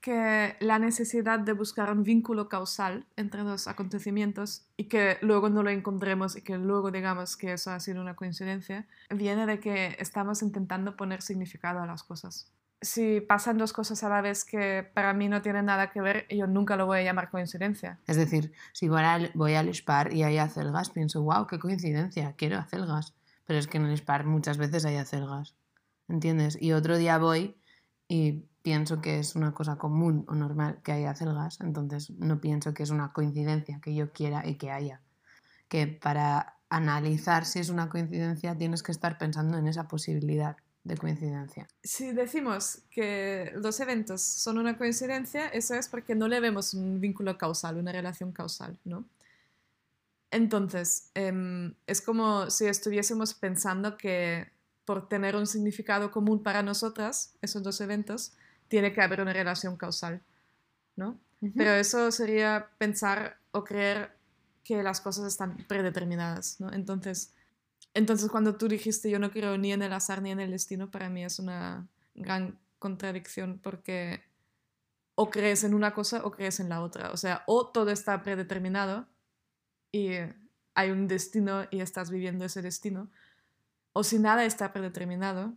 que 0.00 0.56
la 0.60 0.78
necesidad 0.78 1.38
de 1.40 1.52
buscar 1.52 1.90
un 1.90 2.02
vínculo 2.02 2.48
causal 2.48 3.06
entre 3.16 3.42
dos 3.42 3.66
acontecimientos 3.68 4.66
y 4.76 4.84
que 4.84 5.18
luego 5.20 5.48
no 5.48 5.62
lo 5.62 5.70
encontremos 5.70 6.36
y 6.36 6.42
que 6.42 6.58
luego 6.58 6.90
digamos 6.90 7.36
que 7.36 7.52
eso 7.54 7.70
ha 7.72 7.80
sido 7.80 8.00
una 8.00 8.14
coincidencia, 8.14 8.86
viene 9.10 9.46
de 9.46 9.58
que 9.60 9.96
estamos 9.98 10.42
intentando 10.42 10.96
poner 10.96 11.22
significado 11.22 11.80
a 11.80 11.86
las 11.86 12.02
cosas. 12.04 12.52
Si 12.80 13.20
pasan 13.20 13.58
dos 13.58 13.72
cosas 13.72 14.02
a 14.04 14.08
la 14.08 14.20
vez 14.20 14.44
que 14.44 14.88
para 14.94 15.14
mí 15.14 15.28
no 15.28 15.40
tienen 15.42 15.64
nada 15.64 15.90
que 15.90 16.00
ver, 16.00 16.26
yo 16.28 16.46
nunca 16.46 16.76
lo 16.76 16.86
voy 16.86 16.98
a 16.98 17.02
llamar 17.02 17.30
coincidencia. 17.30 17.98
Es 18.06 18.16
decir, 18.16 18.52
si 18.72 18.88
voy 18.88 19.02
al, 19.02 19.30
voy 19.34 19.54
al 19.54 19.72
Spar 19.74 20.12
y 20.12 20.22
hay 20.22 20.38
acelgas, 20.38 20.90
pienso, 20.90 21.22
wow, 21.22 21.46
qué 21.46 21.58
coincidencia, 21.58 22.34
quiero 22.36 22.58
acelgas. 22.58 23.14
Pero 23.46 23.58
es 23.58 23.66
que 23.66 23.78
en 23.78 23.86
el 23.86 23.96
Spar 23.96 24.26
muchas 24.26 24.58
veces 24.58 24.84
hay 24.84 24.96
acelgas, 24.96 25.54
¿entiendes? 26.08 26.58
Y 26.60 26.72
otro 26.72 26.98
día 26.98 27.18
voy 27.18 27.56
y 28.08 28.44
pienso 28.62 29.00
que 29.00 29.20
es 29.20 29.36
una 29.36 29.52
cosa 29.54 29.76
común 29.76 30.24
o 30.28 30.34
normal 30.34 30.80
que 30.82 30.92
haya 30.92 31.10
acelgas, 31.10 31.60
entonces 31.60 32.10
no 32.10 32.40
pienso 32.40 32.74
que 32.74 32.82
es 32.82 32.90
una 32.90 33.12
coincidencia 33.12 33.80
que 33.80 33.94
yo 33.94 34.12
quiera 34.12 34.46
y 34.46 34.56
que 34.56 34.70
haya. 34.70 35.00
Que 35.68 35.86
para 35.86 36.56
analizar 36.68 37.44
si 37.44 37.60
es 37.60 37.70
una 37.70 37.88
coincidencia 37.88 38.56
tienes 38.58 38.82
que 38.82 38.90
estar 38.90 39.18
pensando 39.18 39.56
en 39.56 39.68
esa 39.68 39.86
posibilidad 39.86 40.56
de 40.86 40.96
coincidencia. 40.96 41.66
Si 41.82 42.12
decimos 42.12 42.82
que 42.90 43.52
los 43.56 43.80
eventos 43.80 44.22
son 44.22 44.58
una 44.58 44.78
coincidencia, 44.78 45.48
eso 45.48 45.74
es 45.74 45.88
porque 45.88 46.14
no 46.14 46.28
le 46.28 46.38
vemos 46.40 46.74
un 46.74 47.00
vínculo 47.00 47.36
causal, 47.36 47.76
una 47.76 47.92
relación 47.92 48.30
causal, 48.32 48.78
¿no? 48.84 49.04
Entonces, 50.30 51.10
em, 51.14 51.74
es 51.86 52.00
como 52.00 52.50
si 52.50 52.66
estuviésemos 52.66 53.34
pensando 53.34 53.96
que 53.96 54.48
por 54.84 55.08
tener 55.08 55.34
un 55.34 55.46
significado 55.46 56.12
común 56.12 56.42
para 56.42 56.62
nosotras, 56.62 57.34
esos 57.42 57.62
dos 57.62 57.80
eventos, 57.80 58.32
tiene 58.68 58.92
que 58.92 59.02
haber 59.02 59.20
una 59.20 59.32
relación 59.32 59.76
causal, 59.76 60.22
¿no? 60.94 61.18
Pero 61.56 61.72
eso 61.72 62.10
sería 62.10 62.70
pensar 62.78 63.38
o 63.52 63.62
creer 63.62 64.16
que 64.64 64.82
las 64.82 65.00
cosas 65.00 65.26
están 65.26 65.56
predeterminadas, 65.68 66.60
¿no? 66.60 66.72
Entonces, 66.72 67.32
entonces 67.96 68.30
cuando 68.30 68.56
tú 68.56 68.68
dijiste 68.68 69.10
yo 69.10 69.18
no 69.18 69.30
creo 69.30 69.56
ni 69.56 69.72
en 69.72 69.82
el 69.82 69.92
azar 69.92 70.22
ni 70.22 70.30
en 70.30 70.40
el 70.40 70.50
destino, 70.50 70.90
para 70.90 71.08
mí 71.08 71.24
es 71.24 71.38
una 71.38 71.88
gran 72.14 72.58
contradicción 72.78 73.58
porque 73.62 74.22
o 75.14 75.30
crees 75.30 75.64
en 75.64 75.74
una 75.74 75.94
cosa 75.94 76.20
o 76.24 76.30
crees 76.30 76.60
en 76.60 76.68
la 76.68 76.82
otra. 76.82 77.10
O 77.10 77.16
sea, 77.16 77.42
o 77.46 77.66
todo 77.66 77.90
está 77.90 78.22
predeterminado 78.22 79.08
y 79.90 80.10
hay 80.74 80.90
un 80.90 81.08
destino 81.08 81.64
y 81.70 81.80
estás 81.80 82.10
viviendo 82.10 82.44
ese 82.44 82.60
destino, 82.60 83.08
o 83.94 84.04
si 84.04 84.18
nada 84.18 84.44
está 84.44 84.74
predeterminado, 84.74 85.54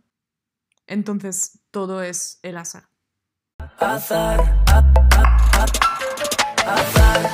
entonces 0.86 1.58
todo 1.70 2.02
es 2.02 2.38
el 2.42 2.56
azar. 2.56 2.88
Azar, 3.78 4.40
azar, 6.66 7.30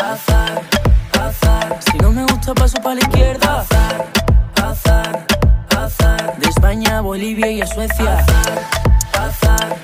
azar, 0.00 0.68
azar. 1.12 1.82
Si 1.84 1.98
no 1.98 2.10
me 2.10 2.24
gusta 2.24 2.54
paso 2.54 2.82
para 2.82 2.96
la 2.96 3.00
izquierda. 3.02 3.60
Azar, 3.60 4.27
azar, 4.62 5.26
azar. 5.76 6.38
De 6.38 6.48
España 6.48 6.98
a 6.98 7.00
Bolivia 7.00 7.50
y 7.50 7.60
a 7.60 7.66
Suecia. 7.66 8.18
Azar, 9.12 9.76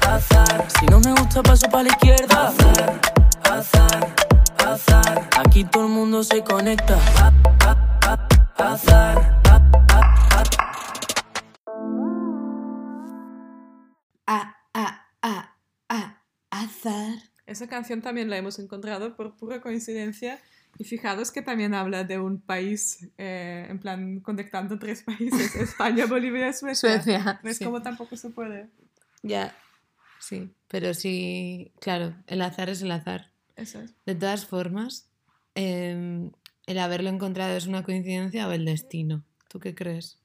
azar. 0.00 0.66
Si 0.78 0.86
no 0.86 1.00
me 1.00 1.12
gusta 1.12 1.42
paso 1.42 1.68
para 1.68 1.84
la 1.84 1.88
izquierda. 1.90 2.48
Azar, 2.48 3.00
azar, 3.50 4.14
azar. 4.66 5.28
Aquí 5.38 5.64
todo 5.64 5.84
el 5.86 5.90
mundo 5.90 6.22
se 6.22 6.42
conecta. 6.42 6.98
Azar. 8.56 9.40
A, 14.26 14.56
a, 14.74 15.06
a, 15.22 15.56
a, 15.88 16.22
azar. 16.50 17.12
Esa 17.46 17.66
canción 17.66 18.00
también 18.00 18.30
la 18.30 18.36
hemos 18.36 18.58
encontrado 18.58 19.14
por 19.16 19.36
pura 19.36 19.60
coincidencia. 19.60 20.40
Y 20.78 20.84
fijaros 20.84 21.30
que 21.30 21.42
también 21.42 21.74
habla 21.74 22.04
de 22.04 22.18
un 22.18 22.40
país, 22.40 23.08
eh, 23.18 23.66
en 23.68 23.78
plan, 23.78 24.20
conectando 24.20 24.78
tres 24.78 25.02
países, 25.06 25.54
España, 25.56 26.06
Bolivia 26.06 26.48
y 26.48 26.52
Suecia. 26.52 27.02
Suecia, 27.02 27.40
¿Ves 27.42 27.58
sí. 27.58 27.64
cómo 27.64 27.82
tampoco 27.82 28.16
se 28.16 28.30
puede? 28.30 28.68
Ya, 29.22 29.54
sí, 30.18 30.52
pero 30.68 30.94
sí, 30.94 31.72
claro, 31.80 32.14
el 32.26 32.42
azar 32.42 32.70
es 32.70 32.82
el 32.82 32.90
azar. 32.90 33.30
Eso 33.54 33.80
es. 33.80 33.94
De 34.06 34.14
todas 34.14 34.46
formas, 34.46 35.08
em, 35.54 36.32
el 36.66 36.78
haberlo 36.78 37.10
encontrado 37.10 37.56
es 37.56 37.66
una 37.66 37.84
coincidencia 37.84 38.48
o 38.48 38.52
el 38.52 38.64
destino. 38.64 39.24
¿Tú 39.48 39.60
qué 39.60 39.74
crees? 39.74 40.18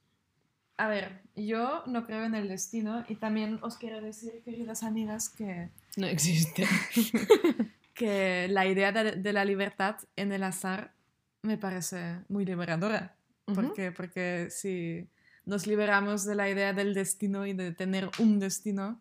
A 0.78 0.88
ver, 0.88 1.22
yo 1.34 1.82
no 1.86 2.06
creo 2.06 2.24
en 2.24 2.34
el 2.34 2.48
destino 2.48 3.04
y 3.08 3.16
también 3.16 3.58
os 3.62 3.76
quiero 3.76 4.00
decir, 4.00 4.42
queridas 4.44 4.82
amigas, 4.84 5.28
que, 5.28 5.70
No 5.96 6.06
existe. 6.06 6.66
que 7.98 8.46
la 8.48 8.64
idea 8.66 8.92
de, 8.92 9.12
de 9.12 9.32
la 9.32 9.44
libertad 9.44 9.96
en 10.16 10.32
el 10.32 10.44
azar 10.44 10.94
me 11.42 11.58
parece 11.58 12.20
muy 12.28 12.44
liberadora. 12.44 13.16
Porque, 13.54 13.92
porque 13.92 14.48
si 14.50 15.08
nos 15.46 15.66
liberamos 15.66 16.24
de 16.26 16.34
la 16.34 16.50
idea 16.50 16.72
del 16.74 16.92
destino 16.92 17.46
y 17.46 17.54
de 17.54 17.72
tener 17.72 18.10
un 18.18 18.38
destino, 18.38 19.00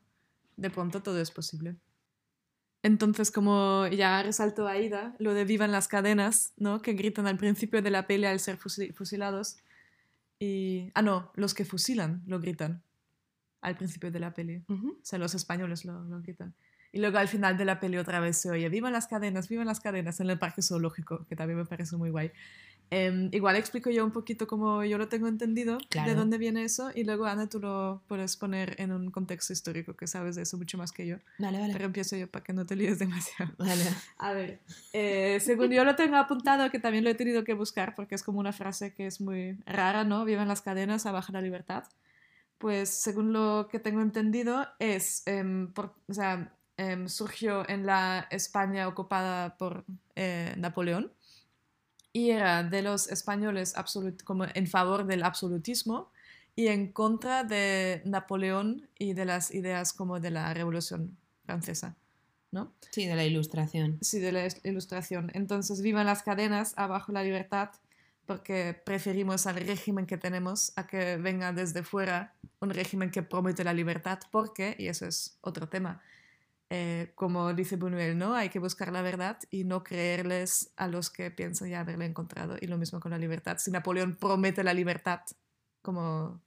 de 0.55 0.69
pronto 0.69 1.03
todo 1.03 1.19
es 1.21 1.31
posible. 1.31 1.75
Entonces, 2.81 3.29
como 3.31 3.87
ya 3.87 4.23
resaltó 4.23 4.67
Aida, 4.67 5.15
lo 5.19 5.33
de 5.33 5.43
vivan 5.43 5.73
las 5.73 5.89
cadenas, 5.89 6.53
¿no? 6.55 6.81
Que 6.81 6.93
gritan 6.93 7.27
al 7.27 7.37
principio 7.37 7.81
de 7.81 7.91
la 7.91 8.07
pelea 8.07 8.31
al 8.31 8.39
ser 8.39 8.57
fusi- 8.57 8.93
fusilados. 8.93 9.57
Y... 10.39 10.91
Ah, 10.93 11.01
no, 11.01 11.31
los 11.35 11.53
que 11.53 11.65
fusilan 11.65 12.23
lo 12.25 12.39
gritan 12.39 12.81
al 13.59 13.75
principio 13.75 14.11
de 14.11 14.19
la 14.19 14.33
peli. 14.33 14.63
Ujú. 14.69 14.91
O 14.91 15.05
sea, 15.05 15.19
los 15.19 15.35
españoles 15.35 15.83
lo, 15.83 16.03
lo 16.05 16.21
gritan. 16.21 16.53
Y 16.91 16.99
luego 16.99 17.17
al 17.17 17.27
final 17.27 17.57
de 17.57 17.65
la 17.65 17.79
peli 17.79 17.97
otra 17.97 18.19
vez 18.19 18.37
se 18.37 18.49
oye, 18.49 18.69
vivan 18.69 18.93
las 18.93 19.07
cadenas, 19.07 19.49
vivan 19.49 19.67
las 19.67 19.79
cadenas 19.79 20.19
en 20.19 20.29
el 20.29 20.39
parque 20.39 20.61
zoológico, 20.61 21.25
que 21.27 21.35
también 21.35 21.57
me 21.59 21.65
parece 21.65 21.97
muy 21.97 22.09
guay. 22.09 22.31
Em, 22.89 23.27
igual 23.33 23.57
explico 23.57 23.89
yo 23.89 24.05
un 24.05 24.11
poquito 24.11 24.47
cómo 24.47 24.81
yo 24.85 24.97
lo 24.97 25.09
tengo 25.09 25.27
entendido, 25.27 25.77
Claro. 25.89 26.09
de 26.09 26.15
dónde 26.15 26.37
viene 26.37 26.63
eso, 26.63 26.89
y 26.95 27.03
luego 27.03 27.25
Ana 27.25 27.47
tú 27.49 27.59
lo 27.59 28.01
puedes 28.07 28.37
poner 28.37 28.75
en 28.79 28.93
un 28.93 29.11
contexto 29.11 29.51
histórico, 29.51 29.93
que 29.93 30.07
sabes 30.07 30.37
de 30.37 30.43
eso 30.43 30.57
mucho 30.57 30.77
más 30.77 30.93
que 30.93 31.05
yo. 31.05 31.17
Vale, 31.37 31.59
vale. 31.59 31.73
Pero 31.73 31.83
empiezo 31.83 32.15
yo 32.15 32.27
para 32.31 32.45
que 32.45 32.53
no 32.53 32.65
te 32.65 32.77
líes 32.77 32.97
demasiado. 32.99 33.51
Vale. 33.57 33.83
A 34.17 34.31
ver, 34.31 34.61
eh, 34.93 35.37
según 35.41 35.69
yo 35.71 35.83
lo 35.83 35.97
tengo 35.97 36.15
apuntado, 36.15 36.71
que 36.71 36.79
también 36.79 37.03
lo 37.03 37.09
he 37.09 37.15
tenido 37.15 37.43
que 37.43 37.53
buscar, 37.53 37.93
porque 37.93 38.15
es 38.15 38.23
como 38.23 38.39
una 38.39 38.53
frase 38.53 38.93
que 38.93 39.05
es 39.05 39.19
muy 39.19 39.57
rara, 39.65 40.05
¿no? 40.05 40.23
Vivan 40.23 40.47
las 40.47 40.61
cadenas, 40.61 41.05
abajo 41.05 41.33
la 41.33 41.41
libertad. 41.41 41.83
Pues 42.57 42.89
según 42.89 43.33
lo 43.33 43.67
que 43.69 43.79
tengo 43.79 43.99
entendido, 44.01 44.65
es, 44.79 45.23
em, 45.27 45.73
por- 45.73 45.93
o 46.07 46.13
sea, 46.13 46.53
em, 46.77 47.07
surgió 47.09 47.67
en 47.69 47.85
la 47.85 48.27
España 48.31 48.87
ocupada 48.87 49.57
por 49.57 49.85
eh, 50.15 50.53
Napoleón 50.57 51.11
y 52.13 52.31
era 52.31 52.63
de 52.63 52.81
los 52.81 53.09
españoles 53.09 53.75
como 54.23 54.45
en 54.53 54.67
favor 54.67 55.05
del 55.05 55.23
absolutismo 55.23 56.11
y 56.55 56.67
en 56.67 56.91
contra 56.91 57.43
de 57.43 58.01
Napoleón 58.05 58.89
y 58.97 59.13
de 59.13 59.25
las 59.25 59.53
ideas 59.53 59.93
como 59.93 60.19
de 60.19 60.31
la 60.31 60.51
Revolución 60.55 61.15
Francesa, 61.45 61.95
¿no? 62.51 62.73
Sí, 62.91 63.05
de 63.05 63.15
la 63.15 63.23
ilustración. 63.23 63.99
Sí, 64.01 64.19
de 64.19 64.31
la 64.31 64.47
ilustración. 64.63 65.29
Entonces, 65.35 65.81
vivan 65.83 66.07
las 66.07 66.23
cadenas, 66.23 66.73
abajo 66.75 67.11
la 67.11 67.23
libertad, 67.23 67.69
porque 68.25 68.73
preferimos 68.73 69.45
al 69.45 69.57
régimen 69.57 70.07
que 70.07 70.17
tenemos 70.17 70.73
a 70.75 70.87
que 70.87 71.17
venga 71.17 71.53
desde 71.53 71.83
fuera 71.83 72.33
un 72.59 72.71
régimen 72.71 73.11
que 73.11 73.21
promete 73.21 73.63
la 73.63 73.73
libertad, 73.73 74.19
porque, 74.31 74.75
y 74.79 74.87
eso 74.87 75.05
es 75.05 75.37
otro 75.41 75.69
tema, 75.69 76.01
eh, 76.69 77.13
como 77.15 77.53
dice 77.53 77.77
Buñuel, 77.77 78.17
¿no? 78.17 78.35
Hay 78.35 78.49
que 78.49 78.59
buscar 78.59 78.91
la 78.91 79.01
verdad 79.01 79.39
y 79.49 79.63
no 79.63 79.83
creerles 79.83 80.73
a 80.75 80.87
los 80.87 81.09
que 81.09 81.31
piensan 81.31 81.69
ya 81.69 81.79
haberla 81.79 82.05
encontrado. 82.05 82.57
Y 82.59 82.67
lo 82.67 82.77
mismo 82.77 82.99
con 82.99 83.11
la 83.11 83.17
libertad. 83.17 83.57
Si 83.57 83.71
Napoleón 83.71 84.17
promete 84.17 84.63
la 84.63 84.73
libertad 84.73 85.21
como 85.81 86.41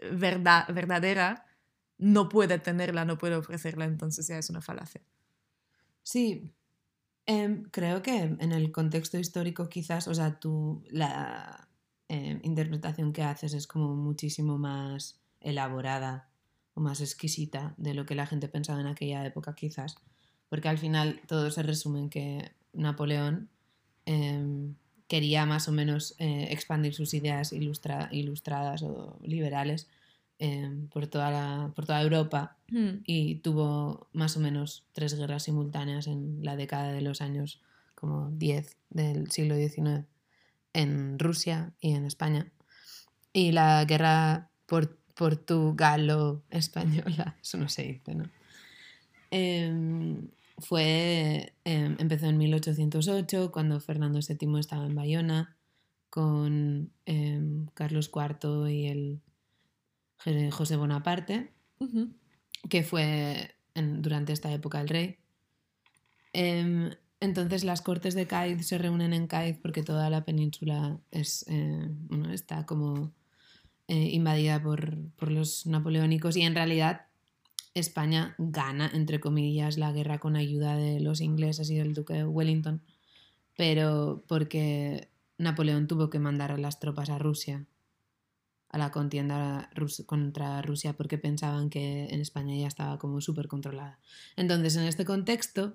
eh, 0.00 0.10
verdad, 0.12 0.66
verdadera, 0.72 1.46
no 1.98 2.30
puede 2.30 2.58
tenerla, 2.58 3.04
no 3.04 3.18
puede 3.18 3.36
ofrecerla, 3.36 3.84
entonces 3.84 4.26
ya 4.26 4.38
es 4.38 4.48
una 4.48 4.62
falacia. 4.62 5.02
Sí, 6.02 6.54
em, 7.26 7.64
creo 7.70 8.02
que 8.02 8.16
en 8.18 8.52
el 8.52 8.72
contexto 8.72 9.18
histórico 9.18 9.68
quizás, 9.68 10.08
o 10.08 10.14
sea, 10.14 10.40
tú, 10.40 10.82
la 10.88 11.68
em, 12.08 12.40
interpretación 12.42 13.12
que 13.12 13.22
haces 13.22 13.52
es 13.52 13.66
como 13.66 13.94
muchísimo 13.94 14.56
más 14.58 15.20
elaborada 15.40 16.29
o 16.80 16.82
más 16.82 17.00
exquisita 17.02 17.74
de 17.76 17.92
lo 17.94 18.06
que 18.06 18.14
la 18.14 18.26
gente 18.26 18.48
pensaba 18.48 18.80
en 18.80 18.86
aquella 18.86 19.24
época 19.26 19.54
quizás, 19.54 19.96
porque 20.48 20.68
al 20.68 20.78
final 20.78 21.20
todo 21.28 21.50
se 21.50 21.62
resume 21.62 22.00
en 22.00 22.08
que 22.10 22.50
Napoleón 22.72 23.48
em, 24.06 24.74
quería 25.06 25.44
más 25.44 25.68
o 25.68 25.72
menos 25.72 26.14
eh, 26.18 26.48
expandir 26.50 26.94
sus 26.94 27.12
ideas 27.14 27.52
ilustra- 27.52 28.08
ilustradas 28.12 28.82
o 28.82 29.18
liberales 29.22 29.88
em, 30.38 30.88
por, 30.88 31.06
toda 31.06 31.30
la- 31.30 31.70
por 31.74 31.84
toda 31.84 32.00
Europa 32.02 32.56
Hmm. 32.72 33.02
y 33.04 33.34
tuvo 33.36 34.06
más 34.12 34.36
o 34.36 34.40
menos 34.40 34.84
tres 34.92 35.14
guerras 35.14 35.42
simultáneas 35.42 36.06
en 36.06 36.38
la 36.42 36.54
década 36.56 36.92
de 36.92 37.00
los 37.02 37.20
años 37.20 37.60
como 37.94 38.30
10 38.30 38.76
del 38.90 39.30
siglo 39.30 39.56
XIX 39.56 40.06
en 40.72 41.18
Rusia 41.18 41.72
y 41.80 41.92
en 41.94 42.04
España. 42.06 42.50
Y 43.32 43.50
la 43.52 43.84
guerra 43.84 44.48
por- 44.66 44.96
portugalo-española, 45.14 47.36
eso 47.42 47.58
no 47.58 47.68
se 47.68 47.82
dice, 47.84 48.14
¿no? 48.14 48.24
em, 49.30 50.28
fue, 50.58 51.54
em, 51.64 51.96
empezó 51.98 52.26
en 52.26 52.36
1808, 52.38 53.50
cuando 53.52 53.80
Fernando 53.80 54.20
VII 54.20 54.58
estaba 54.58 54.86
en 54.86 54.94
Bayona, 54.94 55.56
con 56.10 56.90
em, 57.06 57.66
Carlos 57.74 58.10
IV 58.12 58.68
y 58.70 58.86
el 58.88 59.20
José 60.50 60.76
Bonaparte, 60.76 61.50
que 62.68 62.82
fue 62.82 63.54
en- 63.74 64.02
durante 64.02 64.32
esta 64.34 64.52
época 64.52 64.80
el 64.80 64.88
rey. 64.88 65.16
Entonces 67.20 67.64
las 67.64 67.82
Cortes 67.82 68.14
de 68.14 68.26
Cádiz 68.26 68.66
se 68.66 68.78
reúnen 68.78 69.12
en 69.12 69.26
Cádiz 69.26 69.58
porque 69.60 69.82
toda 69.82 70.08
la 70.10 70.24
península 70.24 70.98
es, 71.10 71.44
eh, 71.48 71.86
bueno, 72.08 72.32
está 72.32 72.64
como 72.66 73.12
eh, 73.90 74.10
invadida 74.12 74.62
por, 74.62 74.96
por 75.16 75.30
los 75.32 75.66
napoleónicos 75.66 76.36
y 76.36 76.42
en 76.42 76.54
realidad 76.54 77.06
España 77.74 78.34
gana, 78.38 78.88
entre 78.94 79.18
comillas, 79.18 79.78
la 79.78 79.90
guerra 79.92 80.18
con 80.18 80.36
ayuda 80.36 80.76
de 80.76 81.00
los 81.00 81.20
ingleses 81.20 81.68
y 81.70 81.76
del 81.76 81.92
duque 81.94 82.14
de 82.14 82.24
Wellington, 82.24 82.82
pero 83.56 84.24
porque 84.28 85.08
Napoleón 85.38 85.86
tuvo 85.86 86.08
que 86.08 86.18
mandar 86.18 86.52
a 86.52 86.56
las 86.58 86.78
tropas 86.80 87.10
a 87.10 87.18
Rusia, 87.18 87.66
a 88.68 88.78
la 88.78 88.90
contienda 88.92 89.70
rus- 89.74 90.04
contra 90.06 90.62
Rusia, 90.62 90.92
porque 90.92 91.18
pensaban 91.18 91.70
que 91.70 92.06
en 92.10 92.20
España 92.20 92.54
ya 92.56 92.68
estaba 92.68 92.98
como 92.98 93.20
súper 93.20 93.48
controlada. 93.48 93.98
Entonces, 94.36 94.76
en 94.76 94.84
este 94.84 95.04
contexto, 95.04 95.74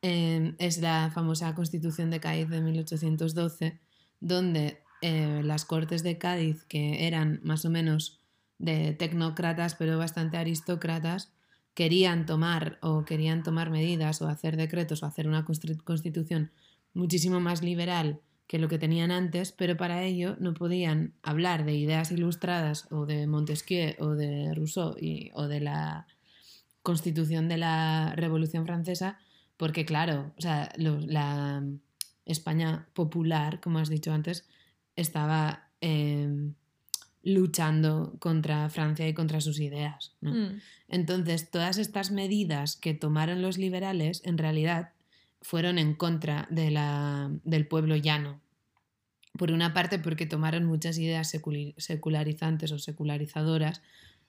eh, 0.00 0.54
es 0.58 0.78
la 0.80 1.10
famosa 1.14 1.54
Constitución 1.54 2.10
de 2.10 2.20
Cádiz 2.20 2.48
de 2.48 2.60
1812, 2.62 3.80
donde 4.20 4.81
eh, 5.02 5.42
las 5.44 5.64
Cortes 5.64 6.02
de 6.02 6.16
Cádiz, 6.18 6.64
que 6.64 7.06
eran 7.06 7.40
más 7.44 7.64
o 7.64 7.70
menos 7.70 8.20
de 8.58 8.92
tecnócratas, 8.94 9.74
pero 9.74 9.98
bastante 9.98 10.36
aristócratas, 10.38 11.32
querían 11.74 12.26
tomar 12.26 12.78
o 12.80 13.04
querían 13.04 13.42
tomar 13.42 13.70
medidas 13.70 14.22
o 14.22 14.28
hacer 14.28 14.56
decretos 14.56 15.02
o 15.02 15.06
hacer 15.06 15.26
una 15.28 15.44
constitución 15.44 16.50
muchísimo 16.94 17.40
más 17.40 17.62
liberal 17.62 18.20
que 18.46 18.58
lo 18.58 18.68
que 18.68 18.78
tenían 18.78 19.10
antes, 19.10 19.52
pero 19.52 19.76
para 19.76 20.02
ello 20.02 20.36
no 20.38 20.52
podían 20.52 21.14
hablar 21.22 21.64
de 21.64 21.74
ideas 21.74 22.12
ilustradas 22.12 22.86
o 22.92 23.06
de 23.06 23.26
Montesquieu 23.26 23.94
o 23.98 24.10
de 24.10 24.52
Rousseau 24.54 24.94
y- 25.00 25.30
o 25.34 25.48
de 25.48 25.60
la 25.60 26.06
constitución 26.82 27.48
de 27.48 27.56
la 27.56 28.12
Revolución 28.16 28.66
Francesa, 28.66 29.18
porque 29.56 29.84
claro, 29.84 30.32
o 30.36 30.40
sea, 30.40 30.70
la 30.76 31.62
España 32.26 32.88
popular, 32.92 33.60
como 33.60 33.78
has 33.78 33.88
dicho 33.88 34.12
antes, 34.12 34.44
estaba 34.96 35.68
em, 35.80 36.54
luchando 37.22 38.16
contra 38.18 38.68
Francia 38.68 39.08
y 39.08 39.14
contra 39.14 39.40
sus 39.40 39.60
ideas. 39.60 40.14
¿no? 40.20 40.32
Mm. 40.32 40.60
Entonces, 40.88 41.50
todas 41.50 41.78
estas 41.78 42.10
medidas 42.10 42.76
que 42.76 42.94
tomaron 42.94 43.42
los 43.42 43.58
liberales, 43.58 44.22
en 44.24 44.38
realidad, 44.38 44.90
fueron 45.40 45.78
en 45.78 45.94
contra 45.94 46.46
de 46.50 46.70
la, 46.70 47.30
del 47.44 47.66
pueblo 47.66 47.96
llano. 47.96 48.40
Por 49.38 49.50
una 49.50 49.72
parte, 49.72 49.98
porque 49.98 50.26
tomaron 50.26 50.64
muchas 50.64 50.98
ideas 50.98 51.34
secularizantes 51.78 52.70
o 52.72 52.78
secularizadoras 52.78 53.82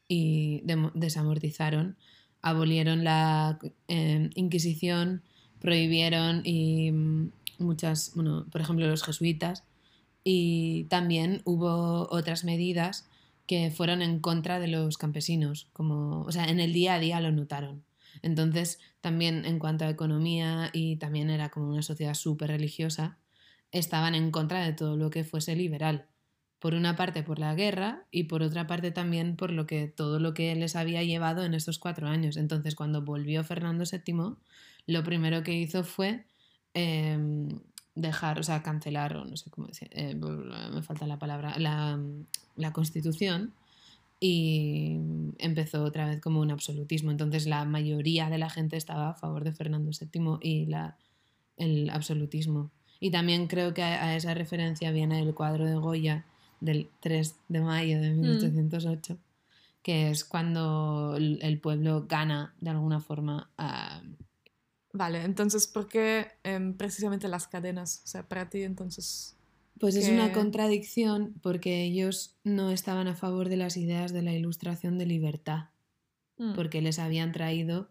y 0.08 0.64
desamortizaron, 0.94 1.98
abolieron 2.42 3.04
la 3.04 3.60
eh, 3.88 4.30
Inquisición, 4.36 5.22
prohibieron 5.60 6.42
y 6.46 6.92
mm, 6.92 7.32
muchas, 7.60 8.12
bueno, 8.16 8.46
por 8.52 8.62
ejemplo, 8.62 8.88
los 8.88 9.04
jesuitas, 9.04 9.64
y 10.24 10.86
también 10.86 11.42
hubo 11.46 12.08
otras 12.10 12.44
medidas 12.44 13.08
que 13.48 13.72
fueron 13.72 14.02
en 14.02 14.20
contra 14.20 14.60
de 14.60 14.68
los 14.68 14.98
campesinos, 14.98 15.68
como, 15.74 16.22
o 16.22 16.32
sea, 16.32 16.46
en 16.46 16.60
el 16.60 16.74
día 16.74 16.96
a 16.96 17.00
día 17.00 17.20
lo 17.20 17.32
notaron. 17.32 17.84
Entonces, 18.22 18.80
también 19.02 19.46
en 19.46 19.60
cuanto 19.60 19.86
a 19.86 19.90
economía 19.90 20.70
y 20.72 20.96
también 20.98 21.30
era 21.30 21.50
como 21.50 21.70
una 21.70 21.82
sociedad 21.82 22.14
súper 22.14 22.50
religiosa, 22.50 23.18
estaban 23.72 24.16
en 24.16 24.32
contra 24.32 24.64
de 24.64 24.74
todo 24.74 24.96
lo 24.96 25.10
que 25.10 25.24
fuese 25.24 25.56
liberal. 25.56 26.08
Por 26.60 26.76
una 26.76 26.96
parte 26.96 27.24
por 27.24 27.40
la 27.40 27.54
guerra 27.56 28.06
y 28.12 28.26
por 28.26 28.42
otra 28.42 28.68
parte 28.68 28.92
también 28.92 29.36
por 29.36 29.52
lo 29.52 29.66
que 29.66 29.88
todo 29.88 30.20
lo 30.20 30.34
que 30.34 30.56
les 30.56 30.78
había 30.78 31.04
llevado 31.04 31.44
en 31.44 31.54
estos 31.54 31.80
cuatro 31.80 32.08
años. 32.08 32.38
Entonces, 32.38 32.76
cuando 32.76 33.02
volvió 33.02 33.44
Fernando 33.44 33.84
VII, 33.84 34.36
lo 34.86 35.04
primero 35.04 35.44
que 35.44 35.54
hizo 35.54 35.84
fue 35.84 36.26
em, 36.74 37.60
dejar, 37.96 38.40
o 38.40 38.44
sea, 38.44 38.64
cancelar, 38.64 39.16
o 39.16 39.26
no 39.26 39.38
sé 39.38 39.50
cómo 39.50 39.68
decir, 39.68 39.90
eh, 39.92 40.16
me 40.16 40.82
falta 40.82 41.06
la 41.06 41.20
palabra, 41.20 41.58
la, 41.60 42.00
la 42.56 42.74
constitución 42.74 43.54
y 44.20 45.00
empezó 45.38 45.84
otra 45.84 46.08
vez 46.08 46.22
como 46.22 46.40
un 46.40 46.52
absolutismo. 46.52 47.12
Entonces 47.12 47.46
la 47.46 47.66
mayoría 47.66 48.30
de 48.30 48.38
la 48.38 48.50
gente 48.50 48.78
estaba 48.78 49.10
a 49.10 49.14
favor 49.16 49.44
de 49.44 49.52
Fernando 49.54 49.92
VII 49.92 50.38
y 50.42 50.66
la, 50.66 50.98
el 51.58 51.90
absolutismo. 51.90 52.72
Y 53.00 53.12
también 53.12 53.48
creo 53.48 53.74
que 53.74 53.84
a, 53.84 54.06
a 54.06 54.16
esa 54.16 54.34
referencia 54.34 54.92
viene 54.92 55.20
el 55.20 55.34
cuadro 55.34 55.66
de 55.66 55.76
Goya 55.76 56.26
del 56.62 56.90
3 57.02 57.36
de 57.50 57.62
mayo 57.62 58.00
de 58.00 58.12
1808, 58.12 59.18
que 59.82 60.10
es 60.10 60.24
cuando 60.24 61.16
el, 61.18 61.40
el 61.42 61.60
pueblo 61.60 62.06
gana 62.08 62.54
de 62.62 62.70
alguna 62.70 63.02
forma 63.02 63.50
a, 63.58 64.02
Vale, 64.94 65.24
entonces, 65.24 65.68
¿por 65.68 65.88
qué 65.88 66.28
em, 66.44 66.76
precisamente 66.76 67.28
las 67.28 67.48
cadenas? 67.48 68.02
O 68.06 68.08
sea, 68.08 68.28
para 68.28 68.50
ti, 68.50 68.62
entonces... 68.64 69.36
Pues 69.80 69.96
es 69.96 70.08
una 70.08 70.32
contradicción 70.32 71.34
porque 71.42 71.84
ellos 71.84 72.36
no 72.44 72.70
estaban 72.70 73.08
a 73.08 73.16
favor 73.16 73.50
de 73.50 73.58
las 73.58 73.76
ideas 73.76 74.14
de 74.14 74.22
la 74.22 74.32
ilustración 74.32 74.98
de 74.98 75.08
libertad, 75.08 75.66
Mm. 76.38 76.54
porque 76.56 76.82
les 76.82 77.00
habían 77.00 77.32
traído 77.32 77.90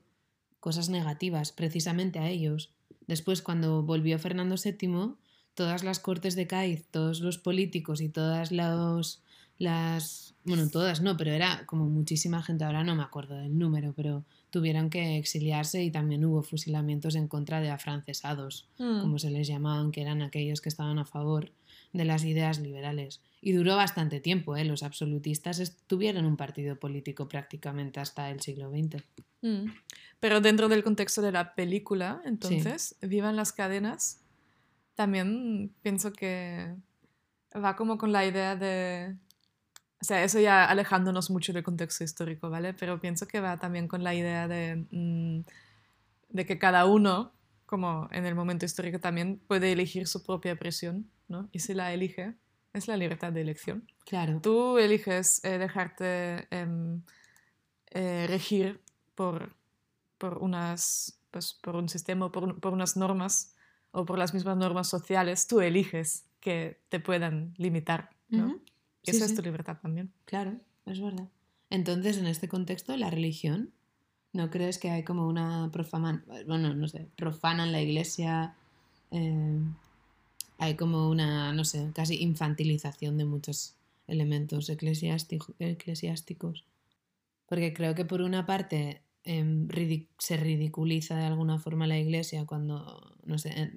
cosas 0.61 0.89
negativas 0.89 1.53
precisamente 1.53 2.19
a 2.19 2.29
ellos. 2.29 2.73
Después, 3.07 3.43
cuando 3.43 3.83
volvió 3.83 4.19
Fernando 4.19 4.57
VII, 4.63 5.15
todas 5.55 5.85
las 5.85 6.01
cortes 6.01 6.35
de 6.35 6.47
Cádiz, 6.47 6.87
todos 6.91 7.21
los 7.21 7.39
políticos 7.39 8.01
y 8.01 8.09
todas 8.09 8.53
los, 8.53 9.23
las... 9.59 10.35
Bueno, 10.45 10.69
todas 10.69 11.01
no, 11.03 11.17
pero 11.17 11.33
era 11.33 11.67
como 11.67 11.89
muchísima 11.89 12.43
gente, 12.43 12.65
ahora 12.65 12.85
no 12.85 12.95
me 12.95 13.03
acuerdo 13.03 13.37
del 13.37 13.59
número, 13.59 13.93
pero 13.95 14.25
tuvieron 14.53 14.91
que 14.91 15.17
exiliarse 15.17 15.83
y 15.83 15.91
también 15.91 16.25
hubo 16.25 16.43
fusilamientos 16.43 17.17
en 17.17 17.27
contra 17.27 17.61
de 17.61 17.71
afrancesados, 17.71 18.69
Mm. 18.79 19.01
como 19.01 19.19
se 19.19 19.31
les 19.31 19.49
llamaban, 19.49 19.91
que 19.91 20.03
eran 20.03 20.23
aquellos 20.23 20.61
que 20.61 20.69
estaban 20.69 20.99
a 20.99 21.05
favor 21.05 21.51
de 21.93 22.05
las 22.05 22.23
ideas 22.25 22.61
liberales. 22.61 23.21
Y 23.41 23.53
duró 23.53 23.75
bastante 23.77 24.21
tiempo, 24.21 24.57
¿eh? 24.57 24.65
los 24.65 24.83
absolutistas 24.83 25.77
tuvieron 25.89 26.27
un 26.27 26.37
partido 26.37 26.77
político 26.79 27.29
prácticamente 27.29 27.99
hasta 27.99 28.31
el 28.31 28.41
siglo 28.41 28.71
XX. 28.71 29.03
Mm. 29.41 29.71
Pero 30.21 30.41
dentro 30.41 30.69
del 30.69 30.85
contexto 30.85 31.23
de 31.23 31.33
la 31.33 31.55
película, 31.55 32.21
entonces, 32.25 32.95
Vivan 33.01 33.35
las 33.35 33.53
cadenas, 33.53 34.21
también 34.95 35.73
pienso 35.83 36.13
que 36.13 36.75
va 37.57 37.75
como 37.75 37.97
con 37.99 38.13
la 38.13 38.25
idea 38.27 38.55
de... 38.55 39.17
O 40.03 40.05
sea, 40.05 40.25
eso 40.25 40.41
ya 40.41 40.65
alejándonos 40.65 41.31
mucho 41.31 41.53
del 41.53 41.63
contexto 41.63 42.03
histórico, 42.03 42.51
¿vale? 42.51 42.75
Pero 42.75 43.01
pienso 43.01 43.29
que 43.29 43.41
va 43.41 43.57
también 43.59 43.87
con 43.87 44.03
la 44.03 44.13
idea 44.17 44.49
de, 44.49 44.85
mm, 44.91 45.45
de 46.31 46.45
que 46.45 46.59
cada 46.59 46.87
uno, 46.87 47.33
como 47.67 48.09
en 48.11 48.27
el 48.27 48.35
momento 48.35 48.65
histórico 48.65 48.99
también, 48.99 49.41
puede 49.47 49.71
elegir 49.71 50.09
su 50.09 50.25
propia 50.25 50.59
presión, 50.59 51.09
¿no? 51.29 51.49
Y 51.53 51.61
si 51.61 51.73
la 51.73 51.93
elige, 51.93 52.35
es 52.73 52.89
la 52.89 52.97
libertad 52.97 53.33
de 53.33 53.43
elección. 53.43 53.87
Claro. 54.05 54.41
Tú 54.41 54.77
eliges 54.79 55.41
eh, 55.45 55.59
dejarte 55.59 56.49
em, 56.51 57.03
eh, 57.93 58.27
regir 58.29 58.83
por, 59.15 59.55
por, 60.19 60.39
unas, 60.39 61.21
pues, 61.31 61.55
por 61.55 61.77
un 61.77 61.89
sistema, 61.89 62.27
o 62.27 62.33
por, 62.33 62.59
por 62.59 62.73
unas 62.73 62.97
normas 62.97 63.55
o 63.93 64.05
por 64.05 64.19
las 64.19 64.35
mismas 64.35 64.57
normas 64.57 64.89
sociales. 64.89 65.47
Tú 65.47 65.61
eliges 65.61 66.25
que 66.41 66.81
te 66.89 66.99
puedan 66.99 67.55
limitar, 67.57 68.11
¿no? 68.29 68.57
Y 68.57 68.72
Sí, 68.72 68.72
Esa 69.05 69.27
sí. 69.27 69.33
es 69.33 69.35
tu 69.35 69.43
libertad 69.43 69.79
también. 69.81 70.13
Claro, 70.25 70.59
es 70.87 71.01
verdad. 71.01 71.29
Entonces, 71.71 72.19
en 72.19 72.27
este 72.27 72.49
contexto, 72.49 72.97
la 72.97 73.11
religión, 73.11 73.73
¿no 74.33 74.51
crees 74.51 74.79
que 74.79 74.91
hay 74.91 75.03
como 75.05 75.27
una 75.27 75.71
profanan, 75.73 76.25
bueno, 76.47 76.75
no 76.75 76.89
sé, 76.89 77.09
profanan 77.17 77.73
la 77.73 77.81
iglesia? 77.81 78.55
eh, 79.11 79.59
hay 80.59 80.77
como 80.77 81.11
una, 81.11 81.53
no 81.53 81.65
sé, 81.65 81.91
casi 81.95 82.23
infantilización 82.23 83.17
de 83.19 83.25
muchos 83.25 83.75
elementos 84.07 84.69
eclesiástico- 84.71 85.55
eclesiásticos. 85.59 86.65
Porque 87.47 87.75
creo 87.75 87.95
que 87.95 88.05
por 88.05 88.23
una 88.23 88.47
parte 88.47 89.03
em, 89.25 89.69
se 90.19 90.37
ridiculiza 90.37 91.17
de 91.17 91.25
alguna 91.27 91.59
forma 91.59 91.87
la 91.87 91.99
iglesia 91.99 92.47
cuando, 92.47 93.17
no 93.25 93.39
sé, 93.39 93.71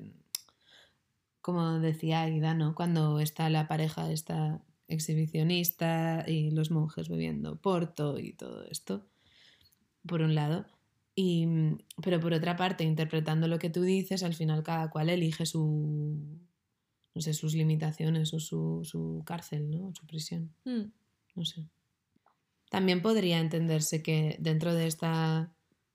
como 1.41 1.79
decía 1.79 2.21
Aida, 2.21 2.53
¿no? 2.53 2.75
Cuando 2.75 3.19
está 3.19 3.49
la 3.49 3.67
pareja 3.67 4.11
esta 4.11 4.61
exhibicionista 4.87 6.23
y 6.27 6.51
los 6.51 6.71
monjes 6.71 7.09
bebiendo 7.09 7.55
porto 7.57 8.19
y 8.19 8.33
todo 8.33 8.63
esto, 8.65 9.05
por 10.05 10.21
un 10.21 10.35
lado. 10.35 10.65
Y, 11.15 11.47
pero 12.03 12.19
por 12.19 12.33
otra 12.33 12.57
parte, 12.57 12.83
interpretando 12.83 13.47
lo 13.47 13.57
que 13.57 13.69
tú 13.69 13.81
dices, 13.81 14.23
al 14.23 14.33
final 14.33 14.63
cada 14.63 14.89
cual 14.89 15.09
elige 15.09 15.45
su, 15.45 16.17
no 17.13 17.21
sé, 17.21 17.33
sus 17.33 17.53
limitaciones 17.55 18.33
o 18.33 18.39
su, 18.39 18.81
su 18.83 19.23
cárcel, 19.25 19.71
¿no? 19.71 19.93
Su 19.95 20.05
prisión. 20.05 20.53
Mm. 20.65 20.91
No 21.35 21.45
sé. 21.45 21.69
También 22.69 23.01
podría 23.01 23.39
entenderse 23.39 24.03
que 24.03 24.35
dentro 24.39 24.73
de 24.73 24.87
esta 24.87 25.53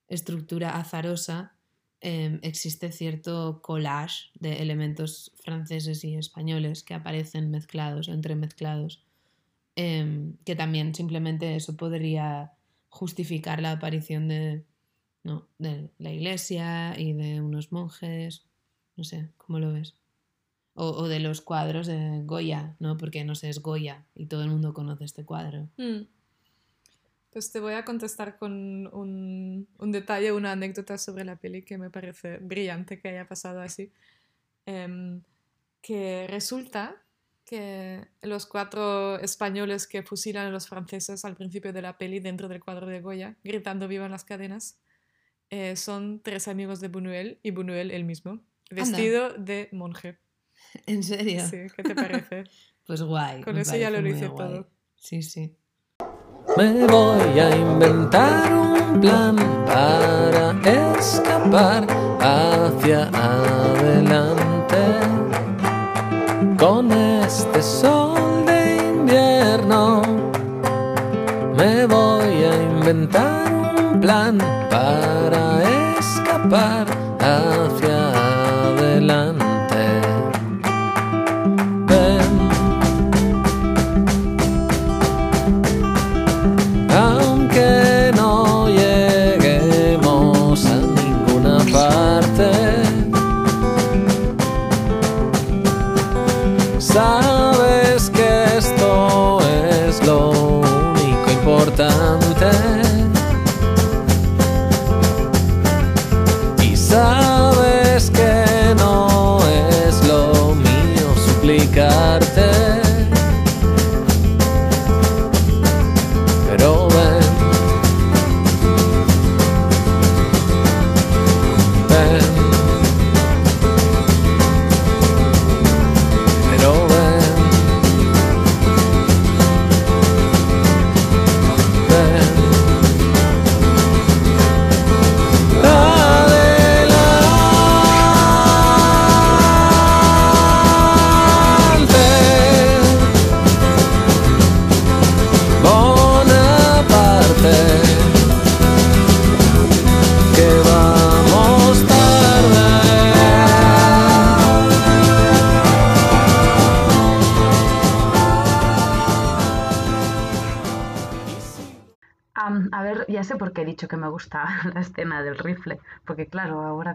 estructura 0.08 0.76
azarosa, 0.76 1.59
eh, 2.02 2.38
existe 2.42 2.92
cierto 2.92 3.60
collage 3.62 4.30
de 4.38 4.62
elementos 4.62 5.32
franceses 5.42 6.02
y 6.04 6.16
españoles 6.16 6.82
que 6.82 6.94
aparecen 6.94 7.50
mezclados 7.50 8.08
o 8.08 8.12
entremezclados, 8.12 9.04
em, 9.76 10.36
que 10.44 10.56
también 10.56 10.94
simplemente 10.94 11.56
eso 11.56 11.76
podría 11.76 12.52
justificar 12.88 13.60
la 13.60 13.72
aparición 13.72 14.28
de, 14.28 14.64
¿no? 15.24 15.48
de 15.58 15.90
la 15.98 16.10
iglesia 16.10 16.98
y 16.98 17.12
de 17.12 17.42
unos 17.42 17.70
monjes, 17.70 18.46
no 18.96 19.04
sé, 19.04 19.30
¿cómo 19.36 19.58
lo 19.58 19.72
ves? 19.72 19.94
O, 20.74 20.86
o 20.86 21.08
de 21.08 21.20
los 21.20 21.42
cuadros 21.42 21.86
de 21.86 22.22
Goya, 22.24 22.76
¿no? 22.78 22.96
Porque 22.96 23.24
no 23.24 23.34
sé, 23.34 23.50
es 23.50 23.60
Goya 23.60 24.06
y 24.14 24.26
todo 24.26 24.42
el 24.42 24.50
mundo 24.50 24.72
conoce 24.72 25.04
este 25.04 25.24
cuadro. 25.26 25.68
Mm. 25.76 26.06
Pues 27.30 27.52
te 27.52 27.60
voy 27.60 27.74
a 27.74 27.84
contestar 27.84 28.36
con 28.38 28.88
un, 28.92 29.68
un 29.78 29.92
detalle, 29.92 30.32
una 30.32 30.52
anécdota 30.52 30.98
sobre 30.98 31.24
la 31.24 31.36
peli 31.36 31.62
que 31.62 31.78
me 31.78 31.90
parece 31.90 32.38
brillante 32.38 32.98
que 32.98 33.08
haya 33.08 33.28
pasado 33.28 33.60
así. 33.60 33.92
Em, 34.66 35.22
que 35.80 36.26
resulta 36.28 37.02
que 37.44 38.06
los 38.22 38.46
cuatro 38.46 39.18
españoles 39.18 39.86
que 39.86 40.02
fusilan 40.02 40.46
a 40.46 40.50
los 40.50 40.68
franceses 40.68 41.24
al 41.24 41.36
principio 41.36 41.72
de 41.72 41.82
la 41.82 41.98
peli 41.98 42.20
dentro 42.20 42.48
del 42.48 42.60
cuadro 42.60 42.86
de 42.86 43.00
Goya, 43.00 43.36
gritando 43.42 43.88
vivan 43.88 44.10
las 44.10 44.24
cadenas, 44.24 44.78
eh, 45.50 45.74
son 45.74 46.20
tres 46.20 46.46
amigos 46.46 46.80
de 46.80 46.88
Buñuel 46.88 47.40
y 47.42 47.50
Buñuel 47.50 47.90
el 47.90 48.04
mismo, 48.04 48.40
vestido 48.70 49.32
de 49.34 49.68
monje. 49.72 50.18
¿En 50.86 51.02
serio? 51.02 51.44
Sí, 51.46 51.58
¿qué 51.74 51.82
te 51.82 51.94
parece? 51.94 52.44
Pues 52.86 53.02
guay. 53.02 53.42
Con 53.42 53.56
eso 53.56 53.76
ya 53.76 53.88
lo 53.88 54.04
hice 54.04 54.28
todo. 54.30 54.68
Sí, 54.96 55.22
sí. 55.22 55.54
Me 56.60 56.86
voy 56.86 57.38
a 57.40 57.56
inventar 57.56 58.52
un 58.52 59.00
plan 59.00 59.34
para 59.66 60.52
escapar 60.98 61.86
hacia 62.20 63.08
adelante. 63.14 64.76
Con 66.58 66.92
este 66.92 67.62
sol 67.62 68.44
de 68.44 68.76
invierno 68.76 70.02
me 71.56 71.86
voy 71.86 72.44
a 72.44 72.62
inventar 72.62 73.50
un 73.78 73.98
plan 73.98 74.36
para 74.68 75.62
escapar 75.98 76.99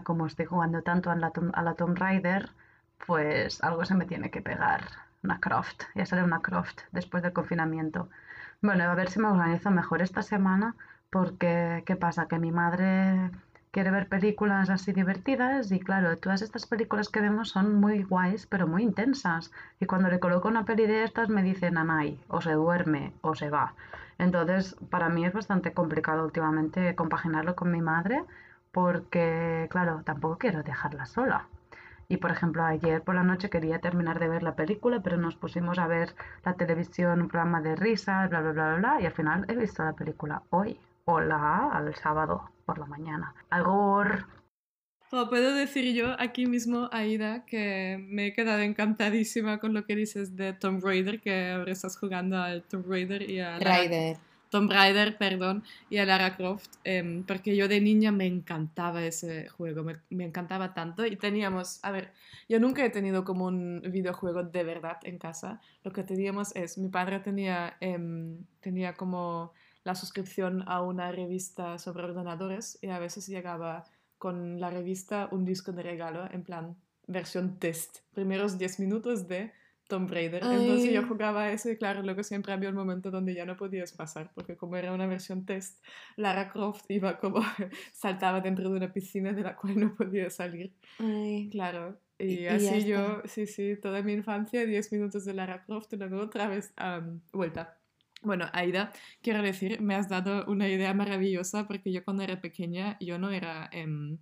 como 0.08 0.26
estoy 0.26 0.46
jugando 0.52 0.82
tanto 0.82 1.10
a 1.10 1.16
la, 1.16 1.30
Tom- 1.30 1.52
a 1.54 1.62
la 1.62 1.74
Tomb 1.74 1.96
Raider, 1.98 2.42
pues 3.06 3.62
algo 3.62 3.84
se 3.84 3.94
me 3.94 4.06
tiene 4.06 4.30
que 4.30 4.40
pegar, 4.50 4.82
una 5.24 5.40
Croft, 5.40 5.82
ya 5.94 6.06
sale 6.06 6.22
una 6.24 6.40
Croft 6.46 6.78
después 6.92 7.22
del 7.22 7.32
confinamiento. 7.32 8.08
Bueno, 8.62 8.84
a 8.84 8.94
ver 8.94 9.08
si 9.10 9.18
me 9.20 9.28
organizo 9.28 9.70
mejor 9.70 10.02
esta 10.02 10.22
semana, 10.22 10.74
porque 11.10 11.82
¿qué 11.86 11.96
pasa? 11.96 12.26
Que 12.28 12.38
mi 12.38 12.52
madre 12.52 13.30
quiere 13.72 13.90
ver 13.90 14.08
películas 14.08 14.70
así 14.70 14.92
divertidas 14.92 15.70
y 15.72 15.78
claro, 15.80 16.16
todas 16.18 16.42
estas 16.42 16.66
películas 16.66 17.08
que 17.08 17.20
vemos 17.20 17.48
son 17.50 17.74
muy 17.80 18.02
guays, 18.02 18.46
pero 18.46 18.66
muy 18.66 18.82
intensas. 18.82 19.50
Y 19.80 19.86
cuando 19.86 20.08
le 20.08 20.20
coloco 20.20 20.48
una 20.48 20.64
peli 20.64 20.86
de 20.86 21.04
estas 21.04 21.28
me 21.28 21.42
dice 21.42 21.70
nanay, 21.70 22.18
o 22.28 22.40
se 22.40 22.52
duerme 22.52 23.12
o 23.22 23.34
se 23.34 23.50
va. 23.50 23.74
Entonces, 24.18 24.76
para 24.90 25.08
mí 25.08 25.24
es 25.26 25.32
bastante 25.32 25.72
complicado 25.72 26.24
últimamente 26.24 26.94
compaginarlo 26.94 27.54
con 27.56 27.70
mi 27.70 27.82
madre 27.82 28.22
porque, 28.76 29.68
claro, 29.70 30.02
tampoco 30.04 30.36
quiero 30.36 30.62
dejarla 30.62 31.06
sola. 31.06 31.48
Y 32.08 32.18
por 32.18 32.30
ejemplo, 32.30 32.62
ayer 32.62 33.00
por 33.00 33.14
la 33.14 33.22
noche 33.22 33.48
quería 33.48 33.78
terminar 33.78 34.18
de 34.18 34.28
ver 34.28 34.42
la 34.42 34.54
película, 34.54 35.00
pero 35.02 35.16
nos 35.16 35.34
pusimos 35.34 35.78
a 35.78 35.86
ver 35.86 36.14
la 36.44 36.56
televisión, 36.56 37.22
un 37.22 37.28
programa 37.28 37.62
de 37.62 37.74
risas, 37.74 38.28
bla, 38.28 38.42
bla, 38.42 38.52
bla, 38.52 38.68
bla, 38.68 38.76
bla, 38.76 39.00
y 39.00 39.06
al 39.06 39.12
final 39.12 39.46
he 39.48 39.56
visto 39.56 39.82
la 39.82 39.94
película 39.94 40.42
hoy, 40.50 40.78
o 41.06 41.20
la 41.20 41.70
al 41.70 41.94
sábado 41.94 42.50
por 42.66 42.76
la 42.76 42.84
mañana. 42.84 43.34
Algo 43.48 44.02
O 45.10 45.30
puedo 45.30 45.54
decir 45.54 45.94
yo 45.94 46.14
aquí 46.18 46.44
mismo, 46.44 46.90
Aida, 46.92 47.46
que 47.46 47.96
me 48.10 48.26
he 48.26 48.32
quedado 48.34 48.60
encantadísima 48.60 49.56
con 49.58 49.72
lo 49.72 49.86
que 49.86 49.96
dices 49.96 50.36
de 50.36 50.52
Tomb 50.52 50.84
Raider, 50.84 51.22
que 51.22 51.52
ahora 51.52 51.72
estás 51.72 51.98
jugando 51.98 52.36
al 52.36 52.62
Tomb 52.62 52.84
Raider 52.86 53.22
y 53.22 53.40
a 53.40 53.58
Raider. 53.58 54.18
Tomb 54.56 54.70
Raider, 54.70 55.18
perdón, 55.18 55.64
y 55.90 55.98
a 55.98 56.06
Lara 56.06 56.34
Croft, 56.34 56.76
em, 56.82 57.24
porque 57.24 57.54
yo 57.54 57.68
de 57.68 57.78
niña 57.78 58.10
me 58.10 58.24
encantaba 58.24 59.04
ese 59.04 59.48
juego, 59.48 59.82
me, 59.84 59.96
me 60.08 60.24
encantaba 60.24 60.72
tanto 60.72 61.04
y 61.04 61.16
teníamos, 61.16 61.78
a 61.82 61.90
ver, 61.90 62.14
yo 62.48 62.58
nunca 62.58 62.82
he 62.82 62.88
tenido 62.88 63.22
como 63.22 63.44
un 63.44 63.82
videojuego 63.82 64.44
de 64.44 64.64
verdad 64.64 64.96
en 65.02 65.18
casa, 65.18 65.60
lo 65.84 65.92
que 65.92 66.04
teníamos 66.04 66.56
es, 66.56 66.78
mi 66.78 66.88
padre 66.88 67.20
tenía, 67.20 67.76
em, 67.80 68.46
tenía 68.60 68.94
como 68.94 69.52
la 69.84 69.94
suscripción 69.94 70.64
a 70.66 70.80
una 70.80 71.12
revista 71.12 71.78
sobre 71.78 72.04
ordenadores 72.04 72.78
y 72.80 72.88
a 72.88 72.98
veces 72.98 73.26
llegaba 73.26 73.84
con 74.16 74.58
la 74.58 74.70
revista 74.70 75.28
un 75.32 75.44
disco 75.44 75.72
de 75.72 75.82
regalo 75.82 76.30
en 76.32 76.42
plan 76.44 76.76
versión 77.06 77.58
test, 77.58 77.98
primeros 78.14 78.56
10 78.56 78.80
minutos 78.80 79.28
de 79.28 79.52
Tomb 79.88 80.10
Raider. 80.10 80.42
Entonces 80.42 80.92
yo 80.92 81.00
Ay. 81.00 81.06
jugaba 81.08 81.42
a 81.44 81.52
eso 81.52 81.70
y 81.70 81.76
claro, 81.76 82.02
luego 82.02 82.22
siempre 82.22 82.52
había 82.52 82.68
un 82.70 82.74
momento 82.76 83.10
donde 83.10 83.34
ya 83.34 83.44
no 83.44 83.56
podías 83.56 83.92
pasar, 83.92 84.32
porque 84.34 84.56
como 84.56 84.76
era 84.76 84.92
una 84.92 85.06
versión 85.06 85.44
test, 85.46 85.82
Lara 86.16 86.50
Croft 86.52 86.84
iba 86.90 87.18
como, 87.18 87.40
saltaba 87.92 88.40
dentro 88.40 88.68
de 88.70 88.76
una 88.76 88.92
piscina 88.92 89.32
de 89.32 89.42
la 89.42 89.56
cual 89.56 89.78
no 89.78 89.94
podía 89.94 90.30
salir. 90.30 90.72
Ay. 90.98 91.48
Claro. 91.50 91.98
Y- 92.18 92.24
Y, 92.24 92.40
y 92.44 92.46
así 92.46 92.66
está. 92.66 92.88
yo, 92.88 93.22
sí, 93.26 93.46
sí, 93.46 93.76
toda 93.80 94.02
mi 94.02 94.14
infancia, 94.14 94.64
10 94.64 94.90
minutos 94.92 95.24
de 95.26 95.34
Lara 95.34 95.64
Croft 95.64 95.92
y 95.92 95.96
luego 95.96 96.18
otra 96.20 96.48
vez 96.48 96.72
am, 96.76 97.20
vuelta. 97.32 97.78
Bueno, 98.22 98.46
Aida, 98.54 98.90
quiero 99.22 99.42
decir, 99.42 99.80
me 99.82 99.94
has 99.94 100.08
dado 100.08 100.46
una 100.46 100.66
idea 100.68 100.94
maravillosa 100.94 101.66
porque 101.68 101.92
yo 101.92 102.02
cuando 102.04 102.22
era 102.22 102.40
pequeña, 102.40 102.96
yo 103.00 103.18
no 103.18 103.30
era 103.30 103.68
em, 103.70 104.18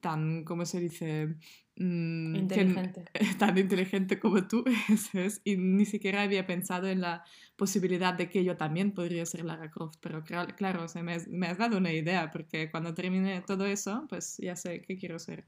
tan, 0.00 0.42
¿cómo 0.44 0.64
se 0.64 0.80
dice? 0.80 1.36
Mm, 1.76 2.34
que- 2.34 2.38
Inteligente. 2.38 3.04
tan 3.38 3.58
inteligente 3.58 4.18
como 4.20 4.46
tú, 4.46 4.64
eso 4.88 5.18
es, 5.18 5.40
y 5.44 5.56
ni 5.56 5.84
siquiera 5.86 6.22
había 6.22 6.46
pensado 6.46 6.86
en 6.88 7.00
la 7.00 7.24
posibilidad 7.56 8.14
de 8.14 8.28
que 8.30 8.44
yo 8.44 8.56
también 8.56 8.92
podría 8.92 9.26
ser 9.26 9.44
Lara 9.44 9.70
Croft, 9.70 9.96
pero 10.00 10.22
claro, 10.56 10.84
o 10.84 10.88
sea, 10.88 11.02
me, 11.02 11.14
has, 11.14 11.26
me 11.28 11.46
has 11.48 11.58
dado 11.58 11.78
una 11.78 11.92
idea, 11.92 12.30
porque 12.30 12.70
cuando 12.70 12.94
termine 12.94 13.40
todo 13.42 13.66
eso, 13.66 14.06
pues 14.08 14.36
ya 14.38 14.54
sé 14.56 14.82
qué 14.82 14.96
quiero 14.96 15.18
ser 15.18 15.44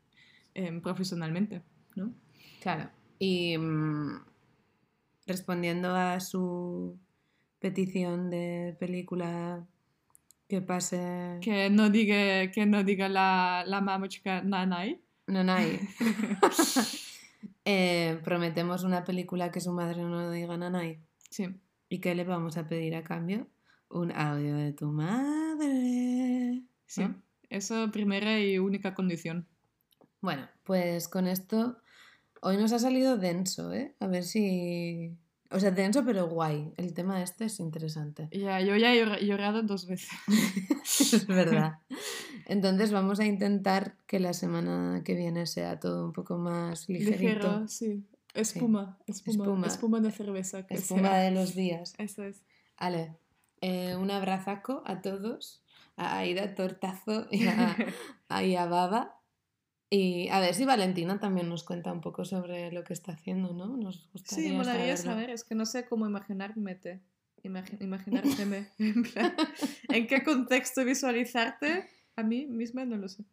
em, 0.54 0.80
profesionalmente, 0.80 1.62
¿no? 1.94 2.12
Claro. 2.60 2.90
Y 3.18 3.56
mm, 3.58 4.24
respondiendo 5.26 5.94
a 5.94 6.20
su 6.20 6.98
petición 7.60 8.30
de 8.30 8.76
película 8.78 9.66
Que 10.48 10.60
pase... 10.62 11.38
Que 11.40 11.70
no 11.70 11.90
diga, 11.90 12.50
que 12.52 12.66
no 12.66 12.84
diga 12.84 13.08
la, 13.08 13.64
la 13.66 13.80
mamushka 13.80 14.42
Nanay. 15.26 15.80
Eh, 17.68 18.20
prometemos 18.22 18.84
una 18.84 19.02
película 19.02 19.50
que 19.50 19.60
su 19.60 19.72
madre 19.72 20.00
no 20.02 20.30
diga 20.30 20.56
Nanay. 20.56 21.00
Sí. 21.30 21.48
¿Y 21.88 21.98
qué 21.98 22.14
le 22.14 22.22
vamos 22.22 22.56
a 22.58 22.68
pedir 22.68 22.94
a 22.94 23.02
cambio? 23.02 23.48
Un 23.90 24.12
audio 24.12 24.54
de 24.54 24.72
tu 24.72 24.86
madre. 24.92 26.62
Sí. 26.86 27.02
¿no? 27.02 27.20
Eso 27.50 27.90
primera 27.90 28.38
y 28.38 28.58
única 28.60 28.94
condición. 28.94 29.48
Bueno, 30.20 30.48
pues 30.62 31.08
con 31.08 31.26
esto 31.26 31.78
hoy 32.40 32.56
nos 32.56 32.72
ha 32.72 32.78
salido 32.78 33.16
denso, 33.16 33.72
¿eh? 33.72 33.96
A 33.98 34.06
ver 34.06 34.22
si... 34.22 35.16
O 35.50 35.58
sea, 35.58 35.72
denso 35.72 36.04
pero 36.04 36.28
guay. 36.28 36.72
El 36.76 36.94
tema 36.94 37.20
este 37.20 37.46
es 37.46 37.58
interesante. 37.58 38.28
Ya, 38.30 38.60
yo 38.60 38.76
ya 38.76 38.92
he 38.94 38.98
llora- 39.04 39.20
llorado 39.20 39.62
dos 39.62 39.88
veces. 39.88 40.08
es 41.12 41.26
verdad. 41.26 41.80
Entonces 42.46 42.92
vamos 42.92 43.18
a 43.20 43.26
intentar 43.26 43.96
que 44.06 44.20
la 44.20 44.32
semana 44.32 45.02
que 45.04 45.14
viene 45.14 45.46
sea 45.46 45.78
todo 45.80 46.04
un 46.06 46.12
poco 46.12 46.38
más 46.38 46.88
ligerito. 46.88 47.18
Ligero, 47.20 47.68
sí. 47.68 48.06
Espuma, 48.34 48.98
espuma, 49.06 49.44
Espuma. 49.44 49.66
espuma, 49.66 50.00
de 50.00 50.10
cerveza. 50.12 50.66
que 50.66 50.74
Espuma 50.74 51.08
sea. 51.10 51.16
de 51.18 51.30
los 51.32 51.54
días. 51.54 51.94
Eso 51.98 52.22
es. 52.22 52.42
Ale, 52.76 53.16
eh, 53.62 53.96
un 53.96 54.10
abrazaco 54.10 54.82
a 54.86 55.00
todos, 55.00 55.62
a 55.96 56.18
Aida 56.18 56.54
Tortazo 56.54 57.26
y 57.30 57.46
a, 57.46 57.74
a- 58.28 58.44
y 58.44 58.54
a 58.56 58.66
Baba. 58.66 59.20
Y 59.88 60.28
a 60.28 60.40
ver 60.40 60.52
si 60.54 60.64
Valentina 60.64 61.18
también 61.20 61.48
nos 61.48 61.62
cuenta 61.64 61.92
un 61.92 62.00
poco 62.00 62.24
sobre 62.24 62.70
lo 62.72 62.82
que 62.84 62.92
está 62.92 63.12
haciendo, 63.12 63.52
¿no? 63.54 63.76
Nos 63.76 64.08
gustaría 64.12 64.50
Sí, 64.50 64.54
molaría 64.54 64.96
saberlo. 64.96 65.12
saber, 65.12 65.30
es 65.30 65.44
que 65.44 65.54
no 65.54 65.64
sé 65.64 65.86
cómo 65.86 66.06
imaginarme. 66.06 66.80
Imagi 67.42 67.76
imaginárteme. 67.80 68.68
en 68.78 69.02
plan, 69.04 69.34
¿En 69.88 70.06
qué 70.08 70.22
contexto 70.24 70.84
visualizarte? 70.84 71.88
A 72.16 72.22
mí 72.22 72.46
misma 72.46 72.84
no 72.84 72.96
lo 72.96 73.08
sé. 73.08 73.24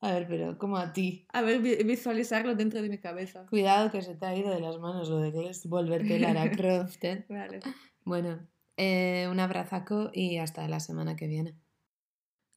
A 0.00 0.12
ver, 0.12 0.26
pero 0.28 0.58
como 0.58 0.76
a 0.76 0.92
ti. 0.92 1.26
A 1.32 1.40
ver, 1.42 1.60
vi- 1.60 1.82
visualizarlo 1.84 2.54
dentro 2.54 2.82
de 2.82 2.88
mi 2.88 2.98
cabeza. 2.98 3.46
Cuidado 3.46 3.90
que 3.90 4.02
se 4.02 4.14
te 4.16 4.26
ha 4.26 4.36
ido 4.36 4.50
de 4.50 4.60
las 4.60 4.78
manos 4.78 5.08
lo 5.08 5.18
de 5.18 5.32
que 5.32 5.48
es 5.48 5.66
volverte 5.66 6.18
Lara 6.18 6.50
Croft. 6.56 7.02
¿eh? 7.04 7.24
Vale. 7.28 7.60
Bueno, 8.04 8.46
eh, 8.76 9.26
un 9.30 9.40
abrazaco 9.40 10.10
y 10.12 10.36
hasta 10.38 10.68
la 10.68 10.80
semana 10.80 11.16
que 11.16 11.26
viene. 11.26 11.56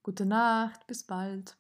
Gute 0.04 0.26
Nacht, 0.26 0.82
bis 0.88 1.06
bald. 1.06 1.52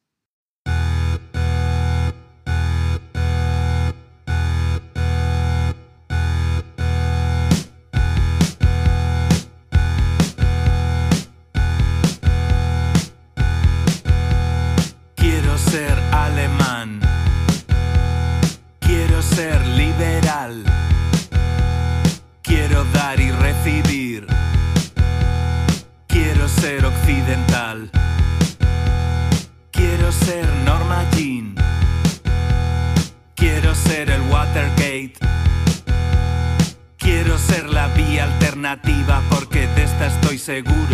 Seguro 40.47 40.86